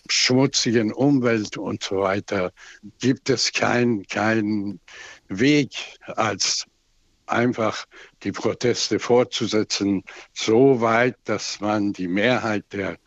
schmutzigen 0.09 0.93
Umwelt 0.93 1.57
und 1.57 1.83
so 1.83 2.01
weiter, 2.01 2.51
gibt 2.99 3.29
es 3.29 3.51
keinen 3.51 4.05
kein 4.05 4.79
Weg 5.27 5.97
als 6.05 6.65
einfach 7.27 7.85
die 8.23 8.31
Proteste 8.31 8.99
fortzusetzen, 8.99 10.03
so 10.33 10.81
weit, 10.81 11.17
dass 11.25 11.59
man 11.59 11.93
die 11.93 12.07
Mehrheit 12.07 12.65
der 12.73 12.97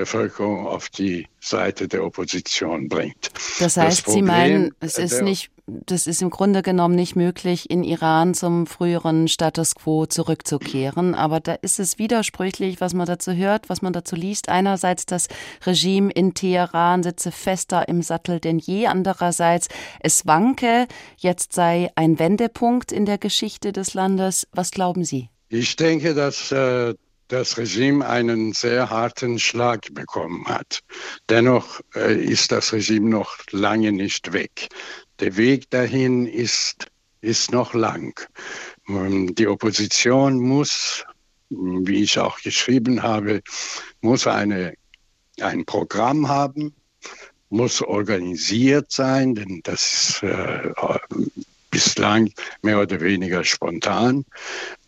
Bevölkerung 0.00 0.66
auf 0.66 0.88
die 0.88 1.26
Seite 1.40 1.86
der 1.86 2.04
Opposition 2.04 2.88
bringt. 2.88 3.30
Das 3.58 3.76
heißt, 3.76 3.98
das 3.98 4.02
Problem, 4.02 4.16
Sie 4.16 4.22
meinen, 4.22 4.74
es 4.80 4.98
ist 4.98 5.22
nicht 5.22 5.50
das 5.86 6.08
ist 6.08 6.20
im 6.20 6.30
Grunde 6.30 6.62
genommen 6.62 6.96
nicht 6.96 7.14
möglich, 7.14 7.70
in 7.70 7.84
Iran 7.84 8.34
zum 8.34 8.66
früheren 8.66 9.28
Status 9.28 9.76
quo 9.76 10.06
zurückzukehren. 10.06 11.14
Aber 11.14 11.38
da 11.38 11.52
ist 11.54 11.78
es 11.78 11.96
widersprüchlich, 11.96 12.80
was 12.80 12.92
man 12.92 13.06
dazu 13.06 13.32
hört, 13.32 13.68
was 13.68 13.80
man 13.80 13.92
dazu 13.92 14.16
liest. 14.16 14.48
Einerseits 14.48 15.06
das 15.06 15.28
Regime 15.64 16.10
in 16.10 16.34
Teheran 16.34 17.04
sitze 17.04 17.30
fester 17.30 17.86
im 17.86 18.02
Sattel 18.02 18.40
denn 18.40 18.58
je. 18.58 18.86
Andererseits 18.86 19.68
es 20.00 20.26
wanke. 20.26 20.88
Jetzt 21.16 21.52
sei 21.52 21.90
ein 21.94 22.18
Wendepunkt 22.18 22.90
in 22.90 23.06
der 23.06 23.18
Geschichte 23.18 23.70
des 23.70 23.94
Landes. 23.94 24.48
Was 24.52 24.72
glauben 24.72 25.04
Sie? 25.04 25.28
Ich 25.48 25.76
denke, 25.76 26.14
dass 26.14 26.50
äh, 26.50 26.94
das 27.30 27.56
Regime 27.56 28.06
einen 28.06 28.52
sehr 28.52 28.90
harten 28.90 29.38
Schlag 29.38 29.94
bekommen 29.94 30.44
hat. 30.46 30.80
Dennoch 31.28 31.80
äh, 31.94 32.20
ist 32.22 32.50
das 32.50 32.72
Regime 32.72 33.08
noch 33.08 33.38
lange 33.52 33.92
nicht 33.92 34.32
weg. 34.32 34.68
Der 35.20 35.36
Weg 35.36 35.70
dahin 35.70 36.26
ist, 36.26 36.86
ist 37.20 37.52
noch 37.52 37.72
lang. 37.72 38.20
Ähm, 38.88 39.34
die 39.34 39.46
Opposition 39.46 40.40
muss, 40.40 41.04
wie 41.50 42.02
ich 42.02 42.18
auch 42.18 42.40
geschrieben 42.40 43.02
habe, 43.02 43.42
muss 44.00 44.26
eine, 44.26 44.74
ein 45.40 45.64
Programm 45.64 46.28
haben, 46.28 46.74
muss 47.48 47.80
organisiert 47.80 48.90
sein, 48.90 49.34
denn 49.34 49.60
das 49.62 49.82
ist 49.92 50.22
äh, 50.22 50.72
bislang 51.70 52.30
mehr 52.62 52.80
oder 52.80 53.00
weniger 53.00 53.44
spontan. 53.44 54.24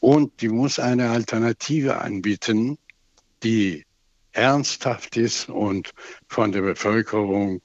Und 0.01 0.41
die 0.41 0.49
muss 0.49 0.79
eine 0.79 1.11
Alternative 1.11 1.99
anbieten, 1.99 2.79
die 3.43 3.85
ernsthaft 4.33 5.17
ist 5.17 5.49
und 5.49 5.93
von 6.29 6.53
der 6.53 6.63
Bevölkerung 6.63 7.61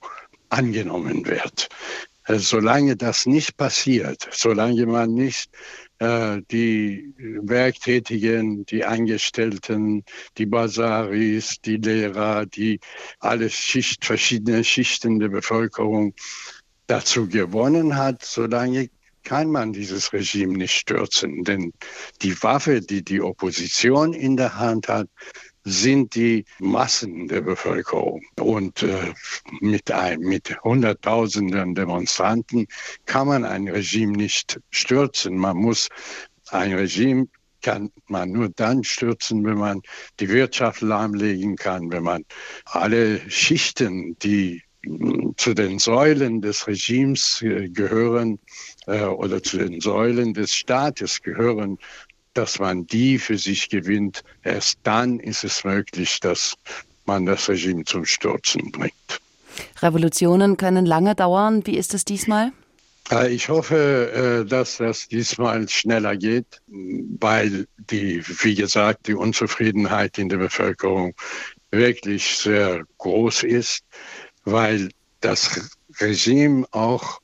angenommen 0.49 1.25
wird. 1.25 1.69
Äh, 2.25 2.39
solange 2.39 2.95
das 2.95 3.25
nicht 3.25 3.57
passiert, 3.57 4.27
solange 4.31 4.85
man 4.85 5.13
nicht 5.13 5.49
äh, 5.99 6.41
die 6.51 7.13
Werktätigen, 7.17 8.65
die 8.65 8.83
Angestellten, 8.83 10.03
die 10.37 10.45
Basaris, 10.45 11.61
die 11.61 11.77
Lehrer, 11.77 12.45
die 12.45 12.79
alle 13.19 13.49
Schicht, 13.49 14.05
verschiedene 14.05 14.63
Schichten 14.63 15.19
der 15.19 15.29
Bevölkerung 15.29 16.13
dazu 16.87 17.27
gewonnen 17.27 17.95
hat, 17.95 18.23
solange 18.23 18.89
kann 19.27 19.51
man 19.51 19.73
dieses 19.73 20.13
Regime 20.13 20.57
nicht 20.57 20.73
stürzen. 20.73 21.43
Denn 21.43 21.73
die 22.21 22.41
Waffe, 22.43 22.79
die 22.79 23.03
die 23.03 23.21
Opposition 23.21 24.13
in 24.13 24.37
der 24.37 24.57
Hand 24.57 24.87
hat, 24.87 25.09
sind 25.65 26.15
die 26.15 26.45
Massen 26.59 27.27
der 27.27 27.41
Bevölkerung. 27.41 28.21
Und 28.39 28.83
äh, 28.83 29.13
mit, 29.59 29.91
ein, 29.91 30.21
mit 30.21 30.57
Hunderttausenden 30.63 31.75
Demonstranten 31.75 32.67
kann 33.05 33.27
man 33.27 33.43
ein 33.43 33.67
Regime 33.67 34.13
nicht 34.13 34.61
stürzen. 34.69 35.35
Man 35.35 35.57
muss 35.57 35.89
ein 36.47 36.73
Regime 36.73 37.27
kann 37.61 37.91
man 38.07 38.31
nur 38.31 38.47
dann 38.47 38.85
stürzen, 38.85 39.43
wenn 39.43 39.57
man 39.57 39.81
die 40.21 40.29
Wirtschaft 40.29 40.79
lahmlegen 40.79 41.57
kann, 41.57 41.91
wenn 41.91 42.03
man 42.03 42.23
alle 42.63 43.29
Schichten, 43.29 44.17
die 44.19 44.61
zu 45.37 45.53
den 45.53 45.79
Säulen 45.79 46.41
des 46.41 46.67
Regimes 46.67 47.41
äh, 47.41 47.69
gehören 47.69 48.39
äh, 48.85 49.03
oder 49.03 49.41
zu 49.41 49.57
den 49.57 49.81
Säulen 49.81 50.33
des 50.33 50.53
Staates 50.53 51.21
gehören, 51.21 51.77
dass 52.33 52.59
man 52.59 52.85
die 52.87 53.17
für 53.17 53.37
sich 53.37 53.69
gewinnt. 53.69 54.23
Erst 54.43 54.79
dann 54.83 55.19
ist 55.19 55.43
es 55.43 55.63
möglich, 55.63 56.19
dass 56.19 56.55
man 57.05 57.25
das 57.25 57.49
Regime 57.49 57.83
zum 57.85 58.05
Stürzen 58.05 58.71
bringt. 58.71 59.21
Revolutionen 59.81 60.57
können 60.57 60.85
lange 60.85 61.15
dauern. 61.15 61.65
Wie 61.65 61.77
ist 61.77 61.93
es 61.93 62.05
diesmal? 62.05 62.51
Äh, 63.11 63.33
ich 63.33 63.49
hoffe, 63.49 64.43
äh, 64.43 64.47
dass 64.47 64.77
das 64.77 65.07
diesmal 65.07 65.67
schneller 65.69 66.15
geht, 66.15 66.61
weil 66.67 67.67
die, 67.77 68.23
wie 68.43 68.55
gesagt, 68.55 69.07
die 69.07 69.15
Unzufriedenheit 69.15 70.17
in 70.17 70.29
der 70.29 70.37
Bevölkerung 70.37 71.13
wirklich 71.71 72.37
sehr 72.37 72.83
groß 72.97 73.43
ist, 73.43 73.83
weil 74.47 74.89
das 75.19 75.69
Regime 75.99 76.65
auch 76.71 77.19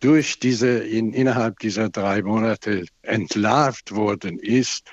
durch 0.00 0.40
diese 0.40 0.78
in, 0.78 1.12
innerhalb 1.12 1.60
dieser 1.60 1.88
drei 1.88 2.22
Monate 2.22 2.84
entlarvt 3.02 3.94
worden 3.94 4.38
ist, 4.40 4.84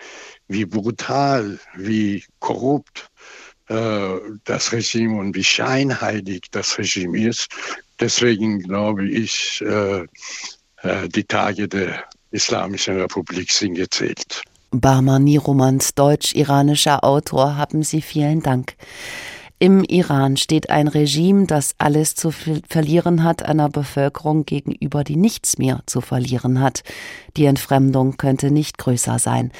wie 0.47 0.65
brutal, 0.65 1.59
wie 1.75 2.23
korrupt 2.39 3.09
äh, 3.69 4.17
das 4.43 4.71
Regime 4.71 5.19
und 5.19 5.35
wie 5.35 5.43
scheinheilig 5.43 6.43
das 6.51 6.77
Regime 6.77 7.27
ist. 7.27 7.47
Deswegen 7.99 8.59
glaube 8.59 9.07
ich, 9.07 9.63
äh, 9.65 10.01
äh, 10.83 11.09
die 11.09 11.23
Tage 11.23 11.67
der 11.67 12.03
Islamischen 12.31 12.99
Republik 12.99 13.51
sind 13.51 13.75
gezählt. 13.75 14.43
Bahmani 14.71 15.37
Romans, 15.37 15.93
deutsch-iranischer 15.95 17.03
Autor, 17.03 17.55
haben 17.57 17.83
Sie 17.83 18.01
vielen 18.01 18.41
Dank. 18.41 18.75
Im 19.63 19.85
Iran 19.85 20.35
steht 20.35 20.69
ein 20.71 20.89
Regime, 20.89 21.47
das 21.47 21.73
alles 21.77 22.15
zu 22.15 22.31
verlieren 22.31 23.23
hat, 23.23 23.43
einer 23.43 23.69
Bevölkerung 23.69 24.43
gegenüber, 24.45 25.05
die 25.05 25.15
nichts 25.15 25.57
mehr 25.57 25.79
zu 25.85 26.01
verlieren 26.01 26.59
hat. 26.59 26.83
Die 27.37 27.45
Entfremdung 27.45 28.17
könnte 28.17 28.51
nicht 28.51 28.77
größer 28.77 29.19
sein. 29.19 29.53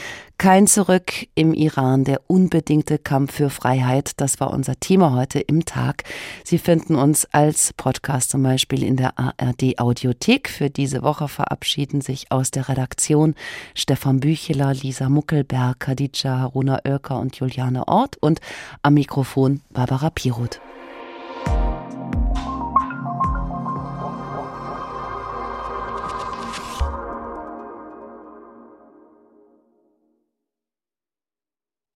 Kein 0.43 0.67
Zurück 0.67 1.13
im 1.35 1.53
Iran, 1.53 2.03
der 2.03 2.19
unbedingte 2.27 2.97
Kampf 2.97 3.35
für 3.35 3.49
Freiheit. 3.49 4.11
Das 4.17 4.41
war 4.41 4.51
unser 4.51 4.77
Thema 4.77 5.13
heute 5.13 5.39
im 5.39 5.63
Tag. 5.63 6.03
Sie 6.43 6.57
finden 6.57 6.95
uns 6.95 7.25
als 7.31 7.71
Podcast 7.71 8.31
zum 8.31 8.43
Beispiel 8.43 8.83
in 8.83 8.97
der 8.97 9.17
ARD 9.17 9.79
Audiothek. 9.79 10.49
Für 10.49 10.69
diese 10.69 11.01
Woche 11.01 11.29
verabschieden 11.29 12.01
sich 12.01 12.29
aus 12.29 12.51
der 12.51 12.67
Redaktion 12.67 13.35
Stefan 13.73 14.19
Bücheler, 14.19 14.73
Lisa 14.73 15.07
Muckelberg, 15.07 15.79
Khadija 15.79 16.39
Haruna 16.39 16.81
Oelker 16.85 17.21
und 17.21 17.37
Juliane 17.37 17.87
Ort 17.87 18.17
und 18.19 18.41
am 18.81 18.95
Mikrofon 18.95 19.61
Barbara 19.69 20.09
Piroth. 20.09 20.59